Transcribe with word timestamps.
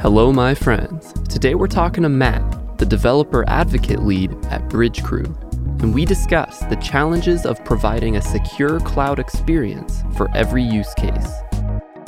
Hello, 0.00 0.32
my 0.32 0.54
friends. 0.54 1.12
Today 1.28 1.54
we're 1.54 1.66
talking 1.66 2.04
to 2.04 2.08
Matt, 2.08 2.78
the 2.78 2.86
developer 2.86 3.44
advocate 3.46 4.02
lead 4.02 4.32
at 4.46 4.66
Bridgecrew, 4.70 5.26
and 5.82 5.94
we 5.94 6.06
discuss 6.06 6.60
the 6.60 6.76
challenges 6.76 7.44
of 7.44 7.62
providing 7.66 8.16
a 8.16 8.22
secure 8.22 8.80
cloud 8.80 9.18
experience 9.18 10.02
for 10.16 10.34
every 10.34 10.62
use 10.62 10.94
case, 10.94 11.30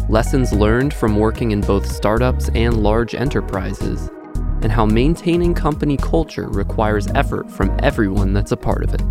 lessons 0.08 0.54
learned 0.54 0.94
from 0.94 1.18
working 1.18 1.50
in 1.50 1.60
both 1.60 1.86
startups 1.86 2.48
and 2.54 2.82
large 2.82 3.14
enterprises, 3.14 4.08
and 4.62 4.72
how 4.72 4.86
maintaining 4.86 5.52
company 5.52 5.98
culture 5.98 6.48
requires 6.48 7.08
effort 7.08 7.50
from 7.50 7.76
everyone 7.82 8.32
that's 8.32 8.52
a 8.52 8.56
part 8.56 8.82
of 8.84 8.94
it. 8.94 9.02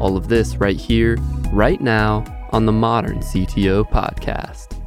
All 0.00 0.16
of 0.16 0.28
this 0.28 0.56
right 0.56 0.80
here, 0.80 1.18
right 1.52 1.82
now, 1.82 2.24
on 2.52 2.64
the 2.64 2.72
Modern 2.72 3.18
CTO 3.18 3.86
Podcast. 3.90 4.81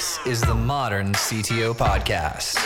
This 0.00 0.18
is 0.24 0.40
the 0.40 0.54
Modern 0.54 1.12
CTO 1.12 1.74
Podcast. 1.76 2.56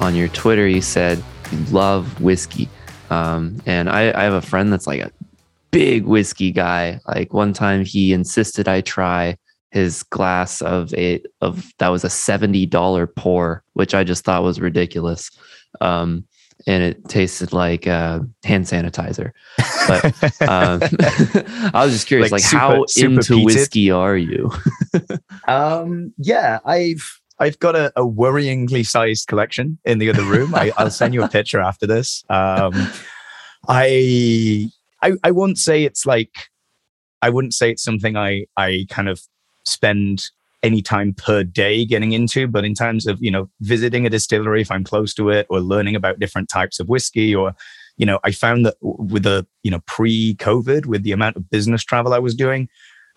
On 0.00 0.16
your 0.16 0.26
Twitter, 0.26 0.66
you 0.66 0.82
said 0.82 1.22
you 1.52 1.58
love 1.66 2.20
whiskey. 2.20 2.68
Um, 3.10 3.62
and 3.64 3.88
I, 3.88 4.10
I 4.10 4.24
have 4.24 4.32
a 4.32 4.42
friend 4.42 4.72
that's 4.72 4.88
like 4.88 5.02
a 5.02 5.12
big 5.70 6.04
whiskey 6.04 6.50
guy. 6.50 6.98
Like 7.06 7.32
one 7.32 7.52
time 7.52 7.84
he 7.84 8.12
insisted 8.12 8.66
I 8.66 8.80
try 8.80 9.36
his 9.70 10.02
glass 10.02 10.62
of 10.62 10.92
a 10.94 11.22
of 11.40 11.72
that 11.78 11.90
was 11.90 12.02
a 12.02 12.10
seventy 12.10 12.66
dollar 12.66 13.06
pour, 13.06 13.62
which 13.74 13.94
I 13.94 14.02
just 14.02 14.24
thought 14.24 14.42
was 14.42 14.58
ridiculous. 14.58 15.30
Um, 15.80 16.24
and 16.66 16.82
it 16.82 17.08
tasted 17.08 17.52
like 17.52 17.86
uh, 17.86 18.20
hand 18.44 18.64
sanitizer. 18.66 19.32
But 19.88 20.04
um, 20.48 20.80
I 21.74 21.84
was 21.84 21.92
just 21.92 22.06
curious, 22.06 22.30
like, 22.30 22.42
Like 22.42 22.48
super- 22.48 22.58
how 22.60 22.84
super 22.86 23.12
into 23.14 23.34
peated? 23.34 23.44
whiskey 23.44 23.90
are 23.90 24.16
you? 24.16 24.50
Um, 25.48 26.12
yeah, 26.18 26.58
I've 26.64 27.20
I've 27.38 27.58
got 27.58 27.74
a, 27.74 27.92
a 27.96 28.02
worryingly 28.06 28.86
sized 28.86 29.26
collection 29.26 29.78
in 29.84 29.98
the 29.98 30.10
other 30.10 30.22
room. 30.22 30.54
I, 30.54 30.70
I'll 30.76 30.90
send 30.90 31.14
you 31.14 31.22
a 31.24 31.28
picture 31.28 31.58
after 31.60 31.86
this. 31.86 32.22
Um, 32.28 32.72
I, 33.68 34.68
I 35.02 35.12
I 35.24 35.30
won't 35.30 35.58
say 35.58 35.84
it's 35.84 36.06
like 36.06 36.30
I 37.22 37.30
wouldn't 37.30 37.54
say 37.54 37.70
it's 37.70 37.82
something 37.82 38.16
I 38.16 38.46
I 38.56 38.86
kind 38.90 39.08
of 39.08 39.20
spend 39.64 40.30
any 40.62 40.82
time 40.82 41.14
per 41.14 41.42
day 41.42 41.84
getting 41.84 42.12
into, 42.12 42.46
but 42.46 42.64
in 42.64 42.74
terms 42.74 43.06
of 43.06 43.18
you 43.22 43.30
know 43.30 43.48
visiting 43.60 44.06
a 44.06 44.10
distillery 44.10 44.60
if 44.60 44.70
I'm 44.70 44.84
close 44.84 45.14
to 45.14 45.30
it 45.30 45.46
or 45.50 45.60
learning 45.60 45.96
about 45.96 46.18
different 46.18 46.48
types 46.48 46.80
of 46.80 46.88
whiskey 46.88 47.34
or 47.34 47.54
you 47.96 48.06
know 48.06 48.18
I 48.24 48.32
found 48.32 48.66
that 48.66 48.76
with 48.80 49.22
the 49.22 49.46
you 49.62 49.70
know 49.70 49.80
pre-COVID 49.86 50.86
with 50.86 51.02
the 51.02 51.12
amount 51.12 51.36
of 51.36 51.50
business 51.50 51.84
travel 51.84 52.12
I 52.12 52.18
was 52.18 52.34
doing. 52.34 52.68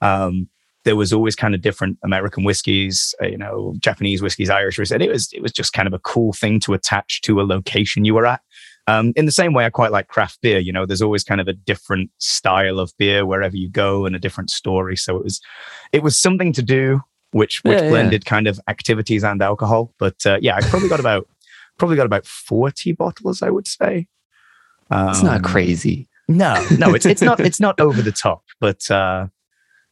Um, 0.01 0.49
there 0.83 0.95
was 0.95 1.13
always 1.13 1.35
kind 1.35 1.55
of 1.55 1.61
different 1.61 1.97
American 2.03 2.43
whiskeys, 2.43 3.15
uh, 3.21 3.27
you 3.27 3.37
know, 3.37 3.73
Japanese 3.79 4.21
whiskeys, 4.21 4.49
Irish 4.49 4.77
whiskeys. 4.77 4.91
And 4.91 5.01
it 5.01 5.09
was 5.09 5.31
it 5.33 5.41
was 5.41 5.51
just 5.51 5.73
kind 5.73 5.87
of 5.87 5.93
a 5.93 5.99
cool 5.99 6.33
thing 6.33 6.59
to 6.61 6.73
attach 6.73 7.21
to 7.21 7.39
a 7.39 7.43
location 7.43 8.05
you 8.05 8.13
were 8.13 8.25
at. 8.25 8.41
Um, 8.87 9.13
in 9.15 9.25
the 9.25 9.31
same 9.31 9.53
way, 9.53 9.65
I 9.65 9.69
quite 9.69 9.93
like 9.93 10.09
craft 10.09 10.41
beer. 10.41 10.59
You 10.59 10.73
know, 10.73 10.85
there's 10.85 11.01
always 11.01 11.23
kind 11.23 11.39
of 11.39 11.47
a 11.47 11.53
different 11.53 12.11
style 12.17 12.79
of 12.79 12.91
beer 12.97 13.25
wherever 13.25 13.55
you 13.55 13.69
go 13.69 14.05
and 14.05 14.15
a 14.15 14.19
different 14.19 14.49
story. 14.49 14.97
So 14.97 15.15
it 15.15 15.23
was 15.23 15.41
it 15.93 16.03
was 16.03 16.17
something 16.17 16.51
to 16.53 16.61
do, 16.61 17.01
which 17.33 17.63
which 17.63 17.77
Yeah, 17.77 17.83
yeah. 17.83 17.89
blended 17.89 18.25
kind 18.25 18.47
of 18.47 18.59
activities 18.67 19.23
and 19.23 19.41
alcohol. 19.41 19.93
But 19.99 20.15
uh, 20.25 20.37
yeah, 20.41 20.55
I 20.55 20.61
probably 20.61 20.87
got 20.89 20.99
about 21.01 21.27
probably 21.77 21.97
got 21.97 22.05
about 22.05 22.25
forty 22.25 22.93
bottles, 22.93 23.41
I 23.41 23.49
would 23.49 23.67
say. 23.67 24.07
It's 24.91 25.23
not 25.23 25.37
Um, 25.37 25.43
crazy. 25.43 26.07
no, 26.27 26.53
no, 26.77 26.93
it's 26.93 27.05
it's 27.05 27.21
not 27.21 27.39
it's 27.41 27.59
not 27.59 27.79
over 27.79 28.01
the 28.01 28.11
top, 28.11 28.43
but 28.59 28.89
uh, 28.91 29.27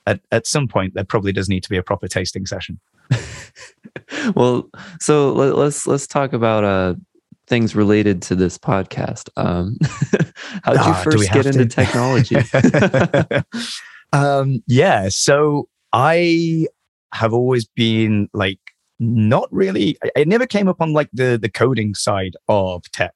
at 0.08 0.22
at 0.32 0.48
some 0.48 0.68
point 0.68 0.94
there 0.94 1.04
probably 1.04 1.32
does 1.34 1.50
need 1.50 1.64
to 1.64 1.70
be 1.70 1.78
a 1.78 1.84
proper 1.84 2.08
tasting 2.08 2.46
session. 2.46 2.80
well, 4.36 4.70
so 5.00 5.34
let, 5.34 5.56
let's 5.58 5.86
let's 5.88 6.08
talk 6.08 6.34
about 6.34 6.64
uh 6.64 6.94
things 7.48 7.76
related 7.76 8.22
to 8.22 8.36
this 8.36 8.58
podcast. 8.58 9.28
Um, 9.36 9.78
how 10.64 10.74
did 10.74 10.86
you 10.86 10.92
Ah, 10.94 11.02
first 11.04 11.32
get 11.34 11.46
into 11.46 11.66
to? 11.66 11.66
technology? 11.66 12.38
um, 14.14 14.64
yeah, 14.68 15.10
so 15.10 15.68
I 15.94 16.68
have 17.14 17.34
always 17.34 17.66
been 17.66 18.30
like 18.34 18.60
not 19.00 19.48
really. 19.52 19.98
I, 20.04 20.22
I 20.22 20.24
never 20.26 20.46
came 20.46 20.68
up 20.68 20.82
on 20.82 20.94
like 20.94 21.10
the 21.14 21.38
the 21.42 21.50
coding 21.50 21.96
side 21.96 22.36
of 22.48 22.84
tech. 22.92 23.14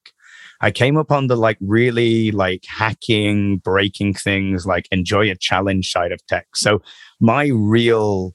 I 0.60 0.70
came 0.70 0.96
up 0.96 1.12
on 1.12 1.26
the 1.26 1.36
like 1.36 1.58
really 1.60 2.30
like 2.30 2.64
hacking, 2.66 3.58
breaking 3.58 4.14
things, 4.14 4.66
like 4.66 4.88
enjoy 4.90 5.30
a 5.30 5.36
challenge 5.36 5.90
side 5.90 6.12
of 6.12 6.26
tech. 6.26 6.48
So 6.54 6.82
my 7.20 7.48
real 7.48 8.34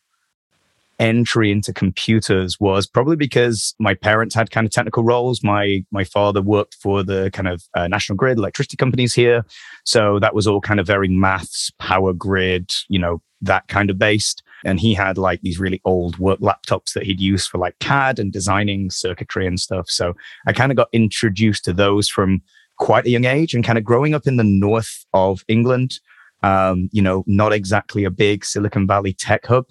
entry 1.01 1.51
into 1.51 1.73
computers 1.73 2.59
was 2.59 2.85
probably 2.85 3.15
because 3.15 3.73
my 3.79 3.95
parents 3.95 4.35
had 4.35 4.51
kind 4.51 4.65
of 4.65 4.71
technical 4.71 5.03
roles. 5.03 5.43
My 5.43 5.83
my 5.91 6.03
father 6.03 6.41
worked 6.41 6.75
for 6.75 7.03
the 7.03 7.31
kind 7.31 7.47
of 7.47 7.63
uh, 7.73 7.87
national 7.87 8.17
grid 8.17 8.37
electricity 8.37 8.77
companies 8.77 9.13
here, 9.13 9.43
so 9.83 10.19
that 10.19 10.35
was 10.35 10.47
all 10.47 10.61
kind 10.61 10.79
of 10.79 10.85
very 10.87 11.09
maths, 11.09 11.71
power 11.79 12.13
grid, 12.13 12.71
you 12.87 12.99
know, 12.99 13.21
that 13.41 13.67
kind 13.67 13.89
of 13.89 13.97
based. 13.97 14.43
And 14.63 14.79
he 14.79 14.93
had 14.93 15.17
like 15.17 15.41
these 15.41 15.59
really 15.59 15.81
old 15.85 16.17
work 16.19 16.39
laptops 16.39 16.93
that 16.93 17.03
he'd 17.03 17.19
use 17.19 17.47
for 17.47 17.57
like 17.57 17.77
CAD 17.79 18.19
and 18.19 18.31
designing 18.31 18.89
circuitry 18.89 19.47
and 19.47 19.59
stuff. 19.59 19.89
So 19.89 20.13
I 20.45 20.53
kind 20.53 20.71
of 20.71 20.75
got 20.75 20.89
introduced 20.93 21.65
to 21.65 21.73
those 21.73 22.07
from 22.07 22.41
quite 22.77 23.05
a 23.05 23.09
young 23.09 23.25
age 23.25 23.53
and 23.53 23.63
kind 23.63 23.77
of 23.77 23.83
growing 23.83 24.13
up 24.13 24.27
in 24.27 24.37
the 24.37 24.43
north 24.43 25.05
of 25.13 25.43
England. 25.47 25.99
Um, 26.43 26.89
you 26.91 27.01
know, 27.01 27.23
not 27.27 27.53
exactly 27.53 28.03
a 28.03 28.09
big 28.09 28.43
Silicon 28.43 28.87
Valley 28.87 29.13
tech 29.13 29.45
hub. 29.45 29.65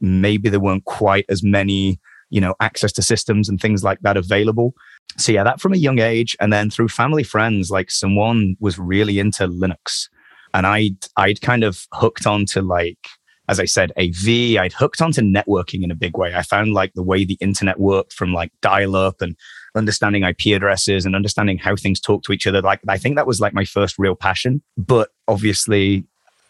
Maybe 0.00 0.48
there 0.48 0.60
weren't 0.60 0.84
quite 0.84 1.24
as 1.28 1.42
many, 1.42 2.00
you 2.30 2.40
know, 2.40 2.54
access 2.60 2.92
to 2.92 3.02
systems 3.02 3.48
and 3.48 3.60
things 3.60 3.84
like 3.84 4.00
that 4.00 4.16
available. 4.16 4.74
So 5.16 5.32
yeah, 5.32 5.44
that 5.44 5.60
from 5.60 5.72
a 5.72 5.78
young 5.78 6.00
age. 6.00 6.36
And 6.40 6.52
then 6.52 6.70
through 6.70 6.88
family 6.88 7.22
friends, 7.22 7.70
like 7.70 7.90
someone 7.90 8.56
was 8.60 8.78
really 8.78 9.18
into 9.18 9.46
Linux. 9.46 10.08
And 10.52 10.66
I'd 10.66 10.96
I'd 11.16 11.40
kind 11.40 11.64
of 11.64 11.86
hooked 11.92 12.26
onto 12.26 12.60
like, 12.60 13.08
as 13.48 13.60
I 13.60 13.64
said, 13.64 13.92
AV, 13.98 14.58
I'd 14.58 14.72
hooked 14.72 15.00
onto 15.00 15.22
networking 15.22 15.84
in 15.84 15.90
a 15.90 15.94
big 15.94 16.16
way. 16.18 16.34
I 16.34 16.42
found 16.42 16.72
like 16.72 16.94
the 16.94 17.02
way 17.02 17.24
the 17.24 17.38
internet 17.40 17.78
worked 17.78 18.12
from 18.12 18.32
like 18.32 18.50
dial-up 18.60 19.20
and 19.20 19.36
understanding 19.76 20.24
IP 20.24 20.46
addresses 20.54 21.06
and 21.06 21.14
understanding 21.14 21.58
how 21.58 21.76
things 21.76 22.00
talk 22.00 22.22
to 22.24 22.32
each 22.32 22.46
other. 22.46 22.60
Like 22.60 22.80
I 22.88 22.98
think 22.98 23.16
that 23.16 23.26
was 23.26 23.40
like 23.40 23.54
my 23.54 23.64
first 23.64 23.96
real 23.98 24.16
passion. 24.16 24.62
But 24.76 25.10
obviously, 25.28 26.04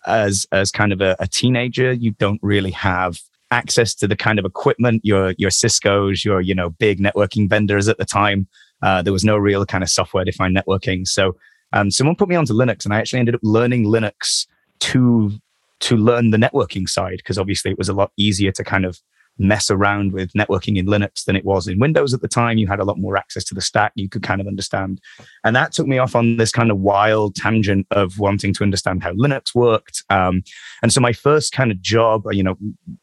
as 0.07 0.47
as 0.53 0.71
kind 0.71 0.93
of 0.93 1.01
a, 1.01 1.17
a 1.19 1.27
teenager, 1.27 1.93
you 1.93 2.13
don't 2.13 2.41
really 2.43 2.71
have 2.71 3.19
access 3.51 3.95
to 3.95 4.09
the 4.09 4.17
kind 4.17 4.39
of 4.39 4.45
equipment 4.45 5.03
your 5.05 5.35
your 5.37 5.51
Cisco's, 5.51 6.25
your 6.25 6.41
you 6.41 6.55
know 6.55 6.71
big 6.71 7.01
networking 7.01 7.49
vendors 7.49 7.89
at 7.89 7.99
the 7.99 8.05
time. 8.05 8.47
Uh, 8.83 9.03
there 9.03 9.13
was 9.13 9.25
no 9.25 9.37
real 9.37 9.67
kind 9.67 9.83
of 9.83 9.91
software 9.91 10.25
defined 10.25 10.57
networking. 10.57 11.07
So 11.07 11.37
um, 11.73 11.91
someone 11.91 12.17
put 12.17 12.29
me 12.29 12.37
onto 12.37 12.55
Linux, 12.55 12.85
and 12.85 12.95
I 12.95 12.99
actually 12.99 13.21
ended 13.21 13.35
up 13.35 13.41
learning 13.43 13.85
Linux 13.85 14.47
to 14.81 15.33
to 15.81 15.97
learn 15.97 16.31
the 16.31 16.39
networking 16.39 16.89
side 16.89 17.19
because 17.19 17.39
obviously 17.39 17.71
it 17.71 17.79
was 17.79 17.89
a 17.89 17.95
lot 17.95 18.13
easier 18.17 18.53
to 18.53 18.65
kind 18.65 18.85
of 18.85 19.01
mess 19.39 19.71
around 19.71 20.13
with 20.13 20.33
networking 20.33 20.79
in 20.79 20.87
Linux 20.87 21.25
than 21.25 21.37
it 21.37 21.45
was 21.45 21.69
in 21.69 21.79
Windows 21.79 22.15
at 22.15 22.23
the 22.23 22.29
time. 22.29 22.59
You 22.59 22.67
had 22.67 22.81
a 22.81 22.85
lot 22.85 22.99
more 22.99 23.17
access 23.17 23.45
to 23.45 23.55
the 23.55 23.61
stack. 23.61 23.93
You 23.95 24.09
could 24.09 24.23
kind 24.23 24.41
of 24.41 24.47
understand. 24.47 25.01
And 25.45 25.55
that 25.55 25.73
took 25.73 25.87
me 25.87 25.99
off 25.99 26.17
on 26.17 26.39
this 26.39 26.53
kind 26.53 26.71
of 26.71 26.79
wild 26.79 27.35
tangent 27.35 27.87
of 27.91 28.19
wanting 28.19 28.55
to 28.55 28.63
understand 28.63 29.03
how 29.03 29.13
Linux 29.13 29.55
worked. 29.55 30.03
Um, 30.11 30.43
and 30.83 30.93
so 30.93 31.01
my 31.01 31.13
first 31.13 31.53
kind 31.53 31.71
of 31.71 31.81
job, 31.81 32.25
you 32.31 32.43
know, 32.43 32.57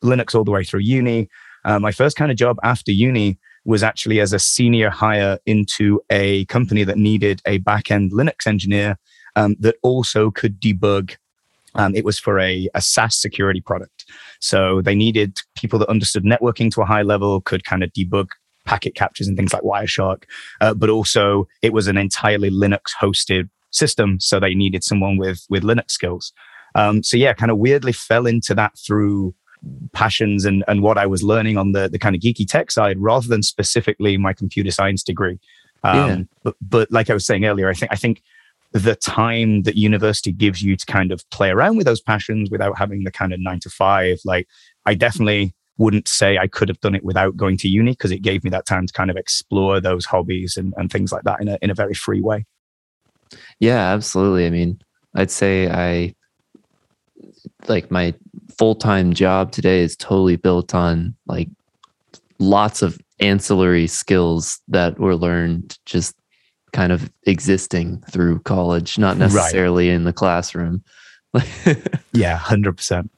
Linux 0.03 0.33
all 0.33 0.43
the 0.43 0.51
way 0.51 0.63
through 0.63 0.81
uni, 0.81 1.29
uh, 1.65 1.79
my 1.79 1.91
first 1.91 2.17
kind 2.17 2.31
of 2.31 2.37
job 2.37 2.57
after 2.63 2.91
uni 2.91 3.37
was 3.65 3.83
actually 3.83 4.19
as 4.19 4.33
a 4.33 4.39
senior 4.39 4.89
hire 4.89 5.39
into 5.45 6.01
a 6.09 6.45
company 6.45 6.83
that 6.83 6.97
needed 6.97 7.41
a 7.45 7.59
back-end 7.59 8.11
Linux 8.11 8.45
engineer 8.45 8.97
um, 9.35 9.55
that 9.59 9.75
also 9.83 10.29
could 10.31 10.59
debug. 10.59 11.15
Um, 11.75 11.95
it 11.95 12.05
was 12.05 12.19
for 12.19 12.39
a, 12.39 12.69
a 12.73 12.81
SaaS 12.81 13.15
security 13.15 13.61
product. 13.61 14.05
So 14.39 14.81
they 14.81 14.95
needed 14.95 15.37
people 15.55 15.79
that 15.79 15.89
understood 15.89 16.23
networking 16.23 16.71
to 16.73 16.81
a 16.81 16.85
high 16.85 17.01
level, 17.01 17.41
could 17.41 17.63
kind 17.63 17.83
of 17.83 17.91
debug 17.91 18.27
packet 18.65 18.95
captures 18.95 19.27
and 19.27 19.35
things 19.35 19.53
like 19.53 19.63
Wireshark, 19.63 20.23
uh, 20.61 20.73
but 20.73 20.89
also 20.89 21.47
it 21.61 21.73
was 21.73 21.87
an 21.87 21.97
entirely 21.97 22.49
Linux 22.49 22.93
hosted 22.99 23.49
system. 23.71 24.19
So 24.19 24.39
they 24.39 24.53
needed 24.53 24.83
someone 24.83 25.17
with 25.17 25.45
with 25.49 25.63
Linux 25.63 25.91
skills. 25.91 26.31
Um, 26.75 27.03
so 27.03 27.17
yeah, 27.17 27.33
kind 27.33 27.51
of 27.51 27.57
weirdly 27.57 27.91
fell 27.91 28.25
into 28.25 28.55
that 28.55 28.71
through 28.85 29.35
passions 29.93 30.45
and, 30.45 30.63
and 30.67 30.81
what 30.81 30.97
I 30.97 31.05
was 31.05 31.23
learning 31.23 31.57
on 31.57 31.71
the, 31.71 31.87
the 31.87 31.99
kind 31.99 32.15
of 32.15 32.21
geeky 32.21 32.47
tech 32.47 32.71
side 32.71 32.97
rather 32.99 33.27
than 33.27 33.43
specifically 33.43 34.17
my 34.17 34.33
computer 34.33 34.71
science 34.71 35.03
degree. 35.03 35.39
Um, 35.83 35.95
Yeah. 35.95 36.17
but, 36.43 36.55
but 36.61 36.91
like 36.91 37.09
I 37.09 37.13
was 37.13 37.25
saying 37.25 37.45
earlier, 37.45 37.69
I 37.69 37.73
think, 37.73 37.91
I 37.91 37.95
think 37.95 38.21
the 38.73 38.95
time 38.95 39.63
that 39.63 39.77
university 39.77 40.31
gives 40.31 40.61
you 40.61 40.75
to 40.75 40.85
kind 40.85 41.11
of 41.11 41.27
play 41.29 41.49
around 41.49 41.77
with 41.77 41.85
those 41.85 42.01
passions 42.01 42.49
without 42.49 42.77
having 42.77 43.03
the 43.03 43.11
kind 43.11 43.31
of 43.31 43.39
nine 43.39 43.59
to 43.61 43.69
five, 43.69 44.19
like 44.25 44.47
I 44.85 44.95
definitely 44.95 45.53
wouldn't 45.77 46.07
say 46.07 46.37
I 46.37 46.47
could 46.47 46.69
have 46.69 46.79
done 46.81 46.95
it 46.95 47.03
without 47.03 47.37
going 47.37 47.57
to 47.57 47.67
uni 47.67 47.91
because 47.91 48.11
it 48.11 48.21
gave 48.21 48.43
me 48.43 48.49
that 48.49 48.65
time 48.65 48.87
to 48.87 48.93
kind 48.93 49.09
of 49.09 49.17
explore 49.17 49.79
those 49.79 50.05
hobbies 50.05 50.57
and, 50.57 50.73
and 50.77 50.91
things 50.91 51.11
like 51.11 51.23
that 51.23 51.39
in 51.41 51.47
a, 51.47 51.57
in 51.61 51.69
a 51.69 51.75
very 51.75 51.93
free 51.93 52.21
way. 52.21 52.45
Yeah, 53.59 53.93
absolutely. 53.93 54.45
I 54.45 54.49
mean, 54.49 54.81
I'd 55.15 55.31
say 55.31 55.69
I 55.69 56.15
like 57.67 57.91
my 57.91 58.13
full 58.57 58.75
time 58.75 59.13
job 59.13 59.51
today 59.51 59.81
is 59.81 59.95
totally 59.95 60.35
built 60.35 60.73
on 60.73 61.15
like 61.27 61.49
lots 62.39 62.81
of 62.81 62.99
ancillary 63.19 63.87
skills 63.87 64.59
that 64.67 64.99
were 64.99 65.15
learned 65.15 65.77
just 65.85 66.15
kind 66.73 66.91
of 66.91 67.09
existing 67.23 68.03
through 68.09 68.39
college, 68.39 68.97
not 68.97 69.17
necessarily 69.17 69.87
right. 69.87 69.95
in 69.95 70.03
the 70.03 70.13
classroom. 70.13 70.83
yeah, 72.13 72.35
hundred 72.35 72.75
percent. 72.75 73.09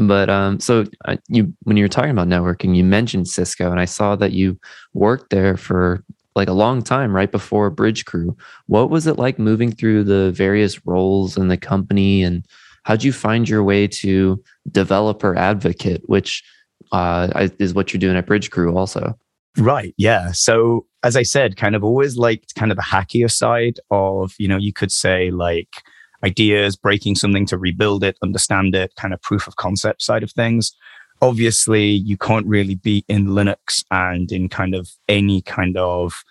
But 0.00 0.30
um, 0.30 0.60
so 0.60 0.86
uh, 1.04 1.16
you 1.28 1.52
when 1.62 1.76
you 1.76 1.84
were 1.84 1.88
talking 1.88 2.10
about 2.10 2.28
networking, 2.28 2.76
you 2.76 2.84
mentioned 2.84 3.28
Cisco, 3.28 3.70
and 3.70 3.80
I 3.80 3.84
saw 3.84 4.16
that 4.16 4.32
you 4.32 4.58
worked 4.94 5.30
there 5.30 5.56
for 5.56 6.04
like 6.34 6.48
a 6.48 6.54
long 6.54 6.82
time 6.82 7.14
right 7.14 7.30
before 7.30 7.70
Bridgecrew. 7.70 8.36
What 8.66 8.90
was 8.90 9.06
it 9.06 9.18
like 9.18 9.38
moving 9.38 9.70
through 9.70 10.04
the 10.04 10.32
various 10.32 10.86
roles 10.86 11.36
in 11.36 11.48
the 11.48 11.56
company, 11.56 12.22
and 12.22 12.46
how'd 12.84 13.02
you 13.02 13.12
find 13.12 13.48
your 13.48 13.62
way 13.62 13.86
to 13.88 14.42
developer 14.70 15.36
advocate, 15.36 16.02
which 16.06 16.42
uh, 16.92 17.48
is 17.58 17.74
what 17.74 17.92
you're 17.92 18.00
doing 18.00 18.16
at 18.16 18.26
Bridgecrew, 18.26 18.74
also? 18.76 19.18
Right. 19.58 19.94
Yeah. 19.98 20.32
So 20.32 20.86
as 21.04 21.16
I 21.16 21.22
said, 21.22 21.56
kind 21.56 21.74
of 21.74 21.82
always 21.82 22.16
liked 22.16 22.54
kind 22.54 22.70
of 22.70 22.76
the 22.76 22.82
hackier 22.82 23.30
side 23.30 23.80
of, 23.90 24.34
you 24.38 24.48
know, 24.48 24.56
you 24.56 24.72
could 24.72 24.92
say 24.92 25.30
like 25.30 25.82
ideas, 26.24 26.76
breaking 26.76 27.16
something 27.16 27.46
to 27.46 27.58
rebuild 27.58 28.04
it, 28.04 28.16
understand 28.22 28.74
it, 28.74 28.94
kind 28.96 29.12
of 29.12 29.20
proof 29.22 29.48
of 29.48 29.56
concept 29.56 30.02
side 30.02 30.22
of 30.22 30.30
things. 30.30 30.72
Obviously, 31.20 31.86
you 31.86 32.16
can't 32.16 32.46
really 32.46 32.76
be 32.76 33.04
in 33.08 33.28
Linux 33.28 33.84
and 33.90 34.30
in 34.30 34.48
kind 34.48 34.74
of 34.74 34.90
any 35.08 35.42
kind 35.42 35.76
of 35.76 36.24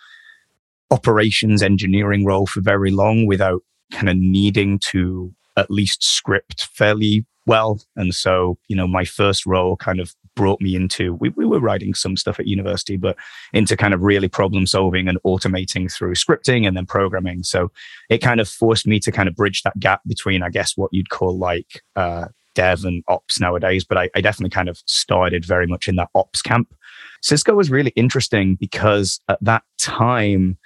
operations 0.89 1.62
engineering 1.62 2.25
role 2.25 2.45
for 2.45 2.62
very 2.62 2.91
long 2.91 3.25
without 3.25 3.63
kind 3.91 4.09
of 4.09 4.18
needing 4.18 4.79
to 4.79 5.33
at 5.57 5.71
least 5.71 6.03
script 6.03 6.68
fairly 6.73 7.25
well. 7.45 7.81
And 7.95 8.13
so, 8.15 8.57
you 8.68 8.75
know, 8.75 8.88
my 8.88 9.06
first 9.06 9.45
role 9.45 9.75
kind 9.75 10.00
of 10.00 10.13
brought 10.36 10.62
me 10.62 10.75
into 10.75 11.16
we, 11.16 11.30
we 11.30 11.45
were 11.45 11.60
writing 11.60 11.94
some 11.94 12.16
stuff 12.16 12.39
at 12.39 12.48
university 12.48 12.98
but 12.98 13.18
into 13.54 13.75
kind 13.75 13.94
of 13.94 14.01
really 14.01 14.28
problem 14.28 14.66
solving 14.66 15.07
and 15.07 15.18
automating 15.25 15.92
through 15.92 16.13
scripting 16.13 16.68
and 16.68 16.75
then 16.75 16.86
programming 16.86 17.44
so 17.44 17.72
it 18.10 18.19
kind 18.19 18.39
of 18.39 18.48
forced 18.48 18.88
me 18.88 19.00
to 19.00 19.12
kind 19.12 19.28
of 19.28 19.36
bridge 19.36 19.62
that 19.63 19.78
gap 19.80 20.01
between 20.07 20.44
i 20.44 20.50
guess 20.50 20.78
what 20.78 20.89
you'd 20.94 21.10
call 21.10 21.38
like 21.38 21.81
uh, 21.95 22.25
dev 22.56 22.83
and 22.86 23.04
ops 23.07 23.39
nowadays 23.39 23.83
but 23.83 23.98
I, 23.98 24.10
I 24.16 24.22
definitely 24.22 24.50
kind 24.50 24.69
of 24.69 24.81
started 24.86 25.45
very 25.45 25.68
much 25.68 25.88
in 25.88 25.95
that 25.98 26.10
ops 26.16 26.42
camp 26.42 26.74
cisco 27.22 27.54
was 27.54 27.72
really 27.72 27.92
interesting 27.95 28.56
because 28.56 29.19
at 29.30 29.39
that 29.42 29.63
time 29.78 30.57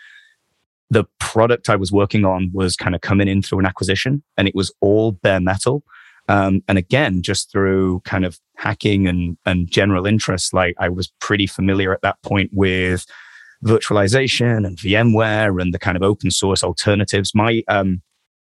the 0.90 1.06
product 1.20 1.70
I 1.70 1.76
was 1.76 1.92
working 1.92 2.26
on 2.26 2.52
was 2.54 2.76
kind 2.76 2.96
of 2.96 3.02
coming 3.02 3.28
in 3.28 3.42
through 3.42 3.60
an 3.60 3.66
acquisition 3.66 4.24
and 4.38 4.48
it 4.48 4.56
was 4.56 4.72
all 4.82 5.12
bare 5.12 5.40
metal. 5.40 5.84
Um, 6.28 6.62
and 6.68 6.78
again, 6.78 7.22
just 7.22 7.52
through 7.52 8.02
kind 8.02 8.26
of 8.26 8.40
hacking 8.58 9.08
and, 9.08 9.38
and 9.46 9.70
general 9.70 10.06
interest, 10.06 10.54
like 10.54 10.76
I 10.80 10.90
was 10.90 11.12
pretty 11.20 11.48
familiar 11.48 11.94
at 11.94 12.02
that 12.02 12.22
point 12.24 12.52
with 12.54 13.06
virtualization 13.64 14.66
and 14.66 14.78
VMware 14.78 15.62
and 15.62 15.74
the 15.74 15.80
kind 15.80 15.98
of 15.98 16.04
open 16.04 16.32
source 16.32 16.64
alternatives. 16.64 17.34
My 17.34 17.64
um, 17.68 18.02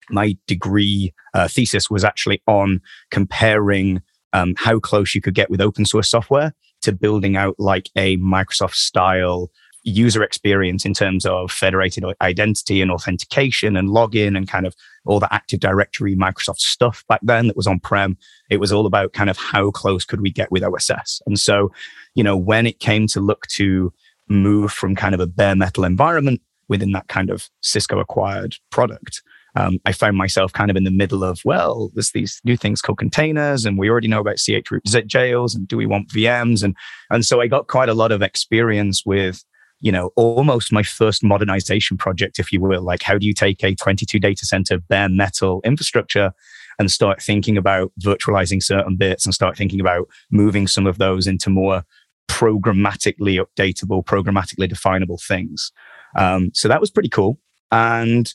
my 0.08 0.36
degree 0.46 1.12
uh, 1.34 1.48
thesis 1.48 1.90
was 1.90 2.04
actually 2.04 2.42
on 2.46 2.80
comparing 3.10 4.02
um, 4.32 4.54
how 4.56 4.78
close 4.78 5.14
you 5.14 5.20
could 5.20 5.34
get 5.34 5.50
with 5.50 5.60
open 5.60 5.84
source 5.84 6.08
software 6.10 6.54
to 6.82 6.92
building 6.92 7.36
out 7.36 7.56
like 7.58 7.90
a 7.96 8.16
Microsoft 8.18 8.74
style 8.74 9.50
user 9.86 10.22
experience 10.22 10.84
in 10.84 10.92
terms 10.92 11.24
of 11.24 11.50
federated 11.50 12.04
identity 12.20 12.82
and 12.82 12.90
authentication 12.90 13.76
and 13.76 13.88
login 13.88 14.36
and 14.36 14.48
kind 14.48 14.66
of 14.66 14.74
all 15.04 15.20
the 15.20 15.32
Active 15.32 15.60
Directory 15.60 16.16
Microsoft 16.16 16.58
stuff 16.58 17.04
back 17.08 17.20
then 17.22 17.46
that 17.46 17.56
was 17.56 17.68
on 17.68 17.78
prem. 17.78 18.18
It 18.50 18.58
was 18.58 18.72
all 18.72 18.84
about 18.84 19.12
kind 19.12 19.30
of 19.30 19.38
how 19.38 19.70
close 19.70 20.04
could 20.04 20.20
we 20.20 20.32
get 20.32 20.50
with 20.50 20.64
OSS. 20.64 21.22
And 21.26 21.38
so, 21.38 21.70
you 22.14 22.24
know, 22.24 22.36
when 22.36 22.66
it 22.66 22.80
came 22.80 23.06
to 23.08 23.20
look 23.20 23.46
to 23.48 23.92
move 24.28 24.72
from 24.72 24.96
kind 24.96 25.14
of 25.14 25.20
a 25.20 25.26
bare 25.26 25.54
metal 25.54 25.84
environment 25.84 26.40
within 26.68 26.90
that 26.92 27.06
kind 27.06 27.30
of 27.30 27.48
Cisco 27.60 28.00
acquired 28.00 28.56
product, 28.70 29.22
um, 29.54 29.78
I 29.86 29.92
found 29.92 30.18
myself 30.18 30.52
kind 30.52 30.70
of 30.70 30.76
in 30.76 30.84
the 30.84 30.90
middle 30.90 31.24
of, 31.24 31.40
well, 31.44 31.90
there's 31.94 32.10
these 32.10 32.40
new 32.44 32.56
things 32.56 32.82
called 32.82 32.98
containers, 32.98 33.64
and 33.64 33.78
we 33.78 33.88
already 33.88 34.08
know 34.08 34.20
about 34.20 34.36
chroot 34.36 35.06
jails, 35.06 35.54
and 35.54 35.66
do 35.66 35.78
we 35.78 35.86
want 35.86 36.10
VMs? 36.10 36.62
And 36.62 36.76
and 37.08 37.24
so 37.24 37.40
I 37.40 37.46
got 37.46 37.68
quite 37.68 37.88
a 37.88 37.94
lot 37.94 38.12
of 38.12 38.20
experience 38.20 39.06
with 39.06 39.42
you 39.80 39.92
know, 39.92 40.10
almost 40.16 40.72
my 40.72 40.82
first 40.82 41.22
modernization 41.22 41.96
project, 41.96 42.38
if 42.38 42.52
you 42.52 42.60
will. 42.60 42.82
Like, 42.82 43.02
how 43.02 43.18
do 43.18 43.26
you 43.26 43.34
take 43.34 43.62
a 43.62 43.74
22 43.74 44.18
data 44.18 44.46
center 44.46 44.78
bare 44.78 45.08
metal 45.08 45.60
infrastructure 45.64 46.32
and 46.78 46.90
start 46.90 47.22
thinking 47.22 47.56
about 47.56 47.92
virtualizing 48.00 48.62
certain 48.62 48.96
bits 48.96 49.24
and 49.24 49.34
start 49.34 49.56
thinking 49.56 49.80
about 49.80 50.08
moving 50.30 50.66
some 50.66 50.86
of 50.86 50.98
those 50.98 51.26
into 51.26 51.50
more 51.50 51.84
programmatically 52.28 53.42
updatable, 53.42 54.04
programmatically 54.04 54.68
definable 54.68 55.18
things? 55.18 55.72
Um, 56.16 56.50
so 56.54 56.68
that 56.68 56.80
was 56.80 56.90
pretty 56.90 57.08
cool. 57.08 57.38
And 57.70 58.32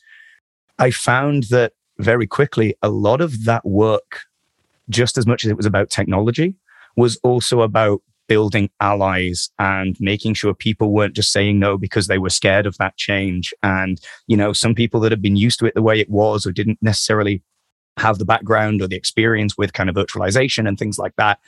I 0.78 0.90
found 0.90 1.44
that 1.44 1.72
very 1.98 2.26
quickly, 2.26 2.74
a 2.82 2.88
lot 2.88 3.20
of 3.20 3.44
that 3.44 3.64
work, 3.64 4.22
just 4.88 5.18
as 5.18 5.26
much 5.26 5.44
as 5.44 5.50
it 5.50 5.56
was 5.56 5.66
about 5.66 5.90
technology, 5.90 6.54
was 6.96 7.16
also 7.22 7.60
about 7.60 8.02
building 8.28 8.70
allies 8.80 9.50
and 9.58 9.96
making 10.00 10.34
sure 10.34 10.54
people 10.54 10.92
weren't 10.92 11.14
just 11.14 11.32
saying 11.32 11.58
no 11.58 11.76
because 11.76 12.06
they 12.06 12.18
were 12.18 12.30
scared 12.30 12.66
of 12.66 12.76
that 12.78 12.96
change. 12.96 13.52
And, 13.62 14.00
you 14.26 14.36
know, 14.36 14.52
some 14.52 14.74
people 14.74 15.00
that 15.00 15.12
had 15.12 15.22
been 15.22 15.36
used 15.36 15.58
to 15.58 15.66
it 15.66 15.74
the 15.74 15.82
way 15.82 16.00
it 16.00 16.10
was 16.10 16.46
or 16.46 16.52
didn't 16.52 16.78
necessarily 16.80 17.42
have 17.98 18.18
the 18.18 18.24
background 18.24 18.80
or 18.80 18.88
the 18.88 18.96
experience 18.96 19.58
with 19.58 19.72
kind 19.72 19.90
of 19.90 19.96
virtualization 19.96 20.66
and 20.66 20.78
things 20.78 20.98
like 20.98 21.14
that. 21.16 21.38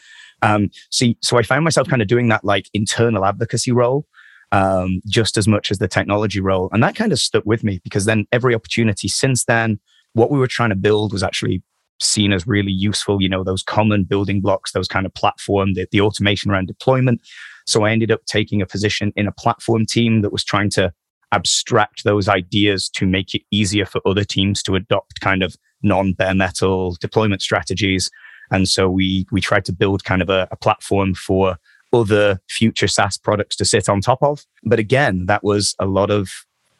Um, 0.42 0.70
see, 0.90 1.16
so 1.22 1.38
I 1.38 1.42
found 1.42 1.64
myself 1.64 1.88
kind 1.88 2.02
of 2.02 2.08
doing 2.08 2.28
that 2.28 2.44
like 2.44 2.68
internal 2.74 3.24
advocacy 3.24 3.72
role 3.72 4.06
um, 4.52 5.00
just 5.06 5.36
as 5.36 5.48
much 5.48 5.70
as 5.70 5.78
the 5.78 5.88
technology 5.88 6.40
role. 6.40 6.68
And 6.72 6.82
that 6.82 6.94
kind 6.94 7.12
of 7.12 7.18
stuck 7.18 7.44
with 7.44 7.64
me 7.64 7.80
because 7.82 8.04
then 8.04 8.26
every 8.30 8.54
opportunity 8.54 9.08
since 9.08 9.44
then, 9.44 9.80
what 10.12 10.30
we 10.30 10.38
were 10.38 10.46
trying 10.46 10.70
to 10.70 10.76
build 10.76 11.12
was 11.12 11.24
actually 11.24 11.62
seen 12.00 12.32
as 12.32 12.46
really 12.46 12.72
useful, 12.72 13.22
you 13.22 13.28
know, 13.28 13.44
those 13.44 13.62
common 13.62 14.04
building 14.04 14.40
blocks, 14.40 14.72
those 14.72 14.88
kind 14.88 15.06
of 15.06 15.14
platform, 15.14 15.74
the, 15.74 15.86
the 15.90 16.00
automation 16.00 16.50
around 16.50 16.66
deployment. 16.66 17.20
So 17.66 17.84
I 17.84 17.92
ended 17.92 18.10
up 18.10 18.24
taking 18.26 18.60
a 18.60 18.66
position 18.66 19.12
in 19.16 19.26
a 19.26 19.32
platform 19.32 19.86
team 19.86 20.20
that 20.22 20.32
was 20.32 20.44
trying 20.44 20.70
to 20.70 20.92
abstract 21.32 22.04
those 22.04 22.28
ideas 22.28 22.88
to 22.90 23.06
make 23.06 23.34
it 23.34 23.42
easier 23.50 23.86
for 23.86 24.00
other 24.06 24.24
teams 24.24 24.62
to 24.62 24.74
adopt 24.74 25.20
kind 25.20 25.42
of 25.42 25.56
non 25.82 26.12
bare 26.12 26.34
metal 26.34 26.96
deployment 27.00 27.42
strategies. 27.42 28.10
And 28.50 28.68
so 28.68 28.88
we 28.90 29.26
we 29.32 29.40
tried 29.40 29.64
to 29.66 29.72
build 29.72 30.04
kind 30.04 30.22
of 30.22 30.28
a, 30.28 30.46
a 30.50 30.56
platform 30.56 31.14
for 31.14 31.56
other 31.92 32.40
future 32.48 32.88
SaaS 32.88 33.16
products 33.16 33.56
to 33.56 33.64
sit 33.64 33.88
on 33.88 34.00
top 34.00 34.22
of. 34.22 34.44
But 34.64 34.78
again, 34.78 35.26
that 35.26 35.44
was 35.44 35.74
a 35.78 35.86
lot 35.86 36.10
of 36.10 36.30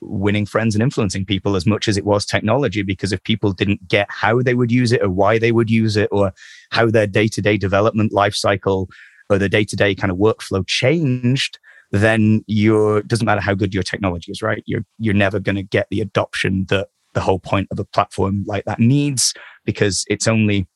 winning 0.04 0.46
friends 0.46 0.75
and 0.75 0.82
influencing 0.82 1.25
people 1.25 1.56
as 1.56 1.66
much 1.66 1.88
as 1.88 1.96
it 1.96 2.04
was 2.04 2.25
technology 2.25 2.82
because 2.82 3.12
if 3.12 3.23
people 3.25 3.52
didn't 3.52 3.87
get 3.88 4.06
how 4.11 4.42
they 4.42 4.54
would 4.54 4.70
use 4.70 4.92
it 4.92 5.02
or 5.02 5.11
why 5.11 5.38
they 5.38 5.52
would 5.52 5.70
use 5.70 5.96
it 5.96 6.08
or 6.12 6.32
how 6.70 6.90
their 6.90 7.06
day-to-day 7.06 7.56
development 7.56 8.12
lifecycle 8.12 8.88
or 9.30 9.38
the 9.38 9.49
day-to-day 9.49 9.94
kind 9.94 10.11
of 10.11 10.18
workflow 10.18 10.66
changed 10.66 11.58
then 11.90 12.42
you're 12.49 13.02
doesn't 13.02 13.26
matter 13.26 13.40
how 13.40 13.54
good 13.54 13.73
your 13.73 13.82
technology 13.82 14.32
is 14.32 14.42
right? 14.42 14.64
You're 14.66 14.84
you're 14.99 15.14
never 15.14 15.38
going 15.38 15.56
to 15.56 15.62
get 15.62 15.87
the 15.90 16.00
adoption 16.00 16.66
that 16.68 16.88
the 17.14 17.20
whole 17.20 17.38
point 17.38 17.68
of 17.70 17.78
a 17.78 17.84
platform 17.84 18.44
like 18.46 18.64
that 18.64 18.80
needs 18.80 19.32
because 19.64 20.04
it's 20.08 20.26
only 20.26 20.66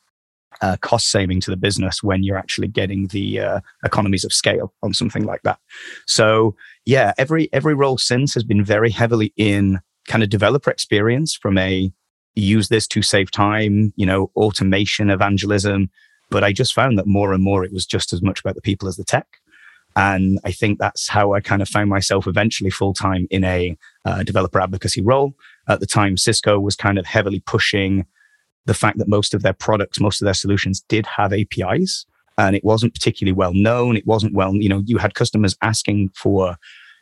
uh, 0.61 0.77
cost 0.81 1.11
saving 1.11 1.41
to 1.41 1.51
the 1.51 1.57
business 1.57 2.03
when 2.03 2.23
you're 2.23 2.39
actually 2.39 2.69
getting 2.69 3.07
the 3.09 3.41
uh, 3.41 3.61
economies 3.85 4.25
of 4.25 4.33
scale 4.33 4.73
on 4.83 4.93
something 4.95 5.25
like 5.25 5.43
that. 5.43 5.59
So 6.07 6.57
yeah, 6.85 7.13
every 7.19 7.49
every 7.53 7.75
role 7.75 7.99
since 7.99 8.35
has 8.35 8.45
been 8.45 8.65
very 8.65 8.91
heavily 8.91 9.33
in 9.37 9.81
kind 10.07 10.23
of 10.23 10.31
developer 10.31 10.71
experience 10.71 11.35
from 11.35 11.59
a 11.59 11.93
use 12.35 12.69
this 12.69 12.87
to 12.89 13.03
save 13.03 13.31
time, 13.31 13.93
you 13.97 14.07
know, 14.07 14.31
automation, 14.37 15.11
evangelism. 15.11 15.91
But 16.31 16.45
I 16.45 16.53
just 16.53 16.75
found 16.75 16.99
that 16.99 17.07
more 17.07 17.33
and 17.33 17.43
more 17.43 17.65
it 17.65 17.73
was 17.73 17.87
just 17.87 18.13
as 18.13 18.23
much 18.23 18.41
about 18.41 18.55
the 18.55 18.61
people 18.61 18.89
as 18.89 18.97
the 18.97 19.05
tech. 19.05 19.27
And 19.97 20.39
I 20.45 20.53
think 20.53 20.79
that's 20.79 21.09
how 21.09 21.33
I 21.33 21.41
kind 21.41 21.63
of 21.63 21.69
found 21.69 21.91
myself 21.91 22.27
eventually 22.27 22.71
full 22.71 22.95
time 22.95 23.27
in 23.31 23.43
a 23.45 23.77
uh, 24.05 24.23
developer 24.23 24.61
advocacy 24.61 25.03
role. 25.03 25.35
At 25.69 25.81
the 25.81 25.87
time, 25.87 26.17
Cisco 26.17 26.61
was 26.61 26.77
kind 26.77 26.99
of 26.99 27.07
heavily 27.07 27.41
pushing 27.41 28.07
the 28.69 28.75
fact 28.75 28.99
that 28.99 29.09
most 29.09 29.33
of 29.33 29.43
their 29.43 29.55
products, 29.55 29.99
most 29.99 30.21
of 30.21 30.27
their 30.27 30.35
solutions 30.35 30.85
did 30.89 31.07
have 31.07 31.33
APIs 31.33 32.05
and 32.37 32.55
it 32.55 32.63
wasn't 32.63 32.93
particularly 32.93 33.33
well 33.33 33.55
known. 33.55 33.97
It 33.97 34.07
wasn't 34.07 34.35
well, 34.35 34.55
you 34.55 34.69
know, 34.69 34.83
you 34.85 34.99
had 34.99 35.15
customers 35.15 35.57
asking 35.63 36.11
for 36.15 36.57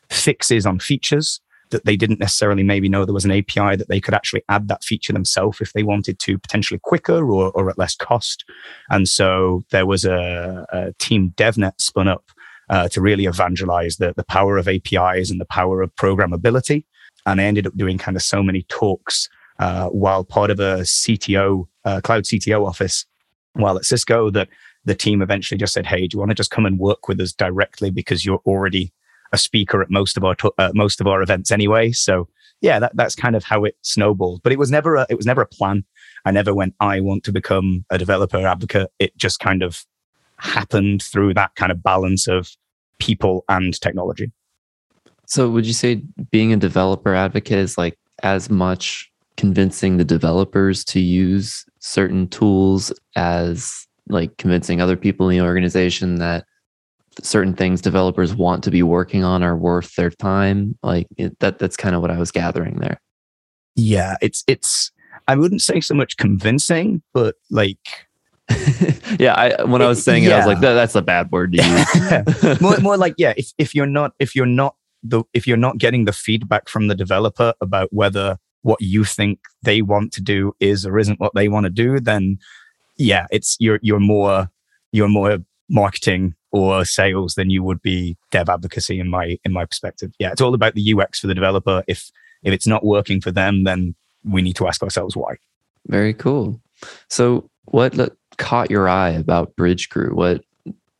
fixes 0.08 0.64
on 0.64 0.78
features 0.78 1.40
that 1.70 1.85
they 1.85 1.96
didn't 1.96 2.20
necessarily 2.20 2.62
maybe 2.62 2.88
know 2.88 3.04
there 3.04 3.12
was 3.12 3.25
an 3.25 3.32
API 3.32 3.75
that 3.75 3.88
they 3.88 4.00
could 4.00 4.14
actually 4.14 4.44
add 4.49 4.68
that 4.68 4.85
feature 4.85 5.12
themselves 5.12 5.61
if 5.61 5.73
they 5.73 5.82
wanted 5.82 6.20
to, 6.20 6.38
potentially 6.38 6.78
quicker 6.85 7.28
or, 7.28 7.50
or 7.50 7.68
at 7.68 7.76
less 7.76 7.96
cost. 7.96 8.44
And 8.88 9.08
so 9.08 9.64
there 9.73 9.87
was 9.87 10.04
a, 10.04 10.64
a 10.73 10.92
team 11.00 11.35
DevNet 11.37 11.80
spun 11.80 12.06
up 12.06 12.30
uh, 12.70 12.88
to 12.90 13.00
really 13.00 13.26
evangelize 13.26 13.96
the, 13.96 14.14
the 14.16 14.25
power 14.25 14.56
of 14.56 14.68
APIs 14.68 15.32
and 15.32 15.40
the 15.40 15.46
power 15.46 15.82
of 15.82 15.92
programmability. 15.96 16.85
And 17.26 17.40
I 17.40 17.44
ended 17.44 17.66
up 17.66 17.76
doing 17.76 17.99
kind 17.99 18.16
of 18.16 18.23
so 18.23 18.40
many 18.40 18.62
talks 18.68 19.28
uh, 19.58 19.88
while 19.88 20.25
part 20.25 20.50
of 20.50 20.60
a 20.60 20.78
CTO, 20.80 21.66
uh, 21.84 22.00
cloud 22.02 22.25
CTO 22.25 22.66
office, 22.66 23.06
while 23.54 23.76
at 23.76 23.84
Cisco, 23.84 24.30
that 24.30 24.48
the 24.84 24.94
team 24.94 25.22
eventually 25.22 25.58
just 25.58 25.72
said, 25.72 25.86
"Hey, 25.86 26.06
do 26.06 26.14
you 26.14 26.18
want 26.18 26.30
to 26.30 26.34
just 26.34 26.50
come 26.50 26.66
and 26.66 26.78
work 26.78 27.08
with 27.08 27.20
us 27.20 27.32
directly 27.32 27.90
because 27.90 28.25
you're 28.25 28.42
already 28.46 28.92
a 29.32 29.38
speaker 29.38 29.82
at 29.82 29.90
most 29.90 30.16
of 30.16 30.25
our 30.25 30.36
uh, 30.58 30.72
most 30.75 31.00
of 31.00 31.06
our 31.06 31.22
events 31.22 31.50
anyway?" 31.50 31.92
So 31.92 32.28
yeah, 32.60 32.78
that, 32.78 32.96
that's 32.96 33.14
kind 33.14 33.36
of 33.36 33.44
how 33.44 33.64
it 33.64 33.76
snowballed. 33.82 34.42
But 34.42 34.52
it 34.52 34.58
was 34.58 34.70
never 34.70 34.96
a, 34.96 35.06
it 35.08 35.16
was 35.16 35.26
never 35.26 35.42
a 35.42 35.46
plan. 35.46 35.84
I 36.25 36.30
never 36.30 36.54
went, 36.54 36.75
I 36.80 37.00
want 37.00 37.25
to 37.25 37.32
become 37.32 37.84
a 37.90 37.98
developer 37.98 38.44
advocate. 38.46 38.90
It 38.98 39.16
just 39.16 39.40
kind 39.40 39.62
of 39.62 39.84
happened 40.38 41.02
through 41.02 41.34
that 41.34 41.54
kind 41.54 41.70
of 41.70 41.82
balance 41.82 42.26
of 42.26 42.50
people 42.98 43.44
and 43.48 43.78
technology. 43.80 44.32
So 45.26 45.48
would 45.50 45.66
you 45.66 45.72
say 45.72 46.02
being 46.30 46.52
a 46.52 46.56
developer 46.56 47.14
advocate 47.14 47.58
is 47.58 47.76
like 47.76 47.98
as 48.22 48.48
much 48.48 49.10
convincing 49.37 49.97
the 49.97 50.05
developers 50.05 50.85
to 50.85 51.00
use 51.00 51.64
certain 51.78 52.28
tools 52.28 52.93
as 53.16 53.87
like 54.09 54.37
convincing 54.38 54.81
other 54.81 54.97
people 54.97 55.28
in 55.28 55.38
the 55.38 55.45
organization 55.45 56.16
that 56.16 56.45
certain 57.23 57.55
things 57.55 57.81
developers 57.81 58.35
want 58.35 58.62
to 58.64 58.71
be 58.71 58.83
working 58.83 59.25
on 59.25 59.43
are 59.43 59.57
worth 59.57 59.95
their 59.97 60.11
time 60.11 60.76
like 60.83 61.07
it, 61.16 61.38
that 61.40 61.59
that's 61.59 61.76
kind 61.76 61.95
of 61.95 62.02
what 62.02 62.11
i 62.11 62.19
was 62.19 62.31
gathering 62.31 62.78
there 62.78 63.00
yeah 63.75 64.16
it's 64.21 64.45
it's 64.47 64.90
i 65.26 65.35
wouldn't 65.35 65.62
say 65.62 65.81
so 65.81 65.95
much 65.95 66.16
convincing 66.16 67.02
but 67.14 67.37
like 67.50 68.07
yeah 69.19 69.35
I, 69.35 69.64
when 69.64 69.83
i 69.83 69.88
was 69.88 70.02
saying 70.02 70.25
it, 70.25 70.28
yeah. 70.28 70.35
i 70.35 70.38
was 70.38 70.47
like 70.47 70.61
that, 70.61 70.75
that's 70.75 70.95
a 70.95 71.02
bad 71.02 71.33
word 71.33 71.52
to 71.52 71.62
use 71.62 72.61
more, 72.61 72.78
more 72.78 72.97
like 72.97 73.14
yeah 73.16 73.33
if, 73.37 73.52
if 73.59 73.75
you're 73.75 73.87
not 73.87 74.12
if 74.19 74.37
you're 74.37 74.47
not 74.47 74.76
the 75.02 75.23
if 75.33 75.47
you're 75.47 75.57
not 75.57 75.78
getting 75.78 76.05
the 76.05 76.12
feedback 76.12 76.69
from 76.69 76.88
the 76.88 76.95
developer 76.95 77.55
about 77.61 77.93
whether 77.93 78.38
what 78.66 78.80
you 78.80 79.04
think 79.04 79.38
they 79.62 79.80
want 79.82 80.12
to 80.12 80.20
do 80.20 80.54
is 80.61 80.85
or 80.85 80.99
isn't 80.99 81.20
what 81.20 81.32
they 81.35 81.49
want 81.49 81.64
to 81.64 81.70
do 81.70 82.00
then 82.00 82.37
yeah 82.96 83.26
it's 83.30 83.56
you're 83.61 83.78
you're 83.82 84.00
more 84.00 84.50
you're 84.92 85.08
more 85.08 85.38
marketing 85.68 86.35
or 86.52 86.85
sales 86.85 87.35
than 87.35 87.50
you 87.50 87.62
would 87.62 87.82
be 87.82 88.16
dev 88.30 88.49
advocacy 88.49 88.99
in 88.99 89.11
my 89.11 89.38
in 89.44 89.52
my 89.52 89.64
perspective. 89.64 90.12
Yeah, 90.18 90.32
it's 90.32 90.40
all 90.40 90.54
about 90.54 90.75
the 90.75 90.94
UX 90.94 91.20
for 91.20 91.26
the 91.26 91.35
developer. 91.35 91.82
If 91.87 92.11
if 92.42 92.52
it's 92.52 92.66
not 92.66 92.85
working 92.85 93.20
for 93.20 93.30
them, 93.30 93.64
then 93.64 93.94
we 94.25 94.42
need 94.42 94.56
to 94.56 94.66
ask 94.66 94.82
ourselves 94.82 95.16
why. 95.16 95.37
Very 95.88 96.14
cool. 96.14 96.61
So, 97.08 97.49
what 97.66 97.94
caught 98.38 98.70
your 98.70 98.88
eye 98.88 99.11
about 99.11 99.54
Bridgecrew? 99.56 100.12
What 100.12 100.42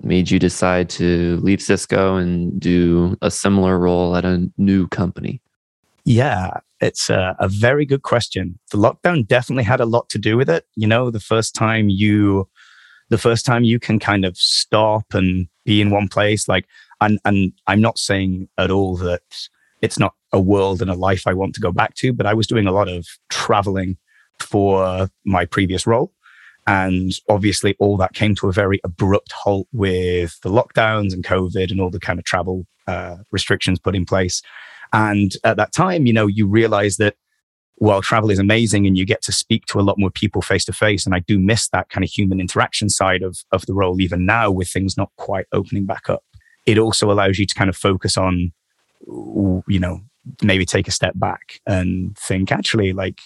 made 0.03 0.31
you 0.31 0.39
decide 0.39 0.89
to 0.91 1.39
leave 1.43 1.63
Cisco 1.63 2.17
and 2.17 2.61
do 2.61 3.17
a 3.23 3.31
similar 3.31 3.79
role 3.79 4.15
at 4.17 4.25
a 4.25 4.51
new 4.59 4.89
company? 4.89 5.41
Yeah, 6.05 6.61
it's 6.81 7.09
a, 7.09 7.37
a, 7.41 7.49
very 7.49 7.87
good 7.87 8.03
question. 8.03 8.59
The 8.71 8.79
lockdown 8.79 9.27
definitely 9.27 9.65
had 9.65 9.81
a 9.81 9.87
lot 9.87 10.09
to 10.11 10.19
do 10.19 10.37
with 10.37 10.51
it. 10.51 10.67
You 10.75 10.87
know, 10.87 11.11
the 11.11 11.21
first 11.21 11.55
time 11.55 11.89
you 11.89 12.49
the 13.09 13.19
first 13.19 13.47
time 13.47 13.65
you 13.65 13.79
can 13.79 13.99
kind 13.99 14.25
of 14.25 14.37
stop 14.37 15.15
and 15.15 15.49
be 15.65 15.81
in 15.81 15.91
one 15.91 16.09
place 16.09 16.49
like 16.49 16.67
and 17.01 17.19
and 17.25 17.53
i'm 17.67 17.81
not 17.81 17.99
saying 17.99 18.49
at 18.59 18.71
all 18.71 18.97
that 18.97 19.23
it's 19.83 19.99
not 19.99 20.15
a 20.33 20.41
world 20.41 20.83
and 20.83 20.91
a 20.91 20.95
life 20.95 21.27
i 21.27 21.33
want 21.33 21.55
to 21.55 21.61
go 21.61 21.73
back 21.73 21.95
to 21.95 22.13
but 22.13 22.27
i 22.27 22.35
was 22.35 22.47
doing 22.47 22.67
a 22.67 22.73
lot 22.73 22.89
of 22.89 23.07
traveling 23.29 23.97
for 24.41 25.09
my 25.25 25.45
previous 25.45 25.87
role 25.87 26.13
and 26.67 27.21
obviously 27.29 27.77
all 27.79 27.97
that 27.97 28.15
came 28.15 28.35
to 28.35 28.49
a 28.49 28.53
very 28.53 28.81
abrupt 28.85 29.33
halt 29.33 29.69
with 29.73 30.39
the 30.43 30.51
lockdowns 30.51 31.13
and 31.13 31.25
covid 31.25 31.71
and 31.71 31.81
all 31.81 31.91
the 31.91 32.01
kind 32.01 32.19
of 32.19 32.25
travel 32.25 32.67
uh, 32.87 33.17
restrictions 33.33 33.79
put 33.79 33.97
in 33.97 34.05
place 34.05 34.43
and 34.97 35.33
at 35.45 35.57
that 35.57 35.73
time 35.73 36.07
you 36.07 36.13
know 36.13 36.27
you 36.27 36.47
realize 36.47 36.97
that 36.97 37.15
while 37.77 38.01
travel 38.01 38.31
is 38.31 38.39
amazing 38.39 38.87
and 38.87 38.97
you 38.97 39.05
get 39.05 39.23
to 39.23 39.33
speak 39.33 39.67
to 39.67 39.79
a 39.79 39.83
lot 39.83 39.99
more 39.99 40.11
people 40.11 40.41
face 40.41 40.65
to 40.65 40.73
face, 40.73 41.05
and 41.05 41.15
I 41.15 41.21
do 41.21 41.39
miss 41.39 41.69
that 41.69 41.89
kind 41.91 42.05
of 42.05 42.11
human 42.11 42.41
interaction 42.41 42.89
side 42.89 43.23
of, 43.23 43.39
of 43.53 43.67
the 43.67 43.75
role 43.75 44.01
even 44.01 44.25
now 44.25 44.51
with 44.51 44.69
things 44.69 44.97
not 44.97 45.11
quite 45.17 45.47
opening 45.53 45.85
back 45.85 46.09
up. 46.09 46.25
It 46.65 46.79
also 46.79 47.11
allows 47.11 47.39
you 47.39 47.47
to 47.47 47.55
kind 47.55 47.69
of 47.69 47.77
focus 47.77 48.17
on, 48.17 48.53
you 49.07 49.79
know, 49.79 50.01
maybe 50.43 50.65
take 50.65 50.89
a 50.89 50.91
step 50.91 51.13
back 51.17 51.61
and 51.67 52.17
think 52.17 52.51
actually 52.51 52.93
like 52.93 53.21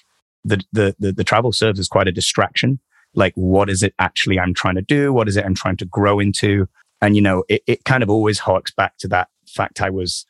the, 0.44 0.60
the, 0.72 0.96
the, 0.98 1.12
the 1.12 1.24
travel 1.24 1.52
serves 1.52 1.78
as 1.78 1.88
quite 1.88 2.08
a 2.08 2.12
distraction. 2.12 2.80
Like, 3.14 3.32
what 3.34 3.70
is 3.70 3.82
it 3.82 3.94
actually 3.98 4.38
I'm 4.38 4.54
trying 4.54 4.74
to 4.74 4.82
do? 4.82 5.12
What 5.12 5.28
is 5.28 5.36
it 5.36 5.44
I'm 5.44 5.54
trying 5.54 5.76
to 5.78 5.84
grow 5.84 6.18
into? 6.18 6.68
And, 7.00 7.14
you 7.14 7.22
know, 7.22 7.44
it, 7.48 7.62
it 7.66 7.84
kind 7.84 8.02
of 8.02 8.10
always 8.10 8.40
harks 8.40 8.72
back 8.72 8.98
to 8.98 9.08
that 9.08 9.28
fact 9.46 9.80
I 9.80 9.90
was 9.90 10.26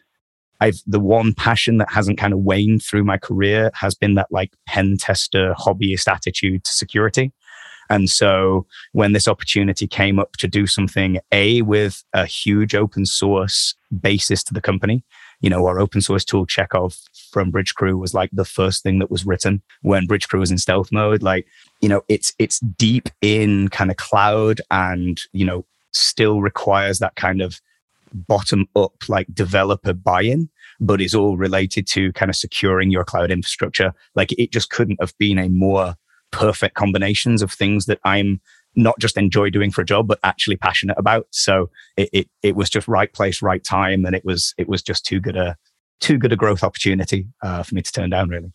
I've 0.60 0.80
the 0.86 1.00
one 1.00 1.34
passion 1.34 1.78
that 1.78 1.90
hasn't 1.90 2.18
kind 2.18 2.32
of 2.32 2.40
waned 2.40 2.82
through 2.82 3.04
my 3.04 3.18
career 3.18 3.70
has 3.74 3.94
been 3.94 4.14
that 4.14 4.28
like 4.30 4.52
pen 4.66 4.96
tester 4.98 5.54
hobbyist 5.58 6.06
attitude 6.08 6.64
to 6.64 6.70
security. 6.70 7.32
And 7.88 8.08
so 8.08 8.66
when 8.92 9.12
this 9.12 9.26
opportunity 9.26 9.88
came 9.88 10.20
up 10.20 10.36
to 10.36 10.46
do 10.46 10.66
something, 10.68 11.18
A, 11.32 11.62
with 11.62 12.04
a 12.12 12.24
huge 12.24 12.74
open 12.74 13.04
source 13.04 13.74
basis 14.00 14.44
to 14.44 14.54
the 14.54 14.60
company, 14.60 15.02
you 15.40 15.50
know, 15.50 15.66
our 15.66 15.80
open 15.80 16.00
source 16.00 16.24
tool 16.24 16.46
Checkov 16.46 16.96
from 17.32 17.50
Bridgecrew 17.50 17.98
was 17.98 18.14
like 18.14 18.30
the 18.32 18.44
first 18.44 18.84
thing 18.84 19.00
that 19.00 19.10
was 19.10 19.26
written 19.26 19.62
when 19.82 20.06
Bridgecrew 20.06 20.38
was 20.38 20.52
in 20.52 20.58
stealth 20.58 20.92
mode. 20.92 21.22
Like, 21.22 21.46
you 21.80 21.88
know, 21.88 22.02
it's 22.08 22.32
it's 22.38 22.60
deep 22.60 23.08
in 23.22 23.68
kind 23.68 23.90
of 23.90 23.96
cloud 23.96 24.60
and, 24.70 25.20
you 25.32 25.44
know, 25.44 25.64
still 25.92 26.40
requires 26.42 27.00
that 27.00 27.16
kind 27.16 27.42
of 27.42 27.60
bottom 28.12 28.66
up 28.76 28.92
like 29.08 29.26
developer 29.32 29.92
buy-in 29.92 30.48
but 30.80 31.00
is 31.00 31.14
all 31.14 31.36
related 31.36 31.86
to 31.86 32.12
kind 32.14 32.30
of 32.30 32.36
securing 32.36 32.90
your 32.90 33.04
cloud 33.04 33.30
infrastructure. 33.30 33.92
Like 34.14 34.32
it 34.32 34.50
just 34.50 34.70
couldn't 34.70 34.98
have 35.00 35.16
been 35.18 35.38
a 35.38 35.48
more 35.48 35.94
perfect 36.30 36.74
combinations 36.74 37.42
of 37.42 37.52
things 37.52 37.86
that 37.86 37.98
i'm 38.04 38.40
not 38.76 38.98
just 38.98 39.16
enjoy 39.16 39.50
doing 39.50 39.70
for 39.70 39.82
a 39.82 39.84
job 39.84 40.06
but 40.06 40.18
actually 40.22 40.56
passionate 40.56 40.98
about. 40.98 41.26
So 41.30 41.70
it, 41.96 42.08
it, 42.12 42.30
it 42.42 42.56
was 42.56 42.70
just 42.70 42.88
right 42.88 43.12
place 43.12 43.42
right 43.42 43.62
time 43.62 44.04
and 44.04 44.14
it 44.14 44.24
was 44.24 44.54
it 44.58 44.68
was 44.68 44.82
just 44.82 45.04
too 45.04 45.20
good 45.20 45.36
a 45.36 45.56
too 46.00 46.18
good 46.18 46.32
a 46.32 46.36
growth 46.36 46.62
opportunity 46.62 47.26
uh, 47.42 47.62
for 47.62 47.74
me 47.74 47.82
to 47.82 47.92
turn 47.92 48.10
down 48.10 48.28
really. 48.28 48.52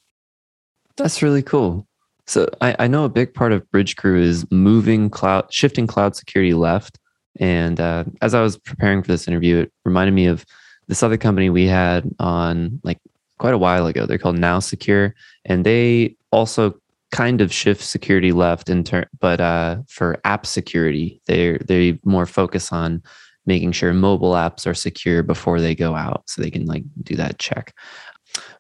That's 0.98 1.22
really 1.22 1.44
cool. 1.44 1.88
So 2.28 2.50
I, 2.62 2.76
I 2.80 2.88
know 2.88 3.04
a 3.04 3.10
big 3.10 3.34
part 3.34 3.52
of 3.52 3.70
Bridgecrew 3.72 4.20
is 4.20 4.50
moving 4.52 5.10
cloud 5.10 5.54
shifting 5.54 5.86
cloud 5.86 6.16
security 6.16 6.54
left 6.54 6.98
and 7.40 7.80
uh, 7.80 8.06
as 8.22 8.34
I 8.34 8.42
was 8.42 8.58
preparing 8.58 9.02
for 9.02 9.08
this 9.08 9.28
interview, 9.28 9.60
it 9.60 9.74
reminded 9.84 10.14
me 10.14 10.28
of 10.28 10.46
this 10.88 11.04
other 11.04 11.18
company 11.18 11.50
we 11.50 11.68
had 11.68 12.10
on 12.20 12.80
like 12.84 13.00
quite 13.38 13.54
a 13.54 13.58
while 13.58 13.88
ago. 13.88 14.06
They're 14.06 14.18
called 14.18 14.38
NowSecure, 14.38 15.14
and 15.46 15.66
they 15.66 16.16
also 16.32 16.80
kind 17.12 17.42
of 17.42 17.54
shift 17.54 17.82
security 17.82 18.32
left 18.32 18.70
in 18.70 18.84
turn, 18.84 19.06
but 19.20 19.40
uh, 19.40 19.78
for 19.88 20.20
app 20.26 20.46
security, 20.46 21.22
they 21.28 21.58
they 21.58 22.00
more 22.04 22.26
focus 22.26 22.72
on 22.72 23.02
making 23.46 23.72
sure 23.72 23.94
mobile 23.94 24.32
apps 24.32 24.66
are 24.66 24.74
secure 24.74 25.24
before 25.24 25.62
they 25.62 25.76
go 25.76 25.96
out, 25.96 26.24
so 26.28 26.42
they 26.42 26.52
can 26.52 26.66
like 26.66 26.84
do 27.04 27.16
that 27.16 27.40
check. 27.40 27.74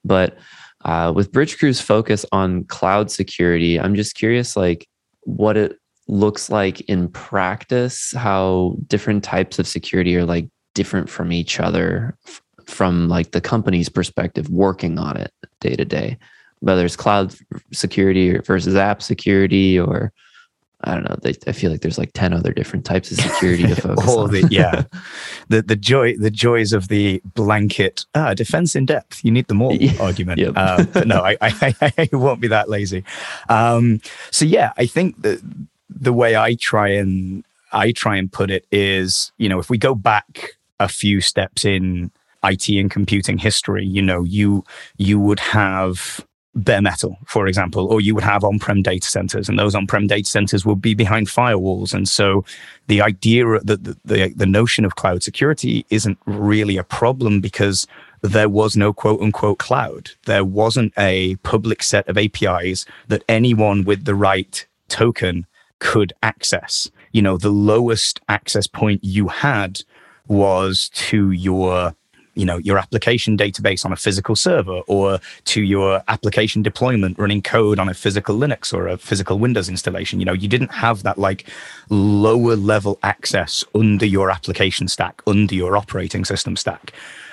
But 0.03 0.37
uh, 0.83 1.11
with 1.15 1.31
Bridgecrew's 1.31 1.81
focus 1.81 2.25
on 2.31 2.63
cloud 2.65 3.09
security, 3.11 3.79
I'm 3.79 3.95
just 3.95 4.15
curious, 4.15 4.55
like 4.55 4.87
what 5.21 5.57
it 5.57 5.79
looks 6.07 6.49
like 6.49 6.81
in 6.81 7.09
practice, 7.09 8.13
how 8.15 8.75
different 8.87 9.23
types 9.23 9.59
of 9.59 9.67
security 9.67 10.15
are 10.15 10.25
like 10.25 10.47
different 10.73 11.09
from 11.09 11.31
each 11.31 11.59
other 11.59 12.15
f- 12.27 12.41
from 12.65 13.07
like 13.07 13.31
the 13.31 13.41
company's 13.41 13.89
perspective 13.89 14.49
working 14.49 14.99
on 14.99 15.17
it 15.17 15.31
day 15.59 15.75
to 15.75 15.85
day, 15.85 16.17
whether 16.59 16.85
it's 16.85 16.95
cloud 16.95 17.33
security 17.73 18.37
versus 18.39 18.75
app 18.75 19.01
security 19.01 19.79
or 19.79 20.11
I 20.83 20.93
don't 20.93 21.09
know. 21.09 21.17
They, 21.21 21.33
I 21.47 21.51
feel 21.51 21.71
like 21.71 21.81
there's 21.81 21.97
like 21.97 22.11
ten 22.13 22.31
other 22.31 22.53
different 22.53 22.85
types 22.85 23.11
of 23.11 23.17
security 23.17 23.63
to 23.63 23.75
focus 23.81 24.07
All 24.07 24.25
on. 24.25 24.31
The, 24.31 24.47
yeah, 24.51 24.83
the 25.47 25.63
the 25.63 25.75
joy 25.75 26.15
the 26.17 26.29
joys 26.29 26.73
of 26.73 26.89
the 26.89 27.21
blanket 27.33 28.05
ah, 28.13 28.33
defense 28.35 28.75
in 28.75 28.85
depth. 28.85 29.23
You 29.23 29.31
need 29.31 29.47
them 29.47 29.61
all 29.61 29.73
yeah. 29.73 29.99
argument. 29.99 30.39
Yep. 30.39 30.53
Uh, 30.55 30.85
no, 31.05 31.21
I, 31.23 31.37
I, 31.41 31.93
I 31.97 32.09
won't 32.11 32.39
be 32.39 32.49
that 32.49 32.69
lazy. 32.69 33.03
Um, 33.49 33.99
so 34.31 34.45
yeah, 34.45 34.73
I 34.77 34.85
think 34.85 35.21
that 35.23 35.41
the 35.95 36.13
way 36.13 36.35
I 36.35 36.55
try 36.55 36.89
and 36.89 37.43
I 37.71 37.91
try 37.91 38.17
and 38.17 38.31
put 38.31 38.51
it 38.51 38.65
is, 38.71 39.31
you 39.37 39.49
know, 39.49 39.59
if 39.59 39.69
we 39.69 39.77
go 39.77 39.95
back 39.95 40.51
a 40.79 40.87
few 40.87 41.21
steps 41.21 41.65
in 41.65 42.11
IT 42.43 42.69
and 42.69 42.91
computing 42.91 43.37
history, 43.37 43.85
you 43.85 44.01
know, 44.01 44.23
you 44.23 44.63
you 44.97 45.19
would 45.19 45.39
have 45.39 46.25
bare 46.53 46.81
metal, 46.81 47.17
for 47.25 47.47
example, 47.47 47.85
or 47.87 47.99
you 47.99 48.15
would 48.15 48.23
have 48.23 48.43
on-prem 48.43 48.81
data 48.81 49.07
centers, 49.07 49.49
and 49.49 49.59
those 49.59 49.75
on-prem 49.75 50.07
data 50.07 50.29
centers 50.29 50.65
would 50.65 50.81
be 50.81 50.93
behind 50.93 51.27
firewalls. 51.27 51.93
And 51.93 52.07
so, 52.07 52.45
the 52.87 53.01
idea 53.01 53.45
that 53.63 53.83
the, 53.83 53.97
the 54.05 54.33
the 54.35 54.45
notion 54.45 54.85
of 54.85 54.95
cloud 54.95 55.23
security 55.23 55.85
isn't 55.89 56.17
really 56.25 56.77
a 56.77 56.83
problem 56.83 57.41
because 57.41 57.87
there 58.21 58.49
was 58.49 58.77
no 58.77 58.93
quote 58.93 59.21
unquote 59.21 59.59
cloud. 59.59 60.11
There 60.25 60.45
wasn't 60.45 60.93
a 60.97 61.35
public 61.37 61.83
set 61.83 62.07
of 62.07 62.17
APIs 62.17 62.85
that 63.07 63.23
anyone 63.27 63.83
with 63.83 64.05
the 64.05 64.15
right 64.15 64.65
token 64.87 65.45
could 65.79 66.13
access. 66.23 66.89
You 67.11 67.21
know, 67.21 67.37
the 67.37 67.49
lowest 67.49 68.19
access 68.29 68.67
point 68.67 69.03
you 69.03 69.27
had 69.27 69.81
was 70.27 70.89
to 70.89 71.31
your 71.31 71.93
you 72.33 72.45
know 72.45 72.57
your 72.57 72.77
application 72.77 73.37
database 73.37 73.85
on 73.85 73.93
a 73.93 73.95
physical 73.95 74.35
server 74.35 74.81
or 74.87 75.19
to 75.45 75.61
your 75.61 76.03
application 76.09 76.61
deployment 76.61 77.17
running 77.17 77.41
code 77.41 77.79
on 77.79 77.87
a 77.87 77.93
physical 77.93 78.37
linux 78.37 78.73
or 78.73 78.87
a 78.87 78.97
physical 78.97 79.39
windows 79.39 79.69
installation. 79.69 80.19
You 80.19 80.25
know 80.25 80.33
you 80.33 80.47
didn't 80.47 80.71
have 80.71 81.03
that 81.03 81.17
like 81.17 81.47
lower 81.89 82.55
level 82.55 82.99
access 83.03 83.63
under 83.73 84.05
your 84.05 84.31
application 84.31 84.87
stack 84.87 85.21
under 85.27 85.55
your 85.55 85.77
operating 85.77 86.25
system 86.25 86.55
stack. 86.55 86.91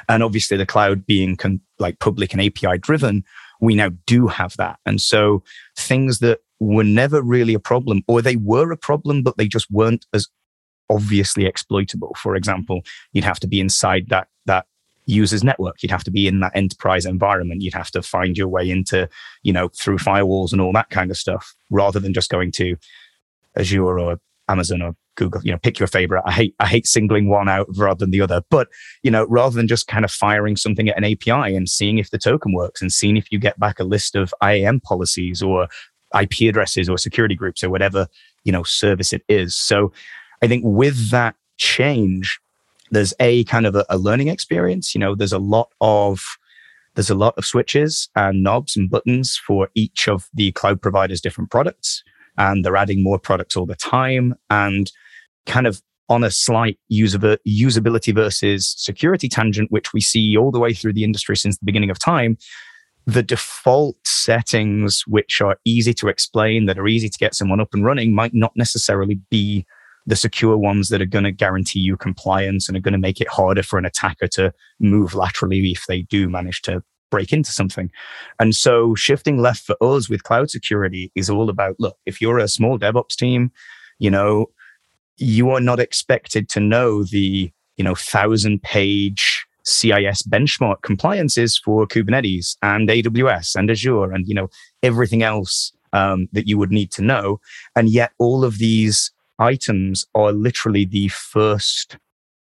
And 0.08 0.22
obviously 0.22 0.56
the 0.56 0.66
cloud 0.66 1.06
being 1.06 1.36
con- 1.36 1.60
like 1.78 1.98
public 1.98 2.32
and 2.32 2.42
api 2.42 2.78
driven 2.78 3.24
we 3.62 3.76
now 3.76 3.90
do 4.06 4.26
have 4.26 4.56
that. 4.58 4.78
And 4.84 5.00
so 5.00 5.42
things 5.76 6.18
that 6.18 6.40
were 6.66 6.84
never 6.84 7.22
really 7.22 7.54
a 7.54 7.60
problem 7.60 8.02
or 8.08 8.22
they 8.22 8.36
were 8.36 8.72
a 8.72 8.76
problem 8.76 9.22
but 9.22 9.36
they 9.36 9.48
just 9.48 9.70
weren't 9.70 10.06
as 10.12 10.28
obviously 10.90 11.46
exploitable. 11.46 12.14
For 12.18 12.36
example 12.36 12.82
you'd 13.12 13.24
have 13.24 13.40
to 13.40 13.46
be 13.48 13.60
inside 13.60 14.08
that 14.08 14.28
that 14.46 14.66
users 15.06 15.42
network. 15.42 15.82
You'd 15.82 15.90
have 15.90 16.04
to 16.04 16.10
be 16.10 16.26
in 16.26 16.40
that 16.40 16.52
enterprise 16.54 17.04
environment. 17.04 17.62
You'd 17.62 17.74
have 17.74 17.90
to 17.92 18.02
find 18.02 18.36
your 18.36 18.48
way 18.48 18.70
into 18.70 19.08
you 19.42 19.52
know 19.52 19.68
through 19.68 19.98
firewalls 19.98 20.52
and 20.52 20.60
all 20.60 20.72
that 20.72 20.90
kind 20.90 21.10
of 21.10 21.16
stuff 21.16 21.54
rather 21.70 22.00
than 22.00 22.14
just 22.14 22.30
going 22.30 22.52
to 22.52 22.76
azure 23.56 23.98
or 23.98 24.18
amazon 24.48 24.80
or 24.80 24.94
google 25.14 25.40
you 25.44 25.52
know 25.52 25.58
pick 25.58 25.78
your 25.78 25.86
favorite. 25.86 26.22
I 26.24 26.32
hate 26.32 26.54
i 26.58 26.66
hate 26.66 26.86
singling 26.86 27.28
one 27.28 27.48
out 27.48 27.66
rather 27.76 27.98
than 27.98 28.10
the 28.10 28.20
other. 28.20 28.42
But 28.50 28.68
you 29.02 29.10
know 29.10 29.26
rather 29.28 29.56
than 29.56 29.68
just 29.68 29.88
kind 29.88 30.04
of 30.04 30.10
firing 30.10 30.56
something 30.56 30.88
at 30.88 30.96
an 30.96 31.04
api 31.04 31.54
and 31.56 31.68
seeing 31.68 31.98
if 31.98 32.10
the 32.10 32.18
token 32.18 32.52
works 32.52 32.80
and 32.80 32.92
seeing 32.92 33.16
if 33.16 33.30
you 33.30 33.38
get 33.38 33.58
back 33.58 33.80
a 33.80 33.84
list 33.84 34.14
of 34.14 34.32
iam 34.42 34.80
policies 34.80 35.42
or 35.42 35.68
ip 36.20 36.40
addresses 36.48 36.88
or 36.88 36.98
security 36.98 37.34
groups 37.34 37.62
or 37.62 37.70
whatever 37.70 38.06
you 38.44 38.52
know 38.52 38.62
service 38.62 39.12
it 39.12 39.22
is 39.28 39.54
so 39.54 39.92
i 40.42 40.46
think 40.46 40.62
with 40.64 41.10
that 41.10 41.34
change 41.56 42.40
there's 42.92 43.14
a 43.18 43.42
kind 43.44 43.66
of 43.66 43.74
a, 43.74 43.84
a 43.88 43.98
learning 43.98 44.28
experience. 44.28 44.94
You 44.94 45.00
know, 45.00 45.14
there's 45.16 45.32
a 45.32 45.38
lot 45.38 45.70
of 45.80 46.22
there's 46.94 47.10
a 47.10 47.14
lot 47.14 47.34
of 47.38 47.46
switches 47.46 48.10
and 48.14 48.42
knobs 48.42 48.76
and 48.76 48.90
buttons 48.90 49.40
for 49.46 49.70
each 49.74 50.08
of 50.08 50.28
the 50.34 50.52
cloud 50.52 50.80
providers' 50.80 51.22
different 51.22 51.50
products, 51.50 52.04
and 52.36 52.64
they're 52.64 52.76
adding 52.76 53.02
more 53.02 53.18
products 53.18 53.56
all 53.56 53.66
the 53.66 53.74
time. 53.74 54.34
And 54.50 54.92
kind 55.46 55.66
of 55.66 55.82
on 56.10 56.22
a 56.22 56.30
slight 56.30 56.78
user, 56.88 57.18
usability 57.18 58.14
versus 58.14 58.74
security 58.76 59.28
tangent, 59.28 59.72
which 59.72 59.94
we 59.94 60.02
see 60.02 60.36
all 60.36 60.50
the 60.50 60.60
way 60.60 60.74
through 60.74 60.92
the 60.92 61.04
industry 61.04 61.36
since 61.36 61.56
the 61.56 61.64
beginning 61.64 61.90
of 61.90 61.98
time, 61.98 62.36
the 63.06 63.22
default 63.22 63.96
settings, 64.06 65.04
which 65.06 65.40
are 65.40 65.58
easy 65.64 65.94
to 65.94 66.08
explain, 66.08 66.66
that 66.66 66.78
are 66.78 66.88
easy 66.88 67.08
to 67.08 67.18
get 67.18 67.34
someone 67.34 67.60
up 67.60 67.74
and 67.74 67.84
running, 67.84 68.14
might 68.14 68.34
not 68.34 68.52
necessarily 68.56 69.20
be 69.30 69.66
the 70.06 70.16
secure 70.16 70.56
ones 70.56 70.88
that 70.88 71.00
are 71.00 71.06
going 71.06 71.24
to 71.24 71.32
guarantee 71.32 71.80
you 71.80 71.96
compliance 71.96 72.68
and 72.68 72.76
are 72.76 72.80
going 72.80 72.92
to 72.92 72.98
make 72.98 73.20
it 73.20 73.28
harder 73.28 73.62
for 73.62 73.78
an 73.78 73.84
attacker 73.84 74.26
to 74.26 74.52
move 74.80 75.14
laterally 75.14 75.70
if 75.70 75.86
they 75.86 76.02
do 76.02 76.28
manage 76.28 76.62
to 76.62 76.82
break 77.10 77.32
into 77.32 77.52
something. 77.52 77.90
And 78.40 78.56
so 78.56 78.96
shifting 78.96 79.38
left 79.38 79.64
for 79.64 79.76
us 79.80 80.08
with 80.08 80.24
cloud 80.24 80.50
security 80.50 81.12
is 81.14 81.30
all 81.30 81.48
about 81.48 81.76
look, 81.78 81.96
if 82.06 82.20
you're 82.20 82.38
a 82.38 82.48
small 82.48 82.78
DevOps 82.78 83.14
team, 83.14 83.52
you 83.98 84.10
know, 84.10 84.46
you 85.18 85.50
are 85.50 85.60
not 85.60 85.78
expected 85.78 86.48
to 86.48 86.58
know 86.58 87.04
the, 87.04 87.52
you 87.76 87.84
know, 87.84 87.94
thousand 87.94 88.62
page 88.62 89.31
CIS 89.64 90.22
benchmark 90.22 90.82
compliances 90.82 91.58
for 91.58 91.86
Kubernetes 91.86 92.56
and 92.62 92.88
AWS 92.88 93.54
and 93.54 93.70
Azure 93.70 94.12
and, 94.12 94.26
you 94.26 94.34
know, 94.34 94.48
everything 94.82 95.22
else 95.22 95.72
um, 95.92 96.28
that 96.32 96.48
you 96.48 96.58
would 96.58 96.72
need 96.72 96.90
to 96.92 97.02
know. 97.02 97.40
And 97.76 97.88
yet 97.88 98.12
all 98.18 98.44
of 98.44 98.58
these 98.58 99.10
items 99.38 100.06
are 100.14 100.32
literally 100.32 100.84
the 100.84 101.08
first 101.08 101.98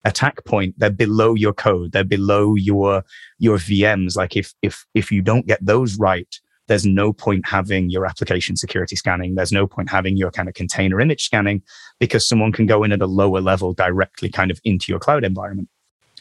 attack 0.05 0.43
point. 0.45 0.75
They're 0.77 0.89
below 0.89 1.33
your 1.33 1.53
code. 1.53 1.91
They're 1.91 2.03
below 2.03 2.55
your 2.55 3.03
your 3.39 3.57
vms 3.57 4.15
like 4.15 4.37
if 4.37 4.53
if 4.61 4.85
if 4.93 5.11
you 5.11 5.21
don't 5.21 5.47
get 5.47 5.63
those 5.65 5.97
right 5.97 6.39
there's 6.67 6.85
no 6.85 7.13
point 7.13 7.47
having 7.47 7.89
your 7.89 8.05
application 8.05 8.55
security 8.55 8.95
scanning. 8.95 9.35
There's 9.35 9.51
no 9.51 9.67
point 9.67 9.89
having 9.89 10.17
your 10.17 10.31
kind 10.31 10.49
of 10.49 10.53
container 10.53 10.99
image 10.99 11.23
scanning 11.23 11.63
because 11.99 12.27
someone 12.27 12.51
can 12.51 12.65
go 12.65 12.83
in 12.83 12.91
at 12.91 13.01
a 13.01 13.07
lower 13.07 13.41
level 13.41 13.73
directly 13.73 14.29
kind 14.29 14.51
of 14.51 14.59
into 14.63 14.91
your 14.91 14.99
cloud 14.99 15.23
environment 15.23 15.69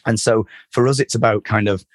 and 0.07 0.19
so 0.19 0.47
for 0.71 0.87
us 0.87 0.99
it's 0.99 1.15
about 1.15 1.43
kind 1.43 1.67
of 1.67 1.85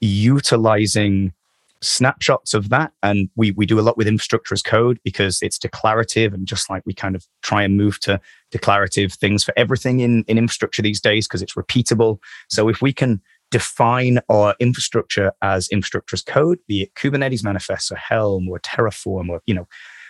utilizing 0.00 1.32
snapshots 1.80 2.54
of 2.54 2.68
that. 2.70 2.92
And 3.02 3.28
we, 3.36 3.50
we 3.52 3.66
do 3.66 3.78
a 3.78 3.82
lot 3.82 3.96
with 3.96 4.08
infrastructure 4.08 4.54
as 4.54 4.62
code 4.62 4.98
because 5.04 5.38
it's 5.42 5.58
declarative. 5.58 6.32
And 6.32 6.46
just 6.46 6.70
like 6.70 6.82
we 6.86 6.94
kind 6.94 7.14
of 7.14 7.26
try 7.42 7.62
and 7.62 7.76
move 7.76 8.00
to 8.00 8.20
declarative 8.50 9.12
things 9.12 9.44
for 9.44 9.52
everything 9.56 10.00
in, 10.00 10.24
in 10.26 10.38
infrastructure 10.38 10.82
these 10.82 11.00
days 11.00 11.26
because 11.26 11.42
it's 11.42 11.54
repeatable. 11.54 12.18
So 12.48 12.68
if 12.68 12.80
we 12.82 12.92
can 12.92 13.20
define 13.50 14.20
our 14.28 14.54
infrastructure 14.58 15.32
as 15.42 15.68
infrastructure 15.68 16.14
as 16.14 16.22
code, 16.22 16.58
be 16.66 16.82
it 16.82 16.94
Kubernetes 16.94 17.44
manifest 17.44 17.92
or 17.92 17.96
Helm 17.96 18.48
or 18.48 18.58
Terraform 18.60 19.28
or, 19.28 19.40
you 19.46 19.54
know, 19.54 19.68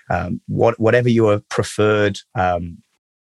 um, 0.09 0.41
what, 0.47 0.79
whatever 0.79 1.09
your 1.09 1.41
preferred 1.51 2.21
um, 2.37 2.79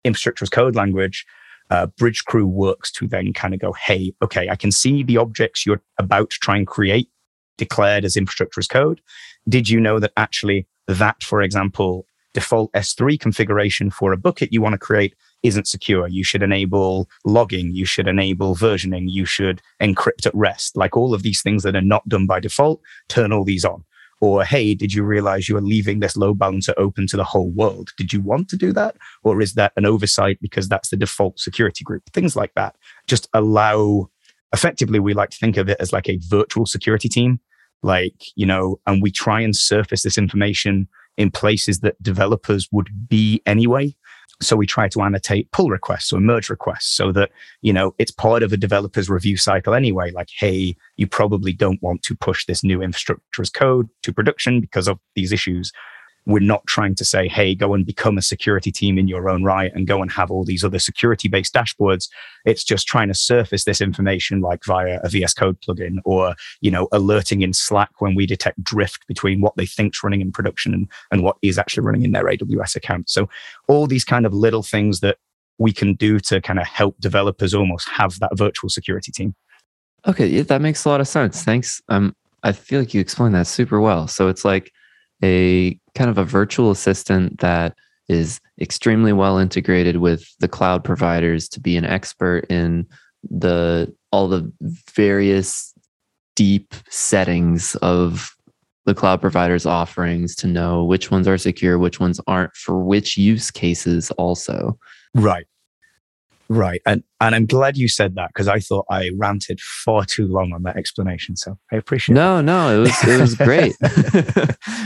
infrastructure 0.05 0.43
as 0.43 0.51
code 0.51 0.75
language, 0.75 1.25
uh, 1.71 1.87
Bridgecrew 1.99 2.45
works 2.45 2.91
to 2.93 3.07
then 3.07 3.33
kind 3.33 3.55
of 3.55 3.61
go, 3.61 3.73
hey, 3.73 4.13
okay, 4.23 4.49
I 4.49 4.57
can 4.57 4.71
see 4.71 5.03
the 5.03 5.17
objects 5.17 5.65
you're 5.65 5.83
about 5.99 6.31
to 6.31 6.39
try 6.39 6.57
and 6.57 6.67
create 6.67 7.09
declared 7.57 8.05
as 8.05 8.17
infrastructure 8.17 8.61
as 8.61 8.67
code? 8.67 9.01
Did 9.49 9.69
you 9.69 9.81
know 9.81 9.99
that 9.99 10.13
actually 10.17 10.67
that, 10.89 11.23
for 11.23 11.43
example, 11.43 12.07
default 12.33 12.73
S3 12.73 13.19
configuration 13.19 13.91
for 13.91 14.13
a 14.13 14.17
bucket 14.17 14.53
you 14.53 14.61
want 14.61 14.73
to 14.73 14.79
create 14.79 15.15
isn't 15.43 15.69
secure? 15.69 16.09
You 16.09 16.25
should 16.25 16.43
enable 16.43 17.09
logging, 17.25 17.73
you 17.73 17.85
should 17.85 18.09
enable 18.09 18.57
versioning, 18.57 19.05
you 19.07 19.25
should 19.25 19.63
encrypt 19.81 20.27
at 20.27 20.35
rest. 20.35 20.77
Like 20.77 20.97
all 20.97 21.15
of 21.15 21.23
these 21.23 21.43
things 21.43 21.63
that 21.63 21.77
are 21.77 21.83
not 21.83 22.09
done 22.09 22.27
by 22.27 22.41
default, 22.41 22.81
turn 23.09 23.33
all 23.33 23.45
these 23.45 23.65
on. 23.65 23.85
Or, 24.25 24.43
hey, 24.43 24.75
did 24.75 24.95
you 24.95 25.05
realize 25.05 25.51
you 25.51 25.57
are 25.59 25.61
leaving 25.61 26.01
this 26.01 26.17
load 26.17 26.39
balancer 26.39 26.73
open 26.79 27.07
to 27.09 27.17
the 27.19 27.25
whole 27.25 27.51
world? 27.51 27.91
Did 27.99 28.11
you 28.11 28.23
want 28.23 28.49
to 28.49 28.57
do 28.57 28.73
that? 28.73 28.97
Or 29.23 29.43
is 29.43 29.53
that 29.53 29.75
an 29.77 29.85
oversight 29.85 30.39
because 30.41 30.67
that's 30.67 30.89
the 30.89 30.97
default 30.97 31.39
security 31.39 31.85
group? 31.85 32.05
Things 32.15 32.35
like 32.35 32.55
that. 32.55 32.75
Just 33.07 33.29
allow 33.35 34.09
effectively 34.55 34.99
we 34.99 35.13
like 35.13 35.29
to 35.29 35.37
think 35.37 35.59
of 35.59 35.69
it 35.69 35.77
as 35.79 35.93
like 35.93 36.09
a 36.09 36.19
virtual 36.29 36.65
security 36.65 37.09
team 37.09 37.41
like 37.83 38.15
you 38.37 38.47
know 38.47 38.79
and 38.87 39.03
we 39.03 39.11
try 39.11 39.41
and 39.41 39.57
surface 39.57 40.05
this 40.05 40.17
information 40.17 40.87
in 41.17 41.29
places 41.29 41.81
that 41.81 42.01
developers 42.01 42.69
would 42.71 42.89
be 43.09 43.43
anyway 43.47 43.93
so 44.41 44.57
we 44.57 44.67
try 44.67 44.89
to 44.89 45.03
annotate 45.03 45.51
pull 45.53 45.71
requests 45.71 46.13
or 46.13 46.21
merge 46.21 46.51
requests 46.51 46.87
so 46.87 47.13
that 47.13 47.31
you 47.63 47.73
know 47.73 47.95
it's 47.99 48.11
part 48.11 48.43
of 48.43 48.53
a 48.53 48.57
developer's 48.57 49.09
review 49.09 49.37
cycle 49.37 49.75
anyway. 49.75 50.11
Like 50.11 50.29
hey 50.37 50.77
you 50.97 51.07
probably 51.07 51.53
don't 51.53 51.83
want 51.83 52.03
to 52.03 52.15
push 52.15 52.47
this 52.47 52.65
new 52.65 52.83
infrastructure 52.83 53.43
as 53.43 53.51
code 53.51 53.89
to 54.03 54.13
production 54.13 54.61
because 54.61 54.89
of 54.89 54.99
these 55.15 55.33
issues 55.33 55.73
we're 56.27 56.41
not 56.41 56.67
trying 56.67 56.95
to 56.95 57.05
say, 57.05 57.29
hey, 57.29 57.55
go 57.55 57.75
and 57.75 57.85
become 57.85 58.17
a 58.17 58.23
security 58.23 58.73
team 58.73 58.99
in 58.99 59.09
your 59.09 59.29
own 59.29 59.45
right 59.45 59.71
and 59.75 59.87
go 59.87 60.01
and 60.01 60.11
have 60.11 60.31
all 60.31 60.45
these 60.45 60.65
other 60.65 60.79
security 60.79 61.29
based 61.29 61.55
dashboards. 61.55 62.09
It's 62.45 62.65
just 62.65 62.87
trying 62.87 63.09
to 63.09 63.15
surface 63.15 63.65
this 63.65 63.81
information 63.81 64.41
like 64.41 64.65
via 64.65 65.01
a 65.03 65.09
VS 65.09 65.35
Code 65.35 65.61
plugin 65.61 65.99
or, 66.05 66.35
you 66.61 66.71
know, 66.71 66.89
alerting 66.93 67.43
in 67.43 67.53
Slack 67.53 67.91
when 68.01 68.15
we 68.15 68.27
detect 68.27 68.63
drift 68.65 69.07
between 69.07 69.41
what 69.41 69.57
they 69.57 69.67
think's 69.67 70.03
running 70.03 70.23
in 70.23 70.33
production 70.33 70.73
and, 70.73 70.89
and 71.11 71.23
what 71.23 71.37
is 71.43 71.59
actually 71.59 71.85
running 71.85 72.03
in 72.03 72.13
their 72.13 72.25
AWS 72.25 72.77
account. 72.77 73.11
So 73.11 73.29
all 73.69 73.87
these 73.87 74.05
kind 74.05 74.25
of 74.25 74.33
little 74.33 74.63
things 74.63 75.01
that 75.01 75.19
we 75.59 75.73
can 75.73 75.95
do 75.95 76.19
to 76.21 76.41
kind 76.41 76.59
of 76.59 76.67
help 76.67 76.99
developers 77.01 77.55
almost 77.55 77.89
have 77.89 78.19
that 78.21 78.37
virtual 78.37 78.71
security 78.71 79.13
team. 79.13 79.35
Okay, 80.07 80.27
yeah, 80.27 80.43
that 80.43 80.61
makes 80.61 80.85
a 80.85 80.89
lot 80.89 81.01
of 81.01 81.09
sense. 81.09 81.43
Thanks. 81.43 81.81
Um, 81.89 82.15
I 82.43 82.53
feel 82.53 82.81
like 82.81 82.93
you 82.93 83.01
explained 83.01 83.35
that 83.35 83.47
super 83.47 83.81
well. 83.81 84.07
So 84.07 84.29
it's 84.29 84.45
like 84.45 84.71
a 85.23 85.79
kind 85.95 86.11
of 86.11 86.19
a 86.19 86.25
virtual 86.25 86.71
assistant 86.71 87.39
that 87.41 87.75
is 88.09 88.41
extremely 88.61 89.13
well 89.13 89.39
integrated 89.39 89.97
with 89.97 90.27
the 90.41 90.49
cloud 90.49 90.85
providers 90.85 91.49
to 91.49 91.61
be 91.61 91.77
an 91.77 91.85
expert 91.85 92.45
in 92.51 92.87
the 93.31 93.93
all 94.13 94.29
the 94.29 94.53
various 94.95 95.73
deep 96.37 96.75
settings 96.91 97.75
of 97.77 98.35
the 98.85 98.95
cloud 98.95 99.21
providers 99.21 99.65
offerings 99.65 100.35
to 100.37 100.47
know 100.47 100.85
which 100.85 101.11
ones 101.11 101.27
are 101.27 101.39
secure 101.39 101.79
which 101.79 101.99
ones 101.99 102.21
aren't 102.27 102.55
for 102.55 102.79
which 102.79 103.17
use 103.17 103.51
cases 103.51 104.11
also. 104.13 104.79
Right 105.15 105.47
Right. 106.49 106.83
And 106.85 107.03
and 107.21 107.35
I'm 107.35 107.47
glad 107.47 107.77
you 107.77 107.89
said 107.89 108.17
that 108.17 108.29
because 108.29 108.49
I 108.49 108.59
thought 108.59 108.85
I 108.91 109.11
ranted 109.17 109.61
far 109.61 110.05
too 110.05 110.27
long 110.27 110.53
on 110.53 110.63
that 110.65 110.77
explanation. 110.77 111.37
So 111.37 111.59
I 111.73 111.77
appreciate 111.77 112.15
No, 112.15 112.41
no, 112.41 112.77
it 112.77 112.81
was 112.81 113.09
it 113.09 113.21
was 113.21 113.35
great. 113.35 113.77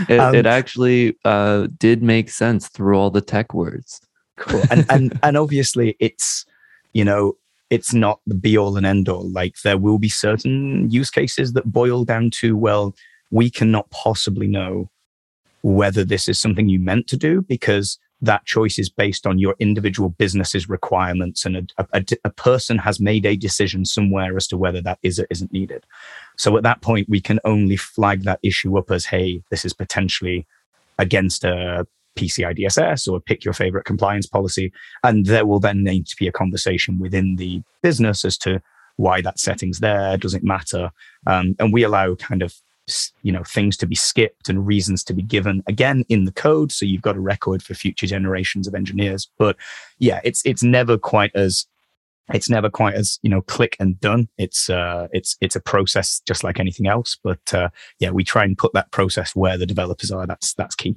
it, 0.08 0.20
um, 0.20 0.34
it, 0.34 0.46
actually 0.46 1.16
uh, 1.24 1.66
did 1.78 2.02
make 2.02 2.30
sense 2.30 2.68
through 2.68 2.96
all 2.96 3.10
the 3.10 3.20
tech 3.20 3.54
words. 3.54 4.00
Cool. 4.36 4.62
And 4.70 4.86
and 4.88 5.18
and 5.22 5.36
obviously 5.36 5.96
it's 5.98 6.46
you 6.92 7.04
know, 7.04 7.36
it's 7.70 7.92
not 7.92 8.20
the 8.26 8.34
be 8.34 8.56
all 8.56 8.76
and 8.76 8.86
end 8.86 9.08
all. 9.08 9.30
Like 9.30 9.56
there 9.62 9.78
will 9.78 9.98
be 9.98 10.08
certain 10.08 10.90
use 10.90 11.10
cases 11.10 11.52
that 11.52 11.70
boil 11.70 12.04
down 12.04 12.30
to, 12.40 12.56
well, 12.56 12.94
we 13.30 13.50
cannot 13.50 13.90
possibly 13.90 14.46
know 14.46 14.90
whether 15.62 16.04
this 16.04 16.28
is 16.28 16.38
something 16.38 16.68
you 16.68 16.78
meant 16.78 17.06
to 17.08 17.16
do 17.16 17.42
because 17.42 17.98
that 18.20 18.44
choice 18.44 18.78
is 18.78 18.90
based 18.90 19.26
on 19.26 19.38
your 19.38 19.54
individual 19.60 20.08
business's 20.08 20.68
requirements 20.68 21.44
and 21.44 21.72
a, 21.78 21.86
a, 21.92 22.04
a, 22.24 22.30
person 22.30 22.76
has 22.76 22.98
made 22.98 23.24
a 23.24 23.36
decision 23.36 23.84
somewhere 23.84 24.36
as 24.36 24.48
to 24.48 24.56
whether 24.56 24.82
that 24.82 24.98
is 25.02 25.20
or 25.20 25.26
isn't 25.30 25.52
needed 25.52 25.86
so 26.36 26.56
at 26.56 26.64
that 26.64 26.80
point 26.80 27.08
we 27.08 27.20
can 27.20 27.38
only 27.44 27.76
flag 27.76 28.24
that 28.24 28.40
issue 28.42 28.76
up 28.76 28.90
as 28.90 29.04
hey 29.04 29.40
this 29.50 29.64
is 29.64 29.72
potentially 29.72 30.46
against 30.98 31.44
a 31.44 31.86
PCI 32.18 32.58
DSS 32.58 33.10
or 33.10 33.20
pick 33.20 33.44
your 33.44 33.54
favorite 33.54 33.84
compliance 33.84 34.26
policy. 34.26 34.72
And 35.04 35.26
there 35.26 35.46
will 35.46 35.60
then 35.60 35.84
need 35.84 36.06
to 36.08 36.16
be 36.16 36.26
a 36.26 36.32
conversation 36.32 36.98
within 36.98 37.36
the 37.36 37.62
business 37.82 38.24
as 38.24 38.36
to 38.38 38.60
why 38.96 39.20
that 39.22 39.38
setting's 39.38 39.78
there. 39.78 40.16
Does 40.16 40.34
it 40.34 40.42
matter? 40.42 40.90
Um, 41.26 41.54
and 41.58 41.72
we 41.72 41.84
allow 41.84 42.16
kind 42.16 42.42
of 42.42 42.54
you 43.22 43.32
know 43.32 43.42
things 43.44 43.76
to 43.78 43.86
be 43.86 43.94
skipped 43.94 44.48
and 44.48 44.66
reasons 44.66 45.04
to 45.04 45.14
be 45.14 45.22
given 45.22 45.62
again 45.66 46.04
in 46.08 46.24
the 46.24 46.32
code. 46.32 46.72
So 46.72 46.86
you've 46.86 47.02
got 47.02 47.16
a 47.16 47.20
record 47.20 47.62
for 47.62 47.74
future 47.74 48.06
generations 48.06 48.66
of 48.66 48.74
engineers. 48.74 49.28
But 49.38 49.56
yeah 49.98 50.20
it's 50.24 50.42
it's 50.44 50.62
never 50.62 50.98
quite 50.98 51.32
as 51.34 51.66
it's 52.34 52.50
never 52.50 52.68
quite 52.68 52.94
as 52.94 53.18
you 53.22 53.30
know 53.30 53.42
click 53.42 53.76
and 53.80 53.98
done. 54.00 54.28
It's 54.38 54.68
uh 54.70 55.08
it's 55.12 55.36
it's 55.40 55.56
a 55.56 55.60
process 55.60 56.20
just 56.26 56.44
like 56.44 56.60
anything 56.60 56.86
else. 56.86 57.16
But 57.22 57.54
uh 57.54 57.68
yeah 57.98 58.10
we 58.10 58.24
try 58.24 58.44
and 58.44 58.56
put 58.56 58.72
that 58.74 58.90
process 58.90 59.34
where 59.34 59.58
the 59.58 59.66
developers 59.66 60.10
are. 60.10 60.26
That's 60.26 60.54
that's 60.54 60.74
key. 60.74 60.96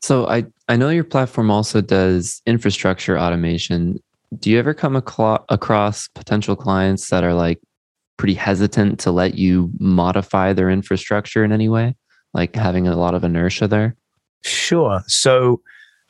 So 0.00 0.26
I 0.26 0.44
I 0.68 0.76
know 0.76 0.90
your 0.90 1.04
platform 1.04 1.50
also 1.50 1.80
does 1.80 2.42
infrastructure 2.46 3.18
automation. 3.18 4.00
Do 4.38 4.50
you 4.50 4.58
ever 4.58 4.74
come 4.74 4.94
aclo- 4.94 5.44
across 5.48 6.08
potential 6.08 6.56
clients 6.56 7.10
that 7.10 7.22
are 7.22 7.34
like 7.34 7.60
pretty 8.22 8.34
hesitant 8.34 9.00
to 9.00 9.10
let 9.10 9.34
you 9.34 9.68
modify 9.80 10.52
their 10.52 10.70
infrastructure 10.70 11.42
in 11.42 11.50
any 11.50 11.68
way, 11.68 11.96
like 12.32 12.54
having 12.54 12.86
a 12.86 12.94
lot 12.94 13.14
of 13.14 13.24
inertia 13.24 13.66
there? 13.66 13.96
Sure. 14.44 15.02
So 15.08 15.60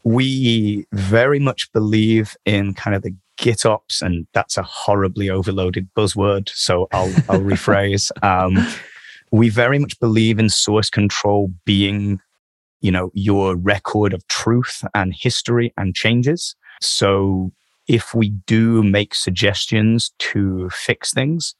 we 0.04 0.84
very 0.92 1.38
much 1.38 1.72
believe 1.72 2.36
in 2.44 2.74
kind 2.74 2.94
of 2.94 3.00
the 3.00 3.14
GitOps, 3.38 4.02
and 4.02 4.26
that's 4.34 4.58
a 4.58 4.62
horribly 4.62 5.30
overloaded 5.30 5.88
buzzword. 5.96 6.50
So 6.50 6.86
I'll 6.92 7.14
I'll 7.30 7.40
rephrase. 7.52 8.10
Um, 8.22 8.58
we 9.30 9.48
very 9.48 9.78
much 9.78 9.98
believe 9.98 10.38
in 10.38 10.50
source 10.50 10.90
control 10.90 11.50
being 11.64 12.20
you 12.82 12.90
know, 12.90 13.10
your 13.14 13.56
record 13.56 14.12
of 14.12 14.28
truth 14.28 14.84
and 14.94 15.14
history 15.14 15.72
and 15.78 15.94
changes. 15.94 16.54
So 16.82 17.52
if 17.88 18.14
we 18.14 18.28
do 18.28 18.82
make 18.82 19.14
suggestions 19.14 20.12
to 20.18 20.68
fix 20.68 21.14
things, 21.14 21.54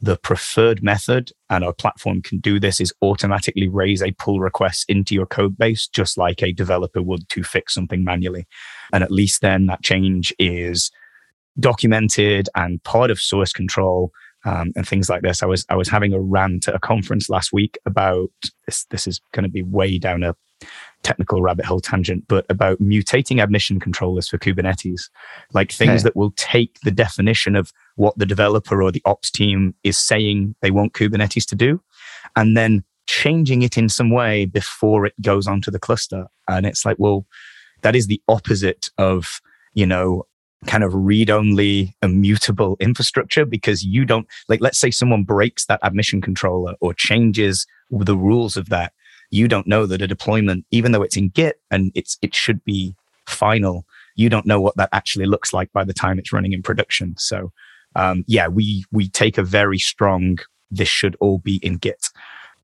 the 0.00 0.16
preferred 0.16 0.82
method, 0.82 1.32
and 1.50 1.64
our 1.64 1.72
platform 1.72 2.22
can 2.22 2.38
do 2.38 2.60
this, 2.60 2.80
is 2.80 2.92
automatically 3.02 3.68
raise 3.68 4.02
a 4.02 4.12
pull 4.12 4.40
request 4.40 4.84
into 4.88 5.14
your 5.14 5.26
code 5.26 5.58
base, 5.58 5.88
just 5.88 6.16
like 6.16 6.42
a 6.42 6.52
developer 6.52 7.02
would 7.02 7.28
to 7.30 7.42
fix 7.42 7.74
something 7.74 8.04
manually. 8.04 8.46
And 8.92 9.02
at 9.02 9.10
least 9.10 9.40
then 9.40 9.66
that 9.66 9.82
change 9.82 10.32
is 10.38 10.90
documented 11.58 12.48
and 12.54 12.82
part 12.84 13.10
of 13.10 13.20
source 13.20 13.52
control 13.52 14.12
um, 14.44 14.72
and 14.76 14.86
things 14.86 15.08
like 15.08 15.22
this. 15.22 15.42
I 15.42 15.46
was 15.46 15.66
I 15.68 15.76
was 15.76 15.88
having 15.88 16.12
a 16.12 16.20
rant 16.20 16.68
at 16.68 16.74
a 16.74 16.78
conference 16.80 17.28
last 17.28 17.52
week 17.52 17.76
about 17.84 18.30
this. 18.66 18.84
This 18.90 19.06
is 19.06 19.20
going 19.32 19.44
to 19.44 19.50
be 19.50 19.62
way 19.62 19.98
down 19.98 20.22
a 20.22 20.36
technical 21.08 21.40
rabbit 21.40 21.64
hole 21.64 21.80
tangent, 21.80 22.24
but 22.28 22.44
about 22.50 22.78
mutating 22.82 23.42
admission 23.42 23.80
controllers 23.80 24.28
for 24.28 24.36
Kubernetes, 24.36 25.08
like 25.54 25.72
things 25.72 26.00
okay. 26.00 26.02
that 26.02 26.16
will 26.16 26.32
take 26.32 26.78
the 26.80 26.90
definition 26.90 27.56
of 27.56 27.72
what 27.96 28.16
the 28.18 28.26
developer 28.26 28.82
or 28.82 28.92
the 28.92 29.00
ops 29.06 29.30
team 29.30 29.74
is 29.84 29.96
saying 29.96 30.54
they 30.60 30.70
want 30.70 30.92
Kubernetes 30.92 31.46
to 31.46 31.56
do, 31.56 31.80
and 32.36 32.58
then 32.58 32.84
changing 33.06 33.62
it 33.62 33.78
in 33.78 33.88
some 33.88 34.10
way 34.10 34.44
before 34.44 35.06
it 35.06 35.14
goes 35.22 35.46
onto 35.46 35.70
the 35.70 35.78
cluster. 35.78 36.26
And 36.46 36.66
it's 36.66 36.84
like, 36.84 36.98
well, 36.98 37.26
that 37.80 37.96
is 37.96 38.06
the 38.06 38.20
opposite 38.28 38.90
of, 38.98 39.40
you 39.72 39.86
know, 39.86 40.26
kind 40.66 40.84
of 40.84 40.94
read 40.94 41.30
only 41.30 41.96
immutable 42.02 42.76
infrastructure 42.80 43.46
because 43.46 43.84
you 43.84 44.04
don't 44.04 44.26
like 44.48 44.60
let's 44.60 44.76
say 44.76 44.90
someone 44.90 45.22
breaks 45.22 45.66
that 45.66 45.78
admission 45.84 46.20
controller 46.20 46.74
or 46.80 46.92
changes 46.92 47.64
the 47.92 48.16
rules 48.16 48.56
of 48.56 48.68
that 48.68 48.92
you 49.30 49.48
don't 49.48 49.66
know 49.66 49.86
that 49.86 50.02
a 50.02 50.06
deployment, 50.06 50.64
even 50.70 50.92
though 50.92 51.02
it's 51.02 51.16
in 51.16 51.28
Git 51.30 51.60
and 51.70 51.92
it's 51.94 52.18
it 52.22 52.34
should 52.34 52.64
be 52.64 52.94
final, 53.26 53.84
you 54.16 54.28
don't 54.28 54.46
know 54.46 54.60
what 54.60 54.76
that 54.76 54.88
actually 54.92 55.26
looks 55.26 55.52
like 55.52 55.72
by 55.72 55.84
the 55.84 55.92
time 55.92 56.18
it's 56.18 56.32
running 56.32 56.52
in 56.52 56.62
production. 56.62 57.14
So 57.18 57.52
um, 57.96 58.24
yeah, 58.26 58.48
we 58.48 58.84
we 58.92 59.08
take 59.08 59.38
a 59.38 59.42
very 59.42 59.78
strong 59.78 60.38
this 60.70 60.88
should 60.88 61.16
all 61.20 61.38
be 61.38 61.56
in 61.56 61.76
Git. 61.76 62.08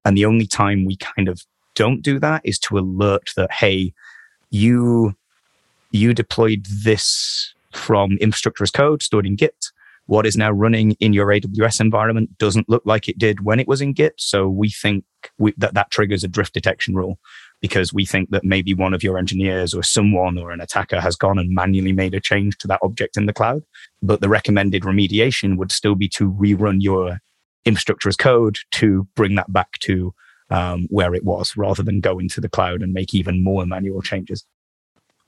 And 0.05 0.17
the 0.17 0.27
only 0.27 0.47
time 0.47 0.85
we 0.85 0.97
kind 0.97 1.29
of 1.29 1.43
don't 1.75 2.03
do 2.03 2.19
that 2.19 2.43
is 2.45 2.59
to 2.61 2.79
alert 2.79 3.31
that, 3.37 3.51
hey, 3.53 3.93
you 4.51 5.15
you 5.91 6.13
deployed 6.13 6.67
this 6.85 7.55
from 7.73 8.13
infrastructure 8.21 8.65
as 8.65 8.71
code 8.71 9.03
stored 9.03 9.27
in 9.27 9.37
Git 9.37 9.71
what 10.07 10.27
is 10.27 10.37
now 10.37 10.51
running 10.51 10.93
in 11.01 11.13
your 11.13 11.29
AWS 11.29 11.81
environment 11.81 12.37
doesn't 12.39 12.69
look 12.69 12.83
like 12.85 13.09
it 13.09 13.19
did 13.19 13.45
when 13.45 13.59
it 13.59 13.69
was 13.69 13.81
in 13.81 13.93
Git. 13.93 14.15
So 14.19 14.49
we 14.49 14.69
think 14.69 15.05
we, 15.39 15.55
that 15.57 15.75
that 15.75 15.91
triggers 15.91 16.25
a 16.25 16.29
drift 16.29 16.53
detection 16.53 16.95
rule 16.95 17.19
because 17.61 17.95
we 17.95 18.05
think 18.05 18.31
that 18.31 18.45
maybe 18.45 18.75
one 18.75 18.93
of 18.93 19.03
your 19.03 19.17
engineers 19.17 19.73
or 19.73 19.83
someone 19.83 20.39
or 20.39 20.51
an 20.51 20.61
attacker 20.61 21.01
has 21.01 21.17
gone 21.17 21.39
and 21.39 21.55
manually 21.55 21.93
made 21.93 22.15
a 22.15 22.21
change 22.21 22.59
to 22.59 22.69
that 22.69 22.81
object 22.83 23.17
in 23.17 23.27
the 23.27 23.33
cloud. 23.33 23.63
But 24.03 24.21
the 24.21 24.29
recommended 24.29 24.83
remediation 24.83 25.57
would 25.57 25.73
still 25.73 25.95
be 25.95 26.09
to 26.11 26.31
rerun 26.31 26.83
your 26.83 27.21
infrastructure 27.65 28.11
as 28.11 28.17
code 28.17 28.59
to 28.73 29.09
bring 29.17 29.37
that 29.37 29.51
back 29.53 29.79
to 29.81 30.13
um, 30.51 30.87
where 30.91 31.15
it 31.15 31.25
was 31.25 31.57
rather 31.57 31.83
than 31.83 32.01
go 32.01 32.19
into 32.19 32.41
the 32.41 32.49
cloud 32.51 32.83
and 32.83 32.93
make 32.93 33.15
even 33.15 33.43
more 33.43 33.65
manual 33.65 34.03
changes. 34.03 34.45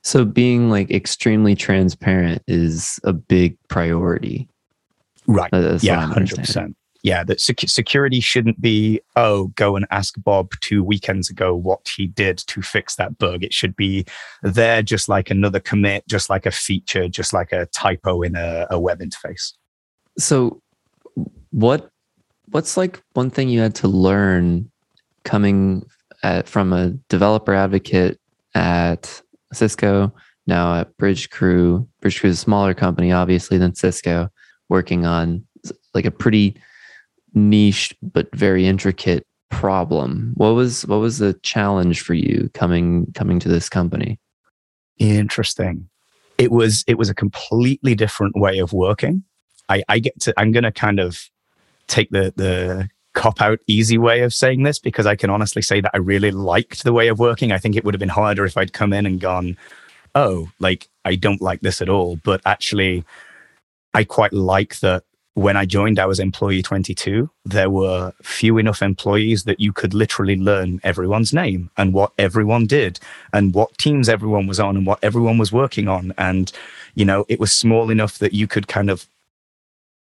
So 0.03 0.25
being 0.25 0.71
like 0.71 0.91
extremely 0.91 1.57
transparent 1.57 2.43
is 2.47 3.01
a 3.03 3.12
big 3.12 3.57
priority. 3.69 4.49
Right. 5.27 5.51
That's 5.51 5.85
yeah, 5.85 6.01
hundred 6.07 6.39
percent. 6.39 6.77
Yeah, 7.03 7.23
that 7.25 7.41
sec- 7.41 7.69
security 7.69 8.19
shouldn't 8.19 8.61
be 8.61 9.01
oh, 9.15 9.49
go 9.49 9.77
and 9.77 9.87
ask 9.91 10.15
Bob 10.19 10.51
two 10.61 10.83
weekends 10.83 11.31
ago 11.31 11.55
what 11.55 11.89
he 11.97 12.07
did 12.07 12.39
to 12.39 12.62
fix 12.62 12.97
that 12.97 13.19
bug. 13.19 13.45
It 13.45 13.53
should 13.53 13.77
be 13.77 14.07
there, 14.43 14.83
just 14.83 15.09
like 15.09 15.31
another 15.31 15.61
commit, 15.61 16.07
just 16.09 16.29
like 16.29 16.47
a 16.47 16.51
feature, 16.51 17.09
just 17.09 17.33
like 17.33 17.53
a 17.53 17.67
typo 17.67 18.23
in 18.23 18.35
a, 18.35 18.67
a 18.71 18.81
web 18.81 19.01
interface. 19.01 19.53
So, 20.19 20.61
what 21.51 21.91
what's 22.51 22.77
like 22.77 23.03
one 23.12 23.31
thing 23.31 23.49
you 23.49 23.61
had 23.61 23.75
to 23.77 23.89
learn 23.89 24.71
coming 25.25 25.87
at, 26.23 26.49
from 26.49 26.73
a 26.73 26.91
developer 27.09 27.55
advocate 27.55 28.19
at 28.55 29.23
Cisco, 29.53 30.12
now 30.47 30.81
at 30.81 30.97
Bridgecrew. 30.97 31.87
Bridge 32.01 32.21
Crew 32.21 32.31
is 32.31 32.39
a 32.39 32.41
smaller 32.41 32.75
company, 32.75 33.12
obviously, 33.12 33.59
than 33.59 33.75
Cisco 33.75 34.29
working 34.68 35.07
on 35.07 35.46
like 35.94 36.05
a 36.05 36.11
pretty 36.11 36.57
niche 37.35 37.94
but 38.02 38.35
very 38.35 38.66
intricate 38.66 39.26
problem. 39.50 40.33
What 40.37 40.50
was 40.50 40.87
what 40.87 41.00
was 41.00 41.18
the 41.18 41.35
challenge 41.42 42.00
for 42.00 42.14
you 42.14 42.50
coming 42.55 43.12
coming 43.14 43.38
to 43.40 43.48
this 43.48 43.68
company? 43.68 44.18
Interesting. 44.98 45.88
It 46.38 46.50
was 46.50 46.85
it 46.87 46.98
was 46.98 47.09
a 47.09 47.14
completely 47.14 47.94
different 47.94 48.37
way 48.37 48.59
of 48.59 48.72
working. 48.72 49.24
I, 49.68 49.83
I 49.88 49.98
get 49.98 50.18
to 50.20 50.35
I'm 50.37 50.52
gonna 50.52 50.72
kind 50.72 51.00
of 51.00 51.31
take 51.87 52.11
the 52.11 52.33
the 52.37 52.88
cop 53.14 53.40
out 53.40 53.59
easy 53.66 53.96
way 53.96 54.20
of 54.20 54.35
saying 54.35 54.62
this 54.62 54.79
because 54.79 55.07
I 55.07 55.16
can 55.16 55.31
honestly 55.31 55.62
say 55.62 55.81
that 55.81 55.90
I 55.94 55.98
really 55.98 56.31
liked 56.31 56.85
the 56.85 56.92
way 56.92 57.09
of 57.09 57.18
working. 57.18 57.50
I 57.50 57.59
think 57.59 57.74
it 57.74 57.85
would 57.85 57.94
have 57.94 57.98
been 57.98 58.09
harder 58.11 58.44
if 58.44 58.59
I'd 58.59 58.74
come 58.74 58.92
in 58.92 59.07
and 59.07 59.18
gone, 59.18 59.57
oh, 60.14 60.50
like 60.59 60.88
I 61.05 61.14
don't 61.14 61.40
like 61.40 61.62
this 61.62 61.81
at 61.81 61.88
all. 61.88 62.16
But 62.16 62.42
actually 62.44 63.05
I 63.97 64.05
quite 64.05 64.35
like 64.35 64.81
that 64.81 65.05
when 65.33 65.57
I 65.57 65.65
joined, 65.65 65.99
I 65.99 66.05
was 66.05 66.21
employee 66.21 66.61
22. 66.61 67.31
There 67.47 67.71
were 67.71 68.13
few 68.23 68.59
enough 68.59 68.83
employees 68.83 69.45
that 69.45 69.59
you 69.59 69.73
could 69.73 69.95
literally 69.95 70.37
learn 70.37 70.81
everyone's 70.85 71.33
name 71.33 71.71
and 71.79 71.95
what 71.95 72.13
everyone 72.19 72.67
did 72.67 73.01
and 73.33 73.55
what 73.55 73.79
teams 73.79 74.11
everyone 74.11 74.47
was 74.47 74.61
on 74.61 74.77
and 74.77 74.87
what 74.87 74.99
everyone 75.03 75.39
was 75.39 75.51
working 75.51 75.89
on. 75.89 76.13
And, 76.19 76.53
you 76.95 77.07
know, 77.07 77.25
it 77.31 77.41
was 77.41 77.53
small 77.53 77.89
enough 77.89 78.19
that 78.19 78.35
you 78.35 78.47
could 78.47 78.69
kind 78.69 78.91
of 78.91 79.07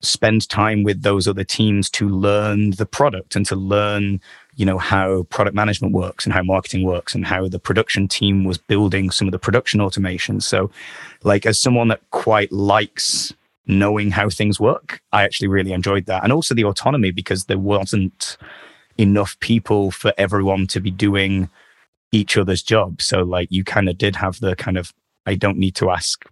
spend 0.00 0.48
time 0.48 0.82
with 0.82 1.02
those 1.02 1.28
other 1.28 1.44
teams 1.44 1.90
to 1.90 2.08
learn 2.08 2.70
the 2.70 2.86
product 2.86 3.36
and 3.36 3.44
to 3.46 3.56
learn 3.56 4.20
you 4.56 4.66
know 4.66 4.78
how 4.78 5.24
product 5.24 5.56
management 5.56 5.92
works 5.94 6.26
and 6.26 6.32
how 6.34 6.42
marketing 6.42 6.84
works 6.84 7.14
and 7.14 7.24
how 7.24 7.48
the 7.48 7.58
production 7.58 8.06
team 8.06 8.44
was 8.44 8.58
building 8.58 9.10
some 9.10 9.26
of 9.26 9.32
the 9.32 9.38
production 9.38 9.80
automation 9.80 10.42
so 10.42 10.70
like 11.22 11.46
as 11.46 11.58
someone 11.58 11.88
that 11.88 12.02
quite 12.10 12.52
likes 12.52 13.32
knowing 13.66 14.10
how 14.10 14.28
things 14.28 14.60
work. 14.60 15.00
I 15.12 15.22
actually 15.22 15.48
really 15.48 15.72
enjoyed 15.72 16.06
that. 16.06 16.22
And 16.22 16.32
also 16.32 16.54
the 16.54 16.64
autonomy 16.64 17.10
because 17.10 17.46
there 17.46 17.58
wasn't 17.58 18.36
enough 18.98 19.38
people 19.40 19.90
for 19.90 20.12
everyone 20.18 20.66
to 20.68 20.80
be 20.80 20.90
doing 20.90 21.48
each 22.12 22.36
other's 22.36 22.62
job. 22.62 23.02
So 23.02 23.22
like 23.22 23.48
you 23.50 23.64
kind 23.64 23.88
of 23.88 23.98
did 23.98 24.16
have 24.16 24.40
the 24.40 24.54
kind 24.56 24.76
of 24.76 24.92
I 25.26 25.34
don't 25.34 25.58
need 25.58 25.74
to 25.76 25.90
ask, 25.90 26.24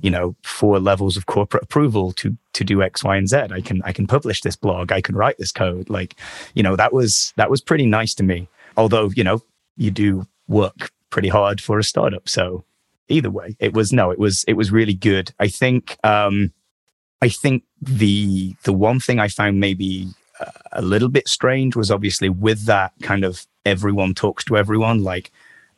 you 0.00 0.10
know, 0.10 0.34
four 0.42 0.80
levels 0.80 1.16
of 1.16 1.26
corporate 1.26 1.62
approval 1.62 2.12
to 2.14 2.36
to 2.54 2.64
do 2.64 2.82
X, 2.82 3.04
Y, 3.04 3.16
and 3.16 3.28
Z. 3.28 3.36
I 3.50 3.60
can 3.60 3.80
I 3.84 3.92
can 3.92 4.06
publish 4.06 4.40
this 4.40 4.56
blog, 4.56 4.92
I 4.92 5.00
can 5.00 5.14
write 5.14 5.38
this 5.38 5.52
code. 5.52 5.88
Like, 5.88 6.16
you 6.54 6.62
know, 6.62 6.76
that 6.76 6.92
was 6.92 7.32
that 7.36 7.50
was 7.50 7.60
pretty 7.60 7.86
nice 7.86 8.14
to 8.14 8.22
me. 8.22 8.48
Although, 8.76 9.10
you 9.14 9.24
know, 9.24 9.40
you 9.76 9.90
do 9.90 10.26
work 10.48 10.90
pretty 11.10 11.28
hard 11.28 11.60
for 11.60 11.78
a 11.78 11.84
startup. 11.84 12.28
So 12.28 12.64
either 13.08 13.30
way. 13.30 13.56
It 13.60 13.74
was 13.74 13.92
no, 13.92 14.10
it 14.10 14.18
was 14.18 14.44
it 14.48 14.54
was 14.54 14.72
really 14.72 14.94
good. 14.94 15.32
I 15.38 15.48
think 15.48 15.96
um, 16.04 16.52
I 17.22 17.28
think 17.28 17.62
the 17.80 18.54
the 18.64 18.72
one 18.72 18.98
thing 18.98 19.20
I 19.20 19.28
found 19.28 19.60
maybe 19.60 20.08
uh, 20.40 20.50
a 20.72 20.82
little 20.82 21.08
bit 21.08 21.28
strange 21.28 21.76
was 21.76 21.90
obviously 21.90 22.28
with 22.28 22.64
that 22.66 22.92
kind 23.00 23.24
of 23.24 23.46
everyone 23.64 24.12
talks 24.12 24.44
to 24.46 24.56
everyone. 24.56 25.04
Like 25.04 25.30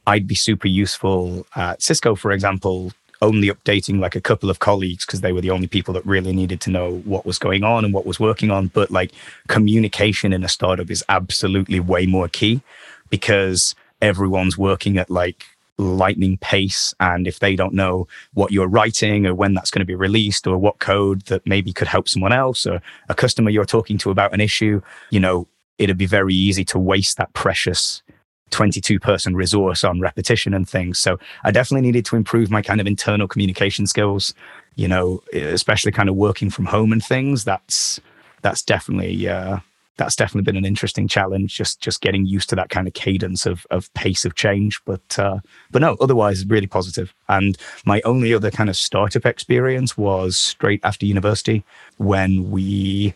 I'd 0.07 0.27
be 0.27 0.35
super 0.35 0.69
useful 0.69 1.47
at 1.55 1.83
Cisco, 1.83 2.15
for 2.15 2.33
example, 2.33 2.93
only 3.21 3.49
updating 3.49 4.01
like 4.01 4.17
a 4.17 4.23
couple 4.23 4.49
of 4.49 4.59
colleagues 4.59 5.05
because 5.05 5.21
they 5.21 5.33
were 5.33 5.43
the 5.43 5.51
only 5.51 5.67
people 5.67 5.93
that 5.95 6.07
really 6.07 6.33
needed 6.33 6.63
to 6.63 6.71
know 6.71 7.03
what 7.05 7.27
was 7.27 7.39
going 7.39 7.63
on 7.63 7.85
and 7.85 7.93
what 7.93 8.07
was 8.07 8.19
working 8.19 8.51
on. 8.51 8.69
But 8.69 8.91
like 8.91 9.13
communication 9.47 10.33
in 10.33 10.45
a 10.45 10.49
startup 10.49 10.91
is 10.91 11.05
absolutely 11.11 11.79
way 11.79 12.07
more 12.07 12.29
key 12.29 12.63
because 13.11 13.75
everyone's 14.01 14.57
working 14.57 14.97
at 14.97 15.11
like 15.11 15.45
lightning 15.79 16.39
pace. 16.39 16.95
And 17.01 17.27
if 17.27 17.39
they 17.39 17.57
don't 17.57 17.75
know 17.75 18.07
what 18.35 18.53
you're 18.53 18.69
writing 18.69 19.27
or 19.27 19.35
when 19.35 19.55
that's 19.55 19.71
going 19.71 19.81
to 19.81 19.87
be 19.87 19.95
released 19.95 20.47
or 20.47 20.59
what 20.59 20.79
code 20.79 21.23
that 21.27 21.47
maybe 21.47 21.73
could 21.73 21.89
help 21.89 22.09
someone 22.09 22.33
else 22.33 22.67
or 22.67 22.81
a 23.09 23.15
customer 23.15 23.51
you're 23.51 23.65
talking 23.65 23.99
to 23.99 24.11
about 24.11 24.33
an 24.33 24.41
issue, 24.41 24.81
you 25.11 25.21
know, 25.21 25.47
it'd 25.79 25.99
be 25.99 26.07
very 26.07 26.35
easy 26.35 26.65
to 26.65 26.79
waste 26.79 27.17
that 27.17 27.33
precious 27.33 28.03
22 28.51 29.01
person 29.01 29.35
resource 29.35 29.83
on 29.83 30.01
repetition 30.01 30.55
and 30.55 30.69
things. 30.69 30.99
So 30.99 31.19
I 31.43 31.51
definitely 31.51 31.87
needed 31.87 32.05
to 32.07 32.17
improve 32.17 32.51
my 32.51 32.63
kind 32.63 32.81
of 32.81 32.87
internal 32.87 33.27
communication 33.27 33.87
skills, 33.87 34.33
you 34.77 34.87
know, 34.87 35.23
especially 35.33 35.93
kind 35.93 36.09
of 36.09 36.15
working 36.15 36.51
from 36.51 36.67
home 36.67 36.93
and 36.93 37.05
things. 37.05 37.45
That's, 37.45 38.01
that's 38.43 38.63
definitely, 38.63 39.29
uh, 39.29 39.59
that's 39.97 40.17
definitely 40.17 40.43
been 40.43 40.57
an 40.57 40.65
interesting 40.65 41.07
challenge 41.07 41.57
just 41.57 41.81
just 41.81 42.01
getting 42.01 42.27
used 42.27 42.49
to 42.51 42.57
that 42.57 42.69
kind 42.69 42.89
of 42.89 42.95
cadence 42.95 43.47
of 43.47 43.67
of 43.71 43.93
pace 43.95 44.25
of 44.25 44.35
change. 44.35 44.81
But 44.85 45.19
uh, 45.19 45.39
but 45.71 45.83
no 45.83 45.97
otherwise 46.01 46.45
really 46.47 46.67
positive. 46.67 47.15
And 47.29 47.57
my 47.85 48.01
only 48.05 48.35
other 48.35 48.51
kind 48.51 48.69
of 48.69 48.77
startup 48.77 49.27
experience 49.27 49.97
was 49.97 50.37
straight 50.37 50.81
after 50.83 51.07
university 51.07 51.65
when 51.99 52.51
we 52.51 53.15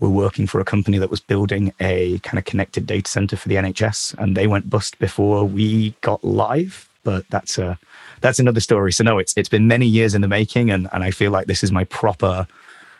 were 0.00 0.08
working 0.08 0.46
for 0.46 0.60
a 0.60 0.64
company 0.64 0.98
that 0.98 1.10
was 1.10 1.20
building 1.20 1.72
a 1.80 2.18
kind 2.20 2.38
of 2.38 2.44
connected 2.44 2.86
data 2.86 3.08
center 3.10 3.36
for 3.36 3.48
the 3.48 3.54
NHS 3.54 4.14
and 4.18 4.36
they 4.36 4.46
went 4.46 4.68
bust 4.68 4.98
before 4.98 5.44
we 5.44 5.90
got 6.00 6.24
live. 6.24 6.88
But 7.04 7.28
that's 7.28 7.58
a 7.58 7.78
that's 8.22 8.38
another 8.38 8.60
story. 8.60 8.92
So 8.92 9.04
no 9.04 9.18
it's 9.18 9.34
it's 9.36 9.48
been 9.50 9.68
many 9.68 9.86
years 9.86 10.14
in 10.14 10.22
the 10.22 10.28
making 10.28 10.70
and 10.70 10.88
and 10.92 11.04
I 11.04 11.10
feel 11.10 11.30
like 11.30 11.46
this 11.46 11.62
is 11.62 11.70
my 11.70 11.84
proper 11.84 12.46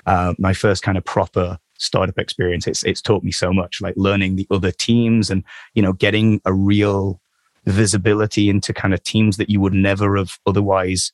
uh, 0.06 0.34
my 0.38 0.52
first 0.52 0.82
kind 0.82 0.98
of 0.98 1.04
proper 1.04 1.58
startup 1.78 2.18
experience. 2.18 2.66
It's 2.66 2.82
it's 2.84 3.02
taught 3.02 3.22
me 3.22 3.32
so 3.32 3.52
much, 3.52 3.80
like 3.80 3.94
learning 3.96 4.36
the 4.36 4.46
other 4.50 4.70
teams 4.70 5.30
and 5.30 5.44
you 5.74 5.82
know 5.82 5.92
getting 5.92 6.40
a 6.44 6.52
real 6.52 7.20
visibility 7.66 8.50
into 8.50 8.74
kind 8.74 8.92
of 8.92 9.02
teams 9.02 9.36
that 9.38 9.48
you 9.48 9.60
would 9.60 9.72
never 9.72 10.16
have 10.16 10.38
otherwise 10.46 11.12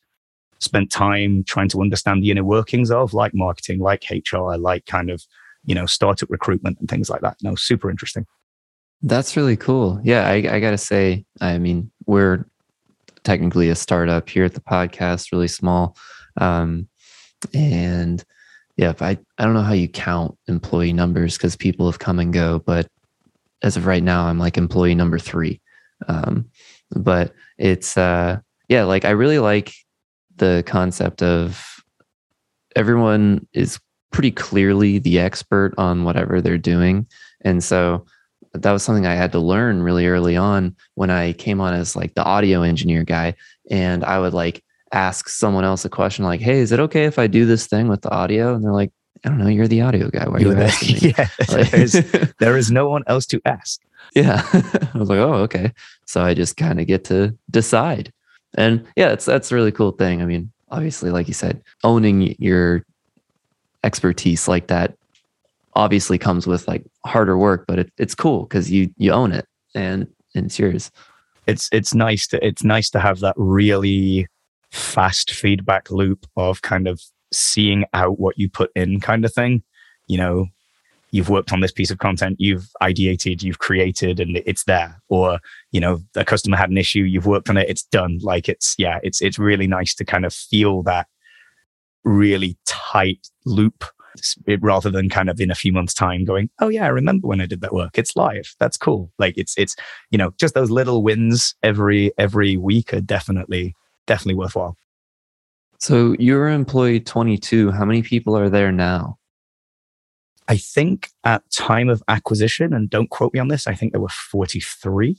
spent 0.58 0.90
time 0.90 1.44
trying 1.44 1.68
to 1.68 1.80
understand 1.80 2.22
the 2.22 2.30
inner 2.30 2.44
workings 2.44 2.90
of, 2.90 3.14
like 3.14 3.32
marketing, 3.34 3.78
like 3.80 4.04
HR, 4.10 4.56
like 4.56 4.86
kind 4.86 5.10
of 5.10 5.24
you 5.64 5.74
know 5.74 5.86
startup 5.86 6.30
recruitment 6.30 6.78
and 6.78 6.88
things 6.88 7.10
like 7.10 7.20
that. 7.22 7.36
No, 7.42 7.54
super 7.54 7.90
interesting. 7.90 8.26
That's 9.02 9.36
really 9.36 9.56
cool. 9.56 9.98
Yeah, 10.02 10.26
I, 10.26 10.34
I 10.34 10.60
got 10.60 10.72
to 10.72 10.78
say, 10.78 11.24
I 11.40 11.56
mean, 11.56 11.90
we're 12.04 12.44
technically 13.24 13.70
a 13.70 13.74
startup 13.74 14.28
here 14.28 14.44
at 14.44 14.52
the 14.52 14.60
podcast, 14.60 15.32
really 15.32 15.48
small, 15.48 15.96
um, 16.36 16.86
and 17.54 18.22
yeah, 18.80 18.94
I, 18.98 19.18
I 19.36 19.44
don't 19.44 19.52
know 19.52 19.60
how 19.60 19.74
you 19.74 19.88
count 19.88 20.38
employee 20.48 20.94
numbers 20.94 21.36
because 21.36 21.54
people 21.54 21.84
have 21.84 21.98
come 21.98 22.18
and 22.18 22.32
go, 22.32 22.60
but 22.60 22.88
as 23.62 23.76
of 23.76 23.84
right 23.84 24.02
now, 24.02 24.24
I'm 24.24 24.38
like 24.38 24.56
employee 24.56 24.94
number 24.94 25.18
three. 25.18 25.60
Um, 26.08 26.46
but 26.88 27.34
it's, 27.58 27.98
uh, 27.98 28.38
yeah, 28.70 28.84
like 28.84 29.04
I 29.04 29.10
really 29.10 29.38
like 29.38 29.74
the 30.36 30.64
concept 30.66 31.22
of 31.22 31.62
everyone 32.74 33.46
is 33.52 33.78
pretty 34.12 34.30
clearly 34.30 34.98
the 34.98 35.18
expert 35.18 35.74
on 35.76 36.04
whatever 36.04 36.40
they're 36.40 36.56
doing. 36.56 37.06
And 37.42 37.62
so 37.62 38.06
that 38.54 38.72
was 38.72 38.82
something 38.82 39.04
I 39.04 39.14
had 39.14 39.32
to 39.32 39.40
learn 39.40 39.82
really 39.82 40.06
early 40.06 40.38
on 40.38 40.74
when 40.94 41.10
I 41.10 41.34
came 41.34 41.60
on 41.60 41.74
as 41.74 41.96
like 41.96 42.14
the 42.14 42.24
audio 42.24 42.62
engineer 42.62 43.04
guy. 43.04 43.34
And 43.70 44.06
I 44.06 44.20
would 44.20 44.32
like 44.32 44.64
ask 44.92 45.28
someone 45.28 45.64
else 45.64 45.84
a 45.84 45.88
question 45.88 46.24
like, 46.24 46.40
"Hey, 46.40 46.58
is 46.58 46.72
it 46.72 46.80
okay 46.80 47.04
if 47.04 47.18
I 47.18 47.26
do 47.26 47.46
this 47.46 47.66
thing 47.66 47.88
with 47.88 48.02
the 48.02 48.10
audio?" 48.10 48.54
And 48.54 48.64
they're 48.64 48.72
like, 48.72 48.92
"I 49.24 49.28
don't 49.28 49.38
know. 49.38 49.48
You're 49.48 49.68
the 49.68 49.82
audio 49.82 50.08
guy. 50.10 50.28
Why 50.28 50.38
are 50.38 50.40
you 50.40 50.52
asking 50.54 50.94
me?" 51.02 51.14
yeah, 51.16 51.28
like, 51.48 51.70
there, 51.70 51.82
is, 51.82 52.32
there 52.38 52.56
is 52.56 52.70
no 52.70 52.88
one 52.88 53.02
else 53.06 53.26
to 53.26 53.40
ask. 53.44 53.80
Yeah, 54.14 54.42
I 54.94 54.98
was 54.98 55.08
like, 55.08 55.18
"Oh, 55.18 55.34
okay." 55.34 55.72
So 56.06 56.22
I 56.22 56.34
just 56.34 56.56
kind 56.56 56.80
of 56.80 56.86
get 56.86 57.04
to 57.04 57.36
decide, 57.50 58.12
and 58.54 58.86
yeah, 58.96 59.10
it's 59.10 59.24
that's 59.24 59.52
a 59.52 59.54
really 59.54 59.72
cool 59.72 59.92
thing. 59.92 60.22
I 60.22 60.26
mean, 60.26 60.50
obviously, 60.70 61.10
like 61.10 61.28
you 61.28 61.34
said, 61.34 61.62
owning 61.84 62.34
your 62.38 62.84
expertise 63.82 64.46
like 64.46 64.66
that 64.66 64.94
obviously 65.74 66.18
comes 66.18 66.46
with 66.46 66.66
like 66.68 66.84
harder 67.04 67.38
work, 67.38 67.64
but 67.66 67.78
it, 67.78 67.92
it's 67.98 68.14
cool 68.14 68.42
because 68.44 68.70
you 68.70 68.92
you 68.96 69.12
own 69.12 69.32
it 69.32 69.46
and, 69.74 70.06
and 70.34 70.46
it's 70.46 70.58
yours. 70.58 70.90
It's 71.46 71.68
it's 71.72 71.94
nice 71.94 72.26
to 72.28 72.44
it's 72.44 72.64
nice 72.64 72.90
to 72.90 73.00
have 73.00 73.20
that 73.20 73.34
really 73.36 74.26
fast 74.70 75.30
feedback 75.30 75.90
loop 75.90 76.26
of 76.36 76.62
kind 76.62 76.88
of 76.88 77.00
seeing 77.32 77.84
out 77.94 78.18
what 78.18 78.38
you 78.38 78.48
put 78.48 78.70
in 78.74 79.00
kind 79.00 79.24
of 79.24 79.32
thing. 79.32 79.62
You 80.06 80.18
know, 80.18 80.46
you've 81.10 81.28
worked 81.28 81.52
on 81.52 81.60
this 81.60 81.72
piece 81.72 81.90
of 81.90 81.98
content, 81.98 82.36
you've 82.38 82.68
ideated, 82.82 83.42
you've 83.42 83.58
created, 83.58 84.20
and 84.20 84.40
it's 84.46 84.64
there. 84.64 85.00
Or, 85.08 85.38
you 85.72 85.80
know, 85.80 86.00
a 86.16 86.24
customer 86.24 86.56
had 86.56 86.70
an 86.70 86.78
issue, 86.78 87.02
you've 87.02 87.26
worked 87.26 87.50
on 87.50 87.56
it, 87.56 87.68
it's 87.68 87.84
done. 87.84 88.18
Like 88.22 88.48
it's, 88.48 88.74
yeah, 88.78 88.98
it's, 89.02 89.20
it's 89.20 89.38
really 89.38 89.66
nice 89.66 89.94
to 89.96 90.04
kind 90.04 90.24
of 90.24 90.32
feel 90.32 90.82
that 90.84 91.06
really 92.04 92.56
tight 92.66 93.28
loop 93.44 93.84
rather 94.60 94.90
than 94.90 95.08
kind 95.08 95.30
of 95.30 95.40
in 95.40 95.50
a 95.50 95.54
few 95.54 95.72
months 95.72 95.94
time 95.94 96.24
going 96.24 96.50
oh 96.58 96.68
yeah 96.68 96.84
i 96.84 96.88
remember 96.88 97.28
when 97.28 97.40
i 97.40 97.46
did 97.46 97.60
that 97.60 97.72
work 97.72 97.96
it's 97.96 98.16
live 98.16 98.54
that's 98.58 98.76
cool 98.76 99.10
like 99.20 99.38
it's 99.38 99.54
it's 99.56 99.76
you 100.10 100.18
know 100.18 100.32
just 100.38 100.52
those 100.54 100.70
little 100.70 101.04
wins 101.04 101.54
every 101.62 102.10
every 102.18 102.56
week 102.56 102.92
are 102.92 103.00
definitely 103.00 103.74
definitely 104.10 104.34
worthwhile. 104.34 104.76
So 105.78 106.16
you're 106.18 106.48
employee 106.48 106.98
22. 106.98 107.70
How 107.70 107.84
many 107.84 108.02
people 108.02 108.36
are 108.36 108.50
there 108.50 108.72
now? 108.72 109.18
I 110.48 110.56
think 110.56 111.10
at 111.22 111.48
time 111.52 111.88
of 111.88 112.02
acquisition, 112.08 112.74
and 112.74 112.90
don't 112.90 113.08
quote 113.08 113.32
me 113.32 113.38
on 113.38 113.46
this, 113.46 113.68
I 113.68 113.74
think 113.74 113.92
there 113.92 114.00
were 114.00 114.08
43. 114.08 115.16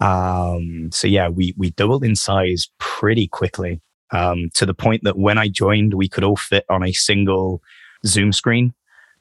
Um, 0.00 0.90
so 0.90 1.06
yeah, 1.06 1.28
we 1.28 1.54
we 1.56 1.70
doubled 1.70 2.02
in 2.02 2.16
size 2.16 2.68
pretty 2.78 3.28
quickly 3.28 3.80
um, 4.10 4.50
to 4.54 4.66
the 4.66 4.74
point 4.74 5.04
that 5.04 5.16
when 5.16 5.38
I 5.38 5.46
joined, 5.46 5.94
we 5.94 6.08
could 6.08 6.24
all 6.24 6.36
fit 6.36 6.64
on 6.68 6.82
a 6.82 6.92
single 6.92 7.62
Zoom 8.04 8.32
screen 8.32 8.74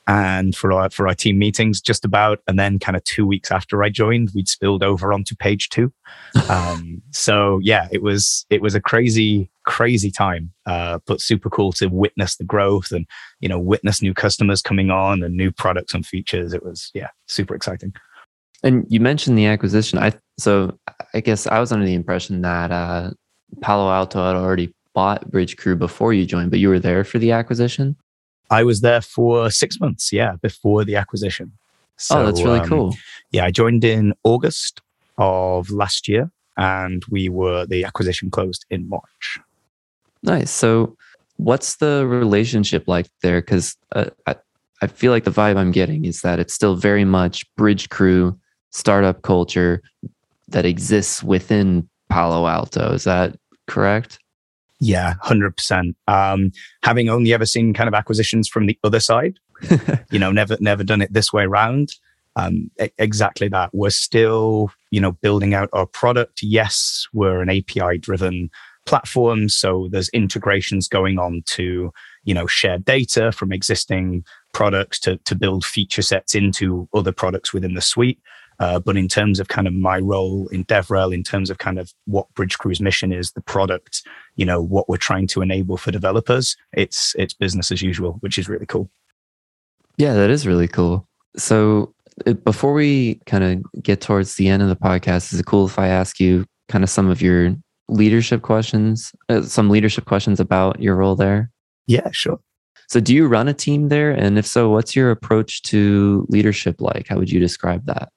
and 0.09 0.55
for 0.55 0.73
our 0.73 0.89
for 0.89 1.07
our 1.07 1.13
team 1.13 1.37
meetings 1.37 1.79
just 1.79 2.03
about. 2.03 2.39
And 2.47 2.57
then 2.57 2.79
kind 2.79 2.97
of 2.97 3.03
two 3.03 3.27
weeks 3.27 3.51
after 3.51 3.83
i 3.83 3.89
joined 3.89 4.31
we'd 4.33 4.49
spilled 4.49 4.83
over 4.83 5.13
onto 5.13 5.35
page 5.35 5.69
two. 5.69 5.93
Um, 6.49 7.01
so 7.11 7.59
yeah 7.61 7.87
it 7.91 8.01
was 8.01 8.45
it 8.49 8.61
was 8.61 8.73
a 8.73 8.81
crazy 8.81 9.49
crazy 9.65 10.09
time. 10.09 10.51
Uh, 10.65 10.97
but 11.05 11.21
super 11.21 11.49
cool 11.49 11.71
to 11.73 11.87
witness 11.87 12.37
the 12.37 12.43
growth 12.43 12.91
and 12.91 13.05
you 13.39 13.47
know 13.47 13.59
witness 13.59 14.01
new 14.01 14.15
customers 14.15 14.61
coming 14.63 14.89
on 14.89 15.21
and 15.21 15.37
new 15.37 15.51
products 15.51 15.93
and 15.93 16.05
features. 16.05 16.53
It 16.53 16.63
was 16.63 16.89
yeah 16.93 17.09
super 17.27 17.53
exciting. 17.53 17.93
And 18.63 18.85
you 18.89 18.99
mentioned 18.99 19.37
the 19.37 19.45
acquisition. 19.45 19.99
I 19.99 20.13
so 20.39 20.77
i 21.13 21.19
guess 21.19 21.45
i 21.47 21.59
was 21.59 21.71
under 21.71 21.85
the 21.85 21.93
impression 21.93 22.41
that 22.41 22.71
uh, 22.71 23.11
palo 23.61 23.91
alto 23.91 24.25
had 24.25 24.35
already 24.35 24.73
bought 24.95 25.29
Bridgecrew 25.29 25.77
before 25.77 26.13
you 26.13 26.25
joined 26.25 26.49
but 26.49 26.59
you 26.59 26.69
were 26.69 26.79
there 26.79 27.03
for 27.03 27.19
the 27.19 27.31
acquisition 27.31 27.95
I 28.49 28.63
was 28.63 28.81
there 28.81 29.01
for 29.01 29.51
six 29.51 29.79
months, 29.79 30.11
yeah, 30.11 30.35
before 30.41 30.83
the 30.83 30.95
acquisition. 30.95 31.51
So, 31.97 32.19
oh, 32.19 32.25
that's 32.25 32.41
really 32.41 32.59
um, 32.59 32.67
cool. 32.67 32.95
Yeah, 33.31 33.45
I 33.45 33.51
joined 33.51 33.83
in 33.83 34.13
August 34.23 34.81
of 35.17 35.69
last 35.69 36.07
year, 36.07 36.31
and 36.57 37.03
we 37.09 37.29
were 37.29 37.65
the 37.65 37.83
acquisition 37.83 38.31
closed 38.31 38.65
in 38.69 38.87
March. 38.87 39.39
Nice. 40.23 40.49
So, 40.51 40.95
what's 41.37 41.77
the 41.77 42.05
relationship 42.07 42.87
like 42.87 43.07
there? 43.21 43.41
Because 43.41 43.75
uh, 43.93 44.09
I, 44.25 44.35
I 44.81 44.87
feel 44.87 45.11
like 45.11 45.25
the 45.25 45.31
vibe 45.31 45.57
I'm 45.57 45.71
getting 45.71 46.05
is 46.05 46.21
that 46.21 46.39
it's 46.39 46.53
still 46.53 46.75
very 46.75 47.05
much 47.05 47.45
bridge 47.55 47.89
crew 47.89 48.39
startup 48.71 49.21
culture 49.21 49.81
that 50.47 50.65
exists 50.65 51.23
within 51.23 51.87
Palo 52.09 52.47
Alto. 52.47 52.93
Is 52.93 53.03
that 53.03 53.37
correct? 53.67 54.19
Yeah, 54.79 55.15
100%. 55.25 55.93
Um, 56.07 56.51
having 56.83 57.09
only 57.09 57.33
ever 57.33 57.45
seen 57.45 57.73
kind 57.73 57.87
of 57.87 57.93
acquisitions 57.93 58.47
from 58.47 58.65
the 58.65 58.77
other 58.83 58.99
side, 58.99 59.37
you 60.11 60.19
know, 60.19 60.31
never, 60.31 60.57
never 60.59 60.83
done 60.83 61.01
it 61.01 61.11
this 61.13 61.33
way 61.33 61.43
around. 61.43 61.93
Um, 62.35 62.71
exactly 62.97 63.49
that. 63.49 63.71
We're 63.73 63.89
still, 63.89 64.71
you 64.91 65.01
know, 65.01 65.11
building 65.11 65.53
out 65.53 65.69
our 65.73 65.85
product. 65.85 66.41
Yes, 66.41 67.07
we're 67.13 67.41
an 67.41 67.49
API 67.49 67.97
driven 67.97 68.49
platform. 68.85 69.49
So 69.49 69.89
there's 69.91 70.09
integrations 70.09 70.87
going 70.87 71.19
on 71.19 71.43
to, 71.47 71.91
you 72.23 72.33
know, 72.33 72.47
share 72.47 72.77
data 72.77 73.31
from 73.31 73.51
existing 73.51 74.23
products 74.53 74.99
to, 75.01 75.17
to 75.17 75.35
build 75.35 75.65
feature 75.65 76.01
sets 76.01 76.33
into 76.33 76.87
other 76.93 77.11
products 77.11 77.53
within 77.53 77.73
the 77.73 77.81
suite. 77.81 78.19
Uh, 78.59 78.79
but 78.79 78.97
in 78.97 79.07
terms 79.07 79.39
of 79.39 79.47
kind 79.47 79.67
of 79.67 79.73
my 79.73 79.99
role 79.99 80.47
in 80.49 80.65
DevRel, 80.65 81.13
in 81.13 81.23
terms 81.23 81.49
of 81.49 81.57
kind 81.59 81.79
of 81.79 81.93
what 82.05 82.27
Bridgecrew's 82.33 82.81
mission 82.81 83.13
is, 83.13 83.31
the 83.31 83.41
product, 83.41 84.03
you 84.35 84.45
know, 84.45 84.61
what 84.61 84.89
we're 84.89 84.97
trying 84.97 85.27
to 85.27 85.41
enable 85.41 85.77
for 85.77 85.91
developers, 85.91 86.57
it's 86.73 87.15
it's 87.17 87.33
business 87.33 87.71
as 87.71 87.81
usual, 87.81 88.17
which 88.19 88.37
is 88.37 88.49
really 88.49 88.65
cool. 88.65 88.89
Yeah, 89.97 90.13
that 90.13 90.29
is 90.29 90.45
really 90.45 90.67
cool. 90.67 91.07
So 91.37 91.93
before 92.43 92.73
we 92.73 93.15
kind 93.25 93.43
of 93.43 93.83
get 93.83 94.01
towards 94.01 94.35
the 94.35 94.49
end 94.49 94.61
of 94.61 94.69
the 94.69 94.75
podcast, 94.75 95.33
is 95.33 95.39
it 95.39 95.45
cool 95.45 95.65
if 95.65 95.79
I 95.79 95.87
ask 95.87 96.19
you 96.19 96.45
kind 96.67 96.83
of 96.83 96.89
some 96.89 97.09
of 97.09 97.21
your 97.21 97.55
leadership 97.87 98.41
questions, 98.41 99.13
uh, 99.29 99.41
some 99.41 99.69
leadership 99.69 100.05
questions 100.05 100.39
about 100.39 100.81
your 100.81 100.95
role 100.95 101.15
there? 101.15 101.49
Yeah, 101.87 102.09
sure. 102.11 102.39
So, 102.87 102.99
do 102.99 103.13
you 103.13 103.27
run 103.27 103.47
a 103.47 103.53
team 103.53 103.89
there? 103.89 104.11
And 104.11 104.37
if 104.37 104.45
so, 104.45 104.69
what's 104.69 104.95
your 104.95 105.11
approach 105.11 105.61
to 105.63 106.25
leadership 106.29 106.81
like? 106.81 107.07
How 107.07 107.17
would 107.17 107.31
you 107.31 107.39
describe 107.39 107.85
that? 107.85 108.09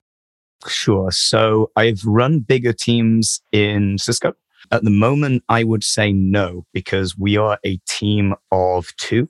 Sure. 0.68 1.10
So, 1.10 1.70
I've 1.76 2.04
run 2.04 2.40
bigger 2.40 2.72
teams 2.72 3.40
in 3.52 3.98
Cisco. 3.98 4.34
At 4.70 4.84
the 4.84 4.90
moment, 4.90 5.42
I 5.48 5.64
would 5.64 5.84
say 5.84 6.12
no, 6.12 6.64
because 6.72 7.18
we 7.18 7.36
are 7.36 7.58
a 7.64 7.76
team 7.88 8.34
of 8.50 8.94
two, 8.96 9.28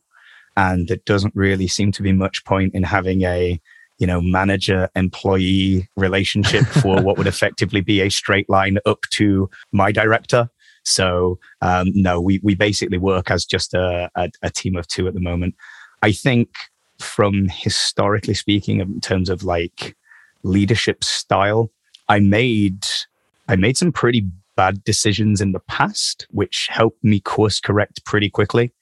and 0.56 0.88
there 0.88 0.98
doesn't 1.06 1.34
really 1.34 1.68
seem 1.68 1.90
to 1.92 2.02
be 2.02 2.12
much 2.12 2.44
point 2.44 2.74
in 2.74 2.82
having 2.82 3.22
a 3.22 3.60
you 3.98 4.06
know 4.06 4.20
manager 4.20 4.88
employee 4.96 5.88
relationship 5.96 6.66
for 6.82 7.00
what 7.02 7.18
would 7.18 7.26
effectively 7.26 7.80
be 7.80 8.00
a 8.00 8.08
straight 8.08 8.48
line 8.50 8.78
up 8.86 9.02
to 9.10 9.48
my 9.70 9.92
director 9.92 10.48
so 10.84 11.38
um, 11.60 11.90
no, 11.94 12.20
we 12.20 12.40
we 12.42 12.54
basically 12.54 12.98
work 12.98 13.30
as 13.30 13.44
just 13.44 13.74
a, 13.74 14.10
a, 14.14 14.30
a 14.42 14.50
team 14.50 14.76
of 14.76 14.86
two 14.88 15.06
at 15.08 15.14
the 15.14 15.20
moment. 15.20 15.54
I 16.02 16.12
think 16.12 16.50
from 16.98 17.48
historically 17.48 18.34
speaking, 18.34 18.80
in 18.80 19.00
terms 19.00 19.28
of 19.28 19.44
like 19.44 19.96
leadership 20.42 21.04
style, 21.04 21.70
I 22.08 22.20
made 22.20 22.84
I 23.48 23.56
made 23.56 23.76
some 23.76 23.92
pretty 23.92 24.26
bad 24.56 24.84
decisions 24.84 25.40
in 25.40 25.52
the 25.52 25.60
past, 25.60 26.26
which 26.30 26.68
helped 26.70 27.02
me 27.02 27.20
course 27.20 27.60
correct 27.60 28.04
pretty 28.04 28.30
quickly. 28.30 28.72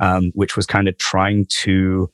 Um, 0.00 0.30
which 0.34 0.56
was 0.56 0.64
kind 0.64 0.86
of 0.86 0.96
trying 0.98 1.46
to 1.62 2.08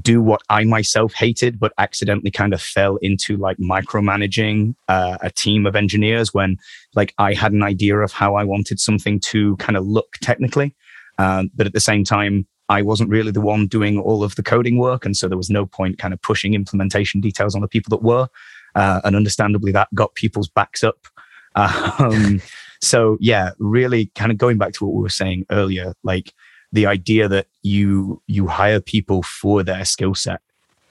do 0.00 0.20
what 0.22 0.42
I 0.48 0.64
myself 0.64 1.14
hated, 1.14 1.58
but 1.58 1.72
accidentally 1.78 2.30
kind 2.30 2.52
of 2.52 2.60
fell 2.60 2.96
into 2.96 3.36
like 3.36 3.56
micromanaging 3.58 4.74
uh, 4.88 5.18
a 5.20 5.30
team 5.30 5.66
of 5.66 5.76
engineers 5.76 6.34
when 6.34 6.56
like 6.94 7.14
I 7.18 7.34
had 7.34 7.52
an 7.52 7.62
idea 7.62 7.98
of 7.98 8.12
how 8.12 8.34
I 8.34 8.44
wanted 8.44 8.80
something 8.80 9.20
to 9.20 9.56
kind 9.56 9.76
of 9.76 9.86
look 9.86 10.14
technically. 10.20 10.74
Um, 11.18 11.50
but 11.54 11.66
at 11.66 11.72
the 11.72 11.80
same 11.80 12.04
time, 12.04 12.46
I 12.68 12.82
wasn't 12.82 13.10
really 13.10 13.30
the 13.30 13.40
one 13.40 13.66
doing 13.66 13.98
all 13.98 14.22
of 14.22 14.34
the 14.36 14.42
coding 14.42 14.78
work. 14.78 15.04
And 15.04 15.16
so 15.16 15.28
there 15.28 15.38
was 15.38 15.50
no 15.50 15.66
point 15.66 15.98
kind 15.98 16.12
of 16.12 16.20
pushing 16.20 16.54
implementation 16.54 17.20
details 17.20 17.54
on 17.54 17.62
the 17.62 17.68
people 17.68 17.90
that 17.90 18.02
were. 18.02 18.28
Uh, 18.74 19.00
and 19.04 19.16
understandably, 19.16 19.72
that 19.72 19.88
got 19.94 20.14
people's 20.14 20.48
backs 20.48 20.82
up. 20.84 21.06
Um, 21.56 22.40
so, 22.80 23.16
yeah, 23.20 23.50
really 23.58 24.06
kind 24.14 24.30
of 24.30 24.38
going 24.38 24.58
back 24.58 24.72
to 24.74 24.84
what 24.84 24.94
we 24.94 25.02
were 25.02 25.08
saying 25.08 25.44
earlier, 25.50 25.94
like, 26.04 26.32
the 26.72 26.86
idea 26.86 27.28
that 27.28 27.46
you 27.62 28.22
you 28.26 28.46
hire 28.46 28.80
people 28.80 29.22
for 29.22 29.62
their 29.62 29.84
skill 29.84 30.14
set 30.14 30.40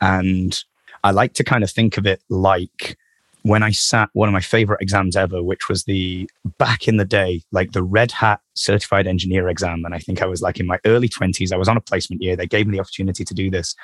and 0.01 0.63
i 1.03 1.11
like 1.11 1.33
to 1.33 1.43
kind 1.43 1.63
of 1.63 1.69
think 1.69 1.97
of 1.97 2.05
it 2.05 2.21
like 2.29 2.97
when 3.47 3.63
i 3.63 3.71
sat 3.71 4.09
one 4.13 4.27
of 4.29 4.33
my 4.33 4.41
favorite 4.41 4.81
exams 4.81 5.15
ever 5.15 5.41
which 5.41 5.69
was 5.69 5.83
the 5.83 6.29
back 6.57 6.87
in 6.87 6.97
the 6.97 7.05
day 7.05 7.41
like 7.51 7.71
the 7.71 7.83
red 7.83 8.11
hat 8.11 8.39
certified 8.55 9.07
engineer 9.07 9.47
exam. 9.47 9.83
And 9.85 9.93
i 9.93 9.99
think 9.99 10.21
i 10.21 10.25
was 10.25 10.41
like 10.41 10.59
in 10.59 10.67
my 10.67 10.79
early 10.85 11.09
20s 11.09 11.51
i 11.51 11.57
was 11.57 11.67
on 11.67 11.77
a 11.77 11.81
placement 11.81 12.21
year. 12.21 12.35
They 12.35 12.47
gave 12.47 12.67
me 12.67 12.75
the 12.75 12.81
opportunity 12.81 13.23
to 13.23 13.33
do 13.33 13.49
this. 13.49 13.75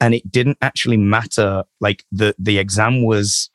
And 0.00 0.14
it 0.14 0.30
didn't 0.30 0.58
actually 0.60 0.96
matter 0.96 1.64
like 1.80 2.04
the 2.10 2.34
the 2.38 2.58
exam 2.58 3.04
was 3.04 3.50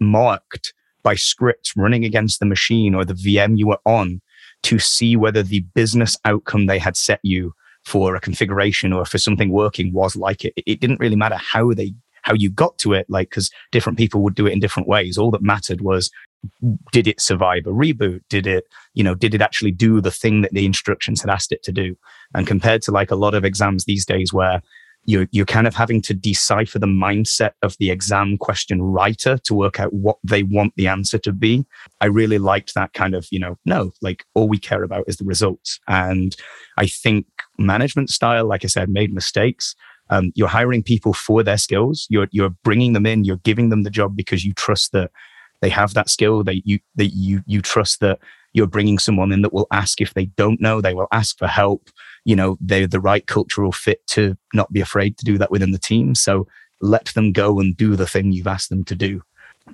marked 0.00 0.72
by 1.02 1.14
scripts 1.16 1.76
running 1.76 2.04
against 2.04 2.40
the 2.40 2.46
machine 2.46 2.94
or 2.94 3.04
the 3.04 3.14
vm 3.14 3.58
you 3.58 3.66
were 3.68 3.80
on 3.84 4.20
to 4.62 4.78
see 4.78 5.16
whether 5.16 5.42
the 5.42 5.60
business 5.74 6.16
outcome 6.24 6.66
they 6.66 6.78
had 6.78 6.96
set 6.96 7.20
you 7.22 7.52
for 7.84 8.14
a 8.14 8.20
configuration 8.20 8.92
or 8.92 9.04
for 9.04 9.18
something 9.18 9.50
working 9.50 9.92
was 9.92 10.14
like 10.14 10.44
it. 10.44 10.54
It 10.56 10.80
didn't 10.80 11.00
really 11.00 11.16
matter 11.16 11.36
how 11.36 11.72
they 11.72 11.94
how 12.22 12.34
you 12.34 12.50
got 12.50 12.78
to 12.78 12.92
it, 12.92 13.06
like 13.08 13.30
because 13.30 13.50
different 13.70 13.98
people 13.98 14.22
would 14.22 14.34
do 14.34 14.46
it 14.46 14.52
in 14.52 14.60
different 14.60 14.88
ways. 14.88 15.18
All 15.18 15.30
that 15.32 15.42
mattered 15.42 15.80
was 15.80 16.10
did 16.90 17.06
it 17.06 17.20
survive 17.20 17.66
a 17.66 17.70
reboot? 17.70 18.20
Did 18.28 18.46
it, 18.46 18.64
you 18.94 19.04
know, 19.04 19.14
did 19.14 19.34
it 19.34 19.40
actually 19.40 19.72
do 19.72 20.00
the 20.00 20.10
thing 20.10 20.42
that 20.42 20.52
the 20.52 20.66
instructions 20.66 21.20
had 21.20 21.30
asked 21.30 21.52
it 21.52 21.62
to 21.64 21.72
do? 21.72 21.96
And 22.34 22.46
compared 22.46 22.82
to 22.82 22.90
like 22.90 23.10
a 23.10 23.16
lot 23.16 23.34
of 23.34 23.44
exams 23.44 23.84
these 23.84 24.04
days 24.04 24.32
where 24.32 24.60
you're, 25.04 25.28
you're 25.32 25.46
kind 25.46 25.66
of 25.66 25.74
having 25.74 26.00
to 26.02 26.14
decipher 26.14 26.78
the 26.78 26.86
mindset 26.86 27.52
of 27.62 27.76
the 27.78 27.90
exam 27.90 28.38
question 28.38 28.80
writer 28.82 29.36
to 29.38 29.54
work 29.54 29.80
out 29.80 29.92
what 29.92 30.18
they 30.22 30.42
want 30.42 30.74
the 30.76 30.86
answer 30.86 31.18
to 31.18 31.32
be. 31.32 31.64
I 32.00 32.06
really 32.06 32.38
liked 32.38 32.74
that 32.74 32.92
kind 32.92 33.14
of, 33.14 33.26
you 33.30 33.38
know, 33.38 33.58
no, 33.64 33.92
like 34.00 34.24
all 34.34 34.48
we 34.48 34.58
care 34.58 34.82
about 34.82 35.04
is 35.08 35.16
the 35.16 35.24
results. 35.24 35.80
And 35.88 36.36
I 36.76 36.86
think 36.86 37.26
management 37.58 38.10
style, 38.10 38.46
like 38.46 38.64
I 38.64 38.68
said, 38.68 38.88
made 38.88 39.12
mistakes. 39.12 39.74
Um, 40.12 40.32
you're 40.34 40.48
hiring 40.48 40.82
people 40.82 41.12
for 41.12 41.42
their 41.42 41.58
skills. 41.58 42.06
You're, 42.10 42.28
you're 42.30 42.54
bringing 42.64 42.92
them 42.92 43.06
in. 43.06 43.24
You're 43.24 43.38
giving 43.38 43.70
them 43.70 43.82
the 43.82 43.90
job 43.90 44.16
because 44.16 44.44
you 44.44 44.52
trust 44.52 44.92
that 44.92 45.10
they 45.60 45.70
have 45.70 45.94
that 45.94 46.10
skill. 46.10 46.44
That 46.44 46.66
you, 46.66 46.78
that 46.96 47.08
you, 47.08 47.42
you 47.46 47.62
trust 47.62 48.00
that 48.00 48.18
you're 48.52 48.66
bringing 48.66 48.98
someone 48.98 49.32
in 49.32 49.42
that 49.42 49.52
will 49.52 49.66
ask 49.72 50.00
if 50.00 50.14
they 50.14 50.26
don't 50.26 50.60
know. 50.60 50.80
They 50.80 50.94
will 50.94 51.08
ask 51.10 51.38
for 51.38 51.46
help 51.46 51.88
you 52.24 52.36
know, 52.36 52.56
they're 52.60 52.86
the 52.86 53.00
right 53.00 53.26
cultural 53.26 53.72
fit 53.72 54.06
to 54.08 54.36
not 54.54 54.72
be 54.72 54.80
afraid 54.80 55.18
to 55.18 55.24
do 55.24 55.38
that 55.38 55.50
within 55.50 55.72
the 55.72 55.78
team. 55.78 56.14
So 56.14 56.46
let 56.80 57.06
them 57.06 57.32
go 57.32 57.60
and 57.60 57.76
do 57.76 57.96
the 57.96 58.06
thing 58.06 58.32
you've 58.32 58.46
asked 58.46 58.70
them 58.70 58.84
to 58.84 58.94
do. 58.94 59.22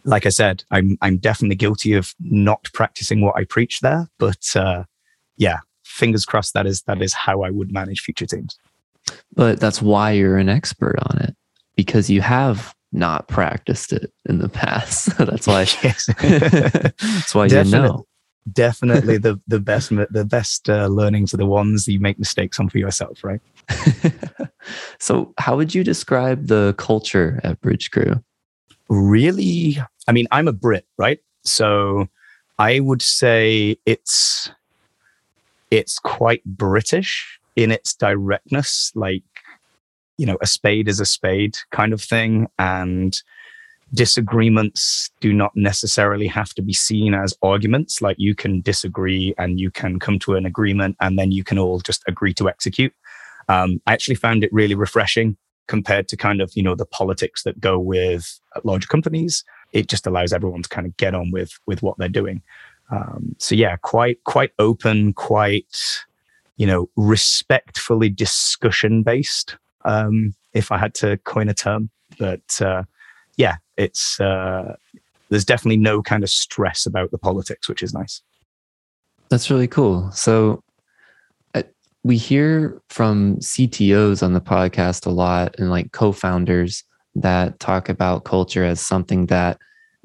Like 0.05 0.27
I 0.27 0.31
said, 0.31 0.65
I'm 0.71 0.99
I'm 1.01 1.17
definitely 1.17 1.57
guilty 1.57 1.95
of 1.95 2.15
not 2.21 2.69
practicing 2.75 3.21
what 3.23 3.37
I 3.37 3.45
preach 3.45 3.81
there, 3.81 4.09
but 4.19 4.45
uh, 4.55 4.85
yeah, 5.37 5.59
fingers 5.85 6.27
crossed 6.27 6.53
that 6.55 6.67
is 6.67 6.83
that 6.83 7.01
is 7.01 7.15
how 7.15 7.43
I 7.43 7.51
would 7.51 7.73
manage 7.73 8.01
future 8.01 8.27
teams. 8.27 8.59
But 9.35 9.61
that's 9.61 9.81
why 9.83 10.13
you're 10.13 10.39
an 10.39 10.49
expert 10.49 10.97
on 11.11 11.19
it 11.23 11.37
because 11.77 12.11
you 12.11 12.21
have 12.21 12.75
not 12.93 13.29
practiced 13.29 13.93
it 13.93 14.13
in 14.29 14.39
the 14.39 14.49
past. 14.63 15.17
that's 15.19 15.47
why. 15.47 15.65
that's 15.83 17.35
why 17.35 17.47
you 17.47 17.65
know 17.65 18.07
definitely 18.53 19.19
the 19.19 19.41
the 19.47 19.61
best 19.61 19.91
the 19.91 20.25
best 20.25 20.69
uh, 20.69 20.87
learnings 20.87 21.35
are 21.35 21.39
the 21.39 21.47
ones 21.47 21.87
you 21.89 22.01
make 22.01 22.19
mistakes 22.19 22.59
on 22.59 22.69
for 22.69 22.79
yourself, 22.79 23.23
right? 23.23 23.41
so, 24.99 25.33
how 25.39 25.57
would 25.57 25.75
you 25.75 25.85
describe 25.85 26.47
the 26.47 26.75
culture 26.79 27.41
at 27.45 27.61
Bridgecrew? 27.61 28.23
Really, 28.89 29.79
I 30.07 30.13
mean, 30.13 30.27
I'm 30.31 30.49
a 30.49 30.53
Brit, 30.53 30.87
right? 30.97 31.19
So, 31.45 32.09
I 32.59 32.81
would 32.81 33.03
say 33.03 33.77
it's 33.87 34.51
it's 35.71 35.99
quite 35.99 36.45
British 36.45 37.38
in 37.59 37.73
its 37.73 37.93
directness, 37.93 38.93
like 38.95 39.25
you 40.17 40.27
know, 40.27 40.39
a 40.41 40.47
spade 40.47 40.89
is 40.89 41.01
a 41.01 41.05
spade 41.05 41.59
kind 41.71 41.93
of 41.93 42.01
thing, 42.01 42.47
and 42.59 43.21
disagreements 43.95 45.11
do 45.21 45.33
not 45.33 45.51
necessarily 45.57 46.29
have 46.29 46.55
to 46.55 46.63
be 46.63 46.73
seen 46.73 47.15
as 47.15 47.35
arguments. 47.43 48.01
Like 48.01 48.17
you 48.19 48.35
can 48.35 48.61
disagree 48.61 49.35
and 49.39 49.59
you 49.59 49.71
can 49.71 49.99
come 49.99 50.19
to 50.21 50.35
an 50.35 50.47
agreement 50.47 50.97
and 51.01 51.19
then 51.19 51.33
you 51.33 51.43
can 51.43 51.59
all 51.59 51.81
just 51.81 52.05
agree 52.07 52.35
to 52.35 52.49
execute. 52.49 52.93
Um, 53.49 53.81
I 53.87 53.95
actually 53.95 54.17
found 54.17 54.45
it 54.45 54.53
really 54.53 54.75
refreshing 54.75 55.37
compared 55.69 56.07
to 56.09 56.17
kind 56.17 56.43
of, 56.43 56.53
you 56.55 56.63
know, 56.63 56.75
the 56.75 56.85
politics 56.85 57.45
that 57.45 57.61
go 57.61 57.79
with 57.79 58.39
larger 58.63 58.89
companies. 58.89 59.43
It 59.73 59.89
just 59.89 60.07
allows 60.07 60.35
everyone 60.35 60.63
to 60.63 60.69
kind 60.69 60.87
of 60.87 60.97
get 60.99 61.15
on 61.15 61.31
with, 61.31 61.59
with 61.67 61.83
what 61.83 61.97
they're 61.97 62.09
doing. 62.09 62.43
Um, 62.91 63.37
so 63.39 63.55
yeah, 63.55 63.77
quite, 63.77 64.23
quite 64.25 64.53
open, 64.59 65.15
quite, 65.15 66.05
you 66.59 66.67
know, 66.67 66.91
respectfully 66.97 68.11
discussion 68.11 69.03
based. 69.03 69.57
Um, 69.87 70.35
if 70.53 70.71
I 70.71 70.77
had 70.77 70.93
to 70.97 71.17
coin 71.19 71.49
a 71.49 71.55
term, 71.55 71.89
but, 72.19 72.61
uh, 72.61 72.83
yeah, 73.37 73.57
it's 73.79 74.21
uh, 74.21 74.77
there's 75.31 75.45
definitely 75.45 75.79
no 75.79 76.03
kind 76.03 76.23
of 76.23 76.29
stress 76.29 76.85
about 76.85 77.11
the 77.11 77.19
politics, 77.19 77.69
which 77.69 77.83
is 77.83 77.95
nice. 77.95 78.21
That's 79.31 79.51
really 79.51 79.69
cool. 79.69 80.11
So 80.13 80.63
uh, 81.55 81.63
we 82.03 82.17
hear 82.17 82.83
from 82.89 83.37
CTOs 83.37 84.23
on 84.23 84.33
the 84.33 84.41
podcast 84.41 85.07
a 85.07 85.11
lot 85.11 85.55
and 85.59 85.71
like 85.71 85.93
co-founders 85.93 86.83
that 87.15 87.59
talk 87.61 87.89
about 87.89 88.25
culture 88.25 88.65
as 88.65 88.81
something 88.81 89.27
that 89.27 89.59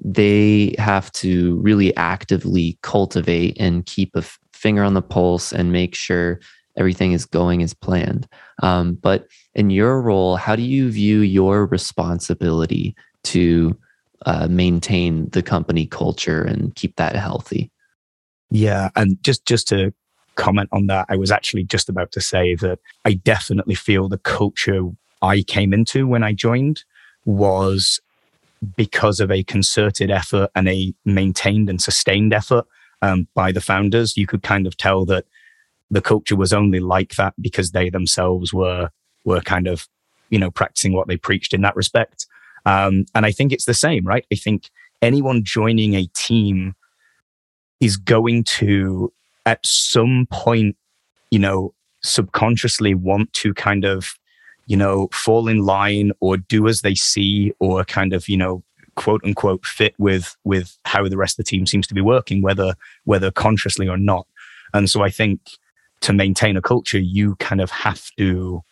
they 0.04 0.76
have 0.78 1.12
to 1.14 1.58
really 1.58 1.95
actively 1.95 2.78
cultivate 2.82 3.58
and 3.60 3.86
keep 3.86 4.16
finger 4.64 4.84
on 4.84 4.95
the 4.95 5.01
pulse 5.01 5.51
and 5.51 5.72
make 5.72 5.93
sure 5.93 6.39
everything 6.76 7.11
is 7.11 7.26
going 7.26 7.61
as 7.61 7.76
planned. 7.76 8.28
Um, 8.64 8.95
but 8.95 9.28
in 9.53 9.70
your 9.70 10.01
role, 10.01 10.38
how 10.38 10.55
do 10.55 10.64
you 10.64 10.89
view 10.89 11.20
your 11.20 11.68
responsibility 11.68 12.95
to 13.26 13.78
uh, 14.26 14.47
maintain 14.49 15.30
the 15.30 15.41
company 15.41 15.86
culture 15.86 16.41
and 16.41 16.74
keep 16.76 16.95
that 16.95 17.16
healthy. 17.16 17.72
Yeah, 18.51 18.89
and 18.95 19.22
just 19.24 19.45
just 19.45 19.68
to 19.70 19.93
comment 20.36 20.70
on 20.72 20.88
that, 20.88 21.05
I 21.09 21.16
was 21.16 21.32
actually 21.32 21.64
just 21.66 21.89
about 21.89 22.11
to 22.14 22.22
say 22.22 22.55
that 22.55 22.80
I 23.05 23.14
definitely 23.14 23.76
feel 23.76 24.07
the 24.07 24.18
culture 24.18 24.84
I 25.22 25.41
came 25.43 25.74
into 25.74 26.07
when 26.07 26.24
I 26.24 26.34
joined 26.34 26.84
was 27.26 27.99
because 28.78 29.20
of 29.20 29.30
a 29.30 29.43
concerted 29.43 30.09
effort 30.09 30.49
and 30.55 30.70
a 30.70 30.93
maintained 31.03 31.70
and 31.70 31.82
sustained 31.82 32.34
effort 32.34 32.66
um, 33.04 33.28
by 33.36 33.51
the 33.51 33.62
founders. 33.62 34.18
You 34.18 34.26
could 34.26 34.41
kind 34.41 34.66
of 34.66 34.78
tell 34.78 35.06
that 35.06 35.26
the 35.91 36.01
culture 36.01 36.36
was 36.36 36.54
only 36.54 36.80
like 36.80 37.16
that 37.16 37.34
because 37.39 37.72
they 37.72 37.89
themselves 37.89 38.54
were 38.54 38.89
were 39.26 39.41
kind 39.41 39.68
of 39.68 39.88
you 40.30 40.39
know 40.39 40.49
practicing 40.49 40.93
what 40.93 41.08
they 41.08 41.18
preached 41.18 41.54
in 41.54 41.62
that 41.62 41.76
respect. 41.76 42.26
Um, 42.66 43.06
and 43.14 43.26
I 43.26 43.32
think 43.32 43.51
it's 43.51 43.66
the 43.66 43.74
same, 43.74 44.06
right? 44.06 44.26
I 44.32 44.36
think 44.36 44.70
anyone 45.01 45.43
joining 45.43 45.95
a 45.95 46.08
team 46.16 46.76
is 47.82 47.97
going 47.97 48.45
to 48.45 49.12
at 49.45 49.66
some 49.66 50.28
point, 50.32 50.78
you 51.30 51.39
know, 51.39 51.74
subconsciously 52.01 52.93
want 52.93 53.34
to 53.34 53.54
kind 53.54 53.84
of, 53.84 54.14
you 54.66 54.78
know, 54.78 55.10
fall 55.12 55.49
in 55.49 55.60
line 55.60 56.14
or 56.22 56.38
do 56.38 56.70
as 56.70 56.82
they 56.82 56.95
see 56.95 57.51
or 57.60 57.84
kind 57.84 58.14
of, 58.14 58.30
you 58.30 58.38
know, 58.38 58.64
quote 58.96 59.22
unquote 59.24 59.66
fit 59.66 59.96
with 59.98 60.36
with 60.44 60.78
how 60.86 61.08
the 61.08 61.18
rest 61.18 61.39
of 61.39 61.46
the 61.46 61.50
team 61.50 61.66
seems 61.66 61.88
to 61.88 61.94
be 61.94 62.02
working, 62.02 62.41
whether 62.41 62.76
whether 63.06 63.32
consciously 63.32 63.88
or 63.88 63.98
not. 63.98 64.28
And 64.74 64.89
so 64.89 65.04
I 65.04 65.10
think 65.10 65.39
to 66.02 66.14
maintain 66.14 66.58
a 66.58 66.62
culture, 66.62 67.00
you 67.00 67.36
kind 67.36 67.62
of 67.62 67.72
have 67.72 68.10
to 68.18 68.64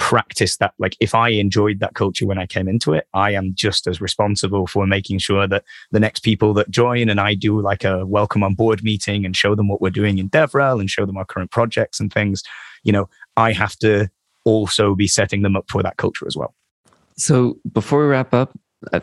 practice 0.00 0.56
that. 0.56 0.72
Like 0.78 0.96
if 0.98 1.14
I 1.14 1.28
enjoyed 1.28 1.80
that 1.80 1.94
culture 1.94 2.26
when 2.26 2.38
I 2.38 2.46
came 2.46 2.68
into 2.68 2.94
it, 2.94 3.06
I 3.12 3.32
am 3.32 3.54
just 3.54 3.86
as 3.86 4.00
responsible 4.00 4.66
for 4.66 4.86
making 4.86 5.18
sure 5.18 5.46
that 5.46 5.64
the 5.90 6.00
next 6.00 6.20
people 6.20 6.54
that 6.54 6.70
join 6.70 7.08
and 7.08 7.20
I 7.20 7.34
do 7.34 7.60
like 7.60 7.84
a 7.84 8.06
welcome 8.06 8.42
on 8.42 8.54
board 8.54 8.82
meeting 8.82 9.26
and 9.26 9.36
show 9.36 9.54
them 9.54 9.68
what 9.68 9.80
we're 9.80 9.90
doing 9.90 10.18
in 10.18 10.30
DevRel 10.30 10.80
and 10.80 10.88
show 10.88 11.04
them 11.04 11.18
our 11.18 11.26
current 11.26 11.50
projects 11.50 12.00
and 12.00 12.12
things, 12.12 12.42
you 12.82 12.92
know, 12.92 13.08
I 13.36 13.52
have 13.52 13.76
to 13.76 14.10
also 14.44 14.94
be 14.94 15.06
setting 15.06 15.42
them 15.42 15.54
up 15.54 15.66
for 15.68 15.82
that 15.82 15.98
culture 15.98 16.26
as 16.26 16.36
well. 16.36 16.54
So 17.16 17.58
before 17.70 18.00
we 18.00 18.06
wrap 18.06 18.32
up, 18.32 18.58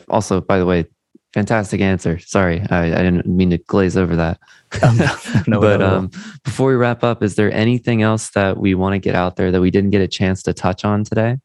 also, 0.09 0.41
by 0.41 0.57
the 0.57 0.65
way, 0.65 0.85
fantastic 1.33 1.81
answer. 1.81 2.19
Sorry, 2.19 2.61
I, 2.69 2.85
I 2.85 3.03
didn't 3.03 3.27
mean 3.27 3.51
to 3.51 3.57
glaze 3.57 3.97
over 3.97 4.15
that. 4.15 4.39
Um, 4.83 4.97
no, 5.47 5.61
but 5.61 5.77
no, 5.77 5.87
no. 5.87 5.95
Um, 5.95 6.11
before 6.43 6.67
we 6.67 6.75
wrap 6.75 7.01
up, 7.01 7.23
is 7.23 7.35
there 7.35 7.49
anything 7.53 8.01
else 8.01 8.31
that 8.31 8.57
we 8.57 8.75
want 8.75 8.93
to 8.95 8.99
get 8.99 9.15
out 9.15 9.37
there 9.37 9.49
that 9.49 9.61
we 9.61 9.71
didn't 9.71 9.91
get 9.91 10.01
a 10.01 10.09
chance 10.09 10.43
to 10.43 10.53
touch 10.53 10.83
on 10.83 11.05
today? 11.05 11.37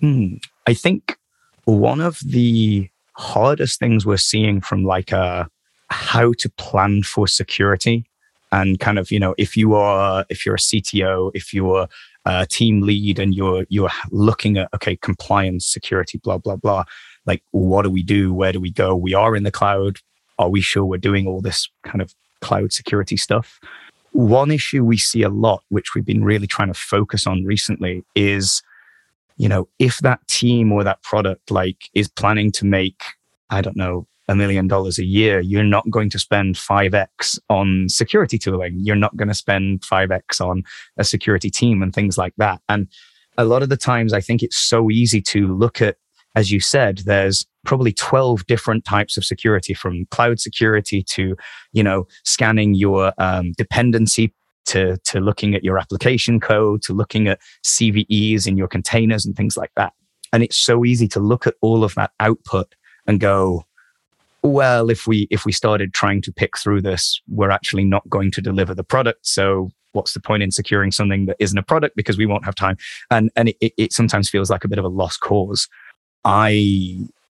Hmm. 0.00 0.36
I 0.66 0.72
think 0.72 1.18
one 1.64 2.00
of 2.00 2.18
the 2.24 2.88
hardest 3.12 3.78
things 3.78 4.06
we're 4.06 4.16
seeing 4.16 4.62
from 4.62 4.84
like 4.84 5.12
a 5.12 5.18
uh, 5.18 5.44
how 5.90 6.32
to 6.38 6.48
plan 6.50 7.02
for 7.02 7.28
security 7.28 8.06
and 8.52 8.80
kind 8.80 8.98
of 8.98 9.10
you 9.10 9.20
know 9.20 9.34
if 9.38 9.56
you 9.56 9.74
are 9.74 10.24
if 10.28 10.46
you're 10.46 10.54
a 10.54 10.58
CTO, 10.58 11.30
if 11.34 11.52
you're 11.52 11.88
a 12.24 12.46
team 12.46 12.82
lead 12.82 13.18
and 13.18 13.34
you're 13.34 13.66
you're 13.68 13.90
looking 14.10 14.56
at 14.56 14.68
okay 14.74 14.96
compliance 14.96 15.66
security 15.66 16.18
blah 16.18 16.38
blah 16.38 16.56
blah 16.56 16.84
like 17.26 17.42
what 17.50 17.82
do 17.82 17.90
we 17.90 18.02
do? 18.02 18.32
Where 18.32 18.52
do 18.52 18.60
we 18.60 18.70
go? 18.70 18.94
We 18.94 19.14
are 19.14 19.36
in 19.36 19.42
the 19.42 19.50
cloud. 19.50 19.98
Are 20.38 20.48
we 20.48 20.60
sure 20.60 20.84
we're 20.84 20.98
doing 20.98 21.26
all 21.26 21.40
this 21.40 21.68
kind 21.84 22.00
of 22.00 22.14
cloud 22.40 22.72
security 22.72 23.16
stuff? 23.16 23.58
One 24.12 24.50
issue 24.50 24.84
we 24.84 24.96
see 24.96 25.22
a 25.22 25.28
lot 25.28 25.62
which 25.68 25.94
we've 25.94 26.04
been 26.04 26.24
really 26.24 26.46
trying 26.46 26.72
to 26.72 26.78
focus 26.78 27.26
on 27.26 27.44
recently 27.44 28.04
is 28.14 28.62
you 29.36 29.48
know 29.48 29.68
if 29.78 29.98
that 29.98 30.26
team 30.28 30.72
or 30.72 30.84
that 30.84 31.02
product 31.02 31.50
like 31.50 31.90
is 31.92 32.08
planning 32.08 32.50
to 32.50 32.64
make 32.64 33.02
i 33.50 33.60
don't 33.60 33.76
know 33.76 34.06
a 34.28 34.34
million 34.34 34.66
dollars 34.66 34.98
a 34.98 35.04
year 35.04 35.40
you're 35.40 35.62
not 35.62 35.88
going 35.90 36.10
to 36.10 36.18
spend 36.18 36.56
5x 36.56 37.38
on 37.48 37.88
security 37.88 38.38
tooling. 38.38 38.76
You're 38.80 38.96
not 38.96 39.16
going 39.16 39.28
to 39.28 39.34
spend 39.34 39.82
5x 39.82 40.40
on 40.40 40.64
a 40.96 41.04
security 41.04 41.50
team 41.50 41.82
and 41.82 41.94
things 41.94 42.18
like 42.18 42.34
that. 42.36 42.60
And 42.68 42.88
a 43.38 43.44
lot 43.44 43.62
of 43.62 43.68
the 43.68 43.76
times 43.76 44.12
i 44.12 44.20
think 44.20 44.42
it's 44.42 44.56
so 44.56 44.90
easy 44.90 45.20
to 45.20 45.46
look 45.54 45.80
at 45.82 45.96
as 46.36 46.52
you 46.52 46.60
said, 46.60 46.98
there's 46.98 47.46
probably 47.64 47.92
12 47.92 48.46
different 48.46 48.84
types 48.84 49.16
of 49.16 49.24
security 49.24 49.74
from 49.74 50.04
cloud 50.10 50.38
security 50.38 51.02
to, 51.02 51.34
you 51.72 51.82
know, 51.82 52.06
scanning 52.24 52.74
your 52.74 53.12
um, 53.18 53.52
dependency 53.52 54.32
to, 54.66 54.98
to 54.98 55.18
looking 55.18 55.54
at 55.54 55.64
your 55.64 55.78
application 55.78 56.38
code, 56.38 56.82
to 56.82 56.92
looking 56.92 57.26
at 57.26 57.40
CVEs 57.64 58.46
in 58.46 58.56
your 58.56 58.68
containers 58.68 59.24
and 59.24 59.34
things 59.34 59.56
like 59.56 59.72
that. 59.76 59.94
And 60.32 60.42
it's 60.42 60.56
so 60.56 60.84
easy 60.84 61.08
to 61.08 61.20
look 61.20 61.46
at 61.46 61.54
all 61.62 61.82
of 61.82 61.94
that 61.94 62.10
output 62.20 62.74
and 63.06 63.18
go, 63.18 63.64
well, 64.42 64.90
if 64.90 65.06
we 65.06 65.26
if 65.30 65.44
we 65.44 65.52
started 65.52 65.94
trying 65.94 66.20
to 66.22 66.32
pick 66.32 66.58
through 66.58 66.82
this, 66.82 67.20
we're 67.28 67.50
actually 67.50 67.84
not 67.84 68.08
going 68.08 68.30
to 68.32 68.42
deliver 68.42 68.74
the 68.74 68.84
product. 68.84 69.26
So 69.26 69.70
what's 69.92 70.12
the 70.12 70.20
point 70.20 70.42
in 70.42 70.50
securing 70.50 70.92
something 70.92 71.26
that 71.26 71.36
isn't 71.40 71.58
a 71.58 71.62
product 71.62 71.96
because 71.96 72.18
we 72.18 72.26
won't 72.26 72.44
have 72.44 72.54
time? 72.54 72.76
And 73.10 73.30
and 73.36 73.48
it, 73.48 73.72
it 73.76 73.92
sometimes 73.92 74.28
feels 74.28 74.50
like 74.50 74.64
a 74.64 74.68
bit 74.68 74.78
of 74.78 74.84
a 74.84 74.88
lost 74.88 75.20
cause. 75.20 75.68
I, 76.26 76.50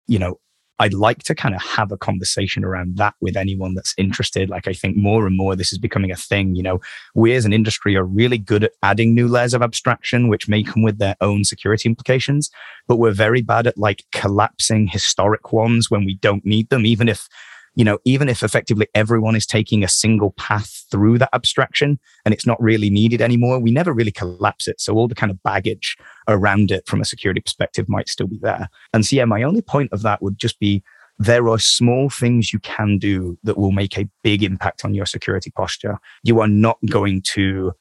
you 0.06 0.18
know, 0.18 0.38
I'd 0.80 0.94
like 0.94 1.22
to 1.24 1.34
kind 1.34 1.54
of 1.54 1.62
have 1.62 1.92
a 1.92 1.96
conversation 1.96 2.64
around 2.64 2.96
that 2.96 3.14
with 3.20 3.36
anyone 3.36 3.74
that's 3.74 3.94
interested. 3.96 4.48
Like, 4.48 4.66
I 4.66 4.72
think 4.72 4.96
more 4.96 5.26
and 5.26 5.36
more 5.36 5.54
this 5.54 5.72
is 5.72 5.78
becoming 5.78 6.10
a 6.10 6.16
thing. 6.16 6.54
You 6.54 6.62
know, 6.62 6.80
we 7.14 7.34
as 7.34 7.44
an 7.44 7.52
industry 7.52 7.96
are 7.96 8.04
really 8.04 8.38
good 8.38 8.64
at 8.64 8.72
adding 8.82 9.14
new 9.14 9.28
layers 9.28 9.54
of 9.54 9.62
abstraction, 9.62 10.28
which 10.28 10.48
may 10.48 10.62
come 10.62 10.82
with 10.82 10.98
their 10.98 11.16
own 11.20 11.44
security 11.44 11.88
implications, 11.88 12.50
but 12.88 12.96
we're 12.96 13.12
very 13.12 13.42
bad 13.42 13.66
at 13.66 13.78
like 13.78 14.04
collapsing 14.12 14.88
historic 14.88 15.52
ones 15.52 15.90
when 15.90 16.04
we 16.04 16.14
don't 16.14 16.44
need 16.44 16.68
them, 16.70 16.86
even 16.86 17.08
if 17.08 17.28
you 17.74 17.84
know, 17.84 17.98
even 18.04 18.28
if 18.28 18.42
effectively 18.42 18.86
everyone 18.94 19.34
is 19.34 19.46
taking 19.46 19.82
a 19.82 19.88
single 19.88 20.30
path 20.32 20.84
through 20.90 21.18
that 21.18 21.30
abstraction 21.32 21.98
and 22.24 22.32
it's 22.32 22.46
not 22.46 22.60
really 22.62 22.90
needed 22.90 23.20
anymore, 23.20 23.58
we 23.58 23.70
never 23.70 23.92
really 23.92 24.12
collapse 24.12 24.68
it. 24.68 24.80
So 24.80 24.94
all 24.94 25.08
the 25.08 25.14
kind 25.14 25.30
of 25.30 25.42
baggage 25.42 25.96
around 26.28 26.70
it 26.70 26.86
from 26.86 27.00
a 27.00 27.04
security 27.04 27.40
perspective 27.40 27.88
might 27.88 28.08
still 28.08 28.28
be 28.28 28.38
there. 28.40 28.68
And 28.92 29.04
so, 29.04 29.16
yeah, 29.16 29.24
my 29.24 29.42
only 29.42 29.62
point 29.62 29.92
of 29.92 30.02
that 30.02 30.22
would 30.22 30.38
just 30.38 30.58
be 30.60 30.82
there 31.18 31.48
are 31.48 31.58
small 31.58 32.10
things 32.10 32.52
you 32.52 32.58
can 32.60 32.98
do 32.98 33.38
that 33.44 33.56
will 33.56 33.72
make 33.72 33.96
a 33.98 34.08
big 34.22 34.42
impact 34.42 34.84
on 34.84 34.94
your 34.94 35.06
security 35.06 35.50
posture. 35.50 35.98
You 36.22 36.40
are 36.40 36.48
not 36.48 36.78
going 36.90 37.22
to 37.32 37.72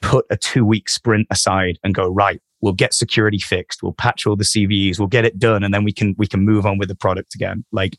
put 0.00 0.26
a 0.30 0.36
two 0.36 0.64
week 0.64 0.88
sprint 0.88 1.26
aside 1.30 1.78
and 1.82 1.94
go, 1.94 2.08
right, 2.08 2.40
we'll 2.64 2.72
get 2.72 2.94
security 2.94 3.38
fixed 3.38 3.82
we'll 3.82 3.92
patch 3.92 4.26
all 4.26 4.36
the 4.36 4.44
cves 4.44 4.98
we'll 4.98 5.06
get 5.06 5.24
it 5.24 5.38
done 5.38 5.62
and 5.62 5.72
then 5.72 5.84
we 5.84 5.92
can 5.92 6.14
we 6.18 6.26
can 6.26 6.40
move 6.40 6.66
on 6.66 6.78
with 6.78 6.88
the 6.88 6.94
product 6.94 7.34
again 7.34 7.64
like 7.70 7.96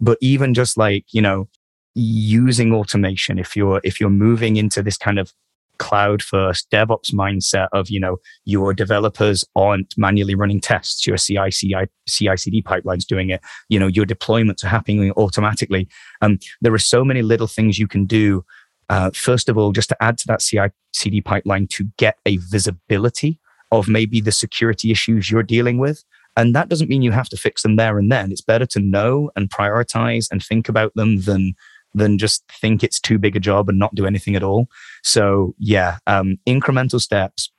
but 0.00 0.18
even 0.20 0.52
just 0.52 0.76
like 0.76 1.06
you 1.12 1.22
know 1.22 1.48
using 1.94 2.74
automation 2.74 3.38
if 3.38 3.56
you're 3.56 3.80
if 3.84 4.00
you're 4.00 4.10
moving 4.10 4.56
into 4.56 4.82
this 4.82 4.98
kind 4.98 5.18
of 5.18 5.32
cloud 5.78 6.22
first 6.22 6.70
DevOps 6.70 7.12
mindset 7.12 7.68
of, 7.72 7.88
you 7.88 7.98
know, 7.98 8.18
your 8.44 8.74
developers 8.74 9.44
aren't 9.56 9.94
manually 9.96 10.34
running 10.34 10.60
tests, 10.60 11.06
your 11.06 11.16
CI, 11.16 11.50
CI, 11.50 11.86
CI/CD 12.08 12.62
pipelines 12.62 13.06
doing 13.06 13.30
it, 13.30 13.40
you 13.68 13.78
know, 13.78 13.86
your 13.86 14.04
deployments 14.04 14.64
are 14.64 14.68
happening 14.68 15.12
automatically. 15.12 15.88
Um, 16.20 16.38
there 16.60 16.74
are 16.74 16.78
so 16.78 17.04
many 17.04 17.22
little 17.22 17.46
things 17.46 17.78
you 17.78 17.88
can 17.88 18.04
do. 18.04 18.44
Uh, 18.88 19.10
first 19.14 19.48
of 19.48 19.56
all, 19.56 19.72
just 19.72 19.88
to 19.90 20.02
add 20.02 20.18
to 20.18 20.26
that 20.26 20.40
CI/CD 20.40 21.20
pipeline 21.20 21.66
to 21.68 21.84
get 21.96 22.18
a 22.26 22.38
visibility 22.38 23.40
of 23.70 23.88
maybe 23.88 24.20
the 24.20 24.32
security 24.32 24.90
issues 24.90 25.30
you're 25.30 25.42
dealing 25.42 25.78
with. 25.78 26.04
And 26.36 26.54
that 26.54 26.68
doesn't 26.68 26.88
mean 26.88 27.02
you 27.02 27.10
have 27.12 27.28
to 27.30 27.36
fix 27.36 27.62
them 27.62 27.76
there 27.76 27.98
and 27.98 28.12
then. 28.12 28.30
It's 28.30 28.40
better 28.40 28.66
to 28.66 28.80
know 28.80 29.30
and 29.34 29.50
prioritize 29.50 30.28
and 30.30 30.42
think 30.42 30.68
about 30.68 30.94
them 30.94 31.22
than 31.22 31.54
than 31.94 32.18
just 32.18 32.44
think 32.60 32.84
it's 32.84 33.00
too 33.00 33.18
big 33.18 33.34
a 33.34 33.40
job 33.40 33.68
and 33.68 33.78
not 33.78 33.94
do 33.94 34.06
anything 34.06 34.36
at 34.36 34.42
all. 34.42 34.68
So 35.02 35.54
yeah, 35.58 35.98
um, 36.06 36.38
incremental 36.46 37.00
steps. 37.00 37.50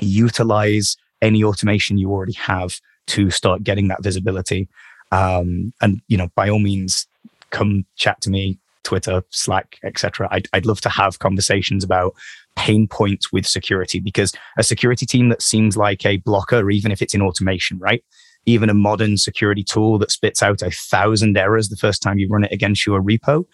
Utilize 0.00 0.96
any 1.20 1.44
automation 1.44 1.98
you 1.98 2.10
already 2.10 2.32
have 2.34 2.80
to 3.08 3.30
start 3.30 3.64
getting 3.64 3.88
that 3.88 4.02
visibility. 4.02 4.68
Um, 5.10 5.72
and 5.80 6.00
you 6.08 6.16
know, 6.16 6.28
by 6.34 6.48
all 6.48 6.58
means, 6.58 7.06
come 7.50 7.84
chat 7.96 8.20
to 8.22 8.30
me, 8.30 8.58
Twitter, 8.84 9.22
Slack, 9.30 9.78
etc. 9.84 10.28
I'd, 10.30 10.48
I'd 10.52 10.66
love 10.66 10.80
to 10.82 10.88
have 10.88 11.18
conversations 11.18 11.84
about 11.84 12.14
pain 12.56 12.86
points 12.86 13.32
with 13.32 13.46
security 13.46 14.00
because 14.00 14.32
a 14.58 14.62
security 14.62 15.06
team 15.06 15.28
that 15.30 15.42
seems 15.42 15.76
like 15.76 16.04
a 16.04 16.18
blocker, 16.18 16.70
even 16.70 16.92
if 16.92 17.02
it's 17.02 17.14
in 17.14 17.22
automation, 17.22 17.78
right? 17.78 18.04
Even 18.44 18.68
a 18.68 18.74
modern 18.74 19.16
security 19.16 19.62
tool 19.62 19.98
that 19.98 20.10
spits 20.10 20.42
out 20.42 20.62
a 20.62 20.70
thousand 20.70 21.36
errors 21.36 21.68
the 21.68 21.76
first 21.76 22.02
time 22.02 22.18
you 22.18 22.28
run 22.28 22.44
it 22.44 22.52
against 22.52 22.86
your 22.86 23.02
repo, 23.02 23.44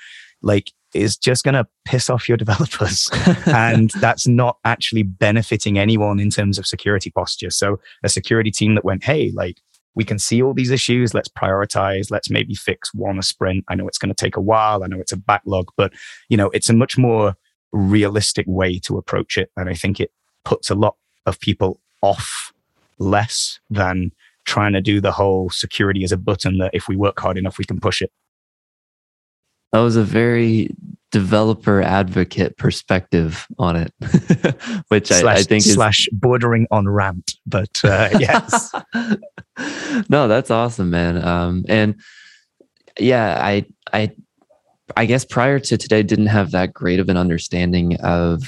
like 0.43 0.72
is 0.95 1.16
just 1.16 1.45
going 1.45 1.55
to 1.55 1.66
piss 1.85 2.09
off 2.09 2.29
your 2.29 2.37
developers. 2.39 3.11
and 3.47 3.91
that's 4.01 4.26
not 4.26 4.59
actually 4.64 5.03
benefiting 5.03 5.79
anyone 5.79 6.18
in 6.18 6.31
terms 6.31 6.59
of 6.59 6.66
security 6.66 7.11
posture. 7.11 7.51
So 7.51 7.79
a 8.03 8.09
security 8.09 8.51
team 8.51 8.74
that 8.74 8.85
went, 8.85 9.05
hey, 9.05 9.31
like 9.35 9.61
we 9.99 10.05
can 10.05 10.18
see 10.18 10.40
all 10.40 10.55
these 10.55 10.70
issues. 10.70 11.12
Let's 11.12 11.28
prioritize. 11.28 12.09
Let's 12.09 12.30
maybe 12.30 12.55
fix 12.55 12.94
one 12.94 13.18
a 13.18 13.22
sprint. 13.22 13.64
I 13.68 13.74
know 13.74 13.88
it's 13.88 13.99
going 13.99 14.14
to 14.14 14.24
take 14.24 14.36
a 14.36 14.40
while. 14.40 14.84
I 14.84 14.86
know 14.86 15.01
it's 15.01 15.11
a 15.11 15.16
backlog, 15.16 15.72
but 15.76 15.92
you 16.28 16.36
know, 16.36 16.51
it's 16.51 16.70
a 16.70 16.72
much 16.72 16.96
more 16.96 17.34
realistic 17.72 18.46
way 18.46 18.78
to 18.78 18.96
approach 18.96 19.36
it. 19.36 19.51
And 19.57 19.68
I 19.68 19.74
think 19.74 19.99
it 19.99 20.12
puts 20.44 20.70
a 20.70 20.76
lot 20.76 20.94
of 21.26 21.40
people 21.40 21.80
off 22.01 22.53
less 23.01 23.59
than 23.70 24.12
trying 24.44 24.72
to 24.74 24.80
do 24.80 25.01
the 25.01 25.11
whole 25.11 25.51
security 25.51 26.05
as 26.05 26.12
a 26.12 26.16
button 26.16 26.59
that 26.59 26.70
if 26.72 26.86
we 26.86 26.94
work 26.94 27.18
hard 27.18 27.36
enough, 27.36 27.59
we 27.59 27.64
can 27.64 27.80
push 27.80 28.01
it. 28.01 28.12
That 29.72 29.80
was 29.80 29.96
a 29.96 30.05
very 30.05 30.70
developer 31.11 31.80
advocate 31.82 32.56
perspective 32.56 33.46
on 33.59 33.76
it, 33.76 33.92
which 34.88 35.09
slash, 35.09 35.24
I, 35.24 35.40
I, 35.40 35.42
think 35.42 35.64
slash 35.64 36.06
is 36.06 36.09
bordering 36.12 36.66
on 36.70 36.88
rant. 36.88 37.32
But 37.46 37.80
uh, 37.84 38.11
yes, 38.18 38.72
no, 40.09 40.28
that's 40.28 40.50
awesome, 40.50 40.90
man. 40.90 41.22
Um, 41.24 41.64
and 41.68 42.00
yeah, 42.98 43.38
I 43.42 43.64
I 43.92 44.11
I 44.96 45.06
guess 45.06 45.24
prior 45.24 45.59
to 45.59 45.76
today 45.76 46.02
didn't 46.02 46.26
have 46.26 46.50
that 46.52 46.72
great 46.72 47.00
of 47.00 47.09
an 47.09 47.16
understanding 47.16 47.96
of 48.00 48.42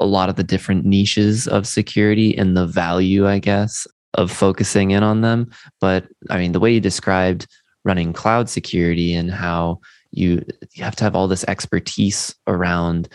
a 0.00 0.06
lot 0.06 0.28
of 0.28 0.36
the 0.36 0.44
different 0.44 0.84
niches 0.84 1.46
of 1.46 1.66
security 1.66 2.36
and 2.36 2.56
the 2.56 2.66
value, 2.66 3.26
I 3.26 3.38
guess, 3.38 3.86
of 4.14 4.30
focusing 4.30 4.90
in 4.90 5.02
on 5.02 5.20
them. 5.20 5.50
But 5.80 6.06
I 6.30 6.38
mean, 6.38 6.52
the 6.52 6.60
way 6.60 6.72
you 6.72 6.80
described 6.80 7.46
running 7.84 8.12
cloud 8.12 8.48
security 8.48 9.14
and 9.14 9.30
how 9.30 9.80
you 10.16 10.44
you 10.72 10.84
have 10.84 10.96
to 10.96 11.04
have 11.04 11.16
all 11.16 11.28
this 11.28 11.44
expertise 11.44 12.34
around 12.46 13.08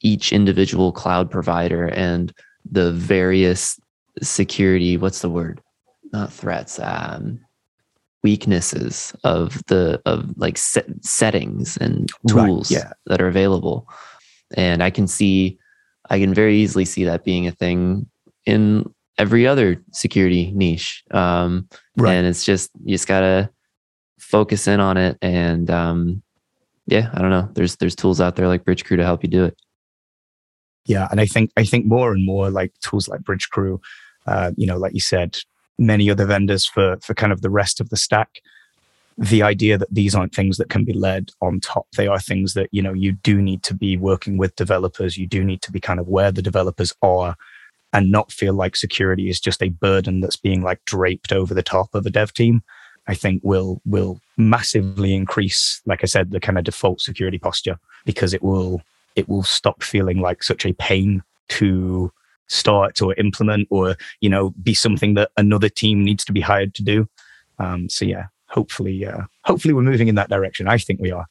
each 0.00 0.32
individual 0.32 0.92
cloud 0.92 1.30
provider 1.30 1.86
and 1.86 2.32
the 2.70 2.92
various 2.92 3.78
security 4.22 4.96
what's 4.96 5.20
the 5.20 5.30
word 5.30 5.60
not 6.12 6.32
threats 6.32 6.78
um 6.80 7.40
weaknesses 8.22 9.14
of 9.24 9.62
the 9.68 10.00
of 10.04 10.26
like 10.36 10.58
set, 10.58 10.86
settings 11.02 11.76
and 11.78 12.10
tools 12.28 12.70
right, 12.70 12.82
yeah. 12.82 12.92
that 13.06 13.20
are 13.20 13.28
available 13.28 13.88
and 14.56 14.82
i 14.82 14.90
can 14.90 15.06
see 15.06 15.58
i 16.10 16.18
can 16.18 16.34
very 16.34 16.56
easily 16.56 16.84
see 16.84 17.04
that 17.04 17.24
being 17.24 17.46
a 17.46 17.52
thing 17.52 18.06
in 18.44 18.84
every 19.16 19.46
other 19.46 19.82
security 19.92 20.50
niche 20.52 21.02
um 21.12 21.66
right. 21.96 22.12
and 22.12 22.26
it's 22.26 22.44
just 22.44 22.70
you 22.84 22.94
just 22.94 23.08
gotta 23.08 23.48
focus 24.18 24.68
in 24.68 24.80
on 24.80 24.96
it 24.96 25.16
and 25.22 25.70
um 25.70 26.22
yeah 26.86 27.10
i 27.14 27.20
don't 27.20 27.30
know. 27.30 27.48
There's 27.54 27.76
there's 27.76 27.96
tools 27.96 28.20
out 28.20 28.36
there 28.36 28.48
like 28.48 28.64
Bridgecrew 28.64 28.96
to 28.96 29.04
help 29.04 29.22
you 29.22 29.30
do 29.30 29.44
it. 29.44 29.56
Yeah 30.86 31.08
and 31.10 31.20
i 31.20 31.26
think 31.26 31.50
i 31.56 31.64
think 31.64 31.86
more 31.86 32.12
and 32.12 32.24
more 32.24 32.50
like 32.50 32.72
tools 32.80 33.08
like 33.08 33.20
Bridgecrew 33.20 33.78
uh, 34.26 34.52
you 34.56 34.66
know 34.66 34.76
like 34.76 34.94
you 34.94 35.00
said 35.00 35.38
many 35.78 36.10
other 36.10 36.26
vendors 36.26 36.66
for 36.66 36.98
for 37.02 37.14
kind 37.14 37.32
of 37.32 37.42
the 37.42 37.50
rest 37.50 37.80
of 37.80 37.88
the 37.90 37.96
stack 37.96 38.40
the 39.20 39.42
idea 39.42 39.76
that 39.76 39.92
these 39.92 40.14
aren't 40.14 40.34
things 40.34 40.56
that 40.56 40.70
can 40.70 40.82
be 40.82 40.94
led 40.94 41.30
on 41.42 41.60
top. 41.60 41.86
They 41.94 42.06
are 42.06 42.18
things 42.18 42.54
that 42.54 42.70
you 42.72 42.80
know 42.80 42.94
you 42.94 43.12
do 43.12 43.40
need 43.42 43.62
to 43.64 43.74
be 43.74 43.96
working 43.96 44.38
with 44.38 44.56
developers. 44.56 45.18
You 45.18 45.26
do 45.26 45.44
need 45.44 45.60
to 45.62 45.70
be 45.70 45.78
kind 45.78 46.00
of 46.00 46.08
where 46.08 46.32
the 46.32 46.42
developers 46.42 46.94
are 47.02 47.36
and 47.92 48.10
not 48.10 48.32
feel 48.32 48.54
like 48.54 48.76
security 48.76 49.28
is 49.28 49.38
just 49.38 49.62
a 49.62 49.68
burden 49.68 50.20
that's 50.20 50.36
being 50.36 50.62
like 50.62 50.82
draped 50.86 51.32
over 51.32 51.52
the 51.52 51.62
top 51.62 51.94
of 51.94 52.06
a 52.06 52.10
dev 52.10 52.32
team. 52.32 52.62
I 53.06 53.14
think 53.14 53.42
will 53.44 53.82
will 53.84 54.20
massively 54.40 55.14
increase 55.14 55.80
like 55.86 56.02
i 56.02 56.06
said 56.06 56.30
the 56.30 56.40
kind 56.40 56.58
of 56.58 56.64
default 56.64 57.00
security 57.00 57.38
posture 57.38 57.78
because 58.04 58.34
it 58.34 58.42
will 58.42 58.80
it 59.16 59.28
will 59.28 59.42
stop 59.42 59.82
feeling 59.82 60.20
like 60.20 60.42
such 60.42 60.64
a 60.64 60.72
pain 60.74 61.22
to 61.48 62.12
start 62.48 63.00
or 63.00 63.14
implement 63.14 63.68
or 63.70 63.96
you 64.20 64.28
know 64.28 64.50
be 64.62 64.74
something 64.74 65.14
that 65.14 65.30
another 65.36 65.68
team 65.68 66.02
needs 66.02 66.24
to 66.24 66.32
be 66.32 66.40
hired 66.40 66.74
to 66.74 66.82
do 66.82 67.08
um, 67.58 67.88
so 67.88 68.04
yeah 68.04 68.24
hopefully 68.48 69.06
uh, 69.06 69.22
hopefully 69.44 69.72
we're 69.72 69.82
moving 69.82 70.08
in 70.08 70.16
that 70.16 70.30
direction 70.30 70.66
i 70.66 70.76
think 70.76 71.00
we 71.00 71.12
are 71.12 71.26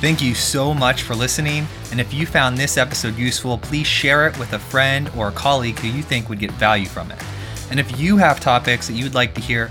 Thank 0.00 0.22
you 0.22 0.34
so 0.34 0.72
much 0.72 1.02
for 1.02 1.14
listening. 1.14 1.66
And 1.90 2.00
if 2.00 2.14
you 2.14 2.24
found 2.24 2.56
this 2.56 2.78
episode 2.78 3.18
useful, 3.18 3.58
please 3.58 3.86
share 3.86 4.26
it 4.26 4.38
with 4.38 4.54
a 4.54 4.58
friend 4.58 5.10
or 5.14 5.28
a 5.28 5.32
colleague 5.32 5.78
who 5.78 5.88
you 5.88 6.02
think 6.02 6.30
would 6.30 6.38
get 6.38 6.50
value 6.52 6.86
from 6.86 7.10
it. 7.10 7.22
And 7.70 7.78
if 7.78 8.00
you 8.00 8.16
have 8.16 8.40
topics 8.40 8.88
that 8.88 8.94
you'd 8.94 9.12
like 9.12 9.34
to 9.34 9.42
hear 9.42 9.70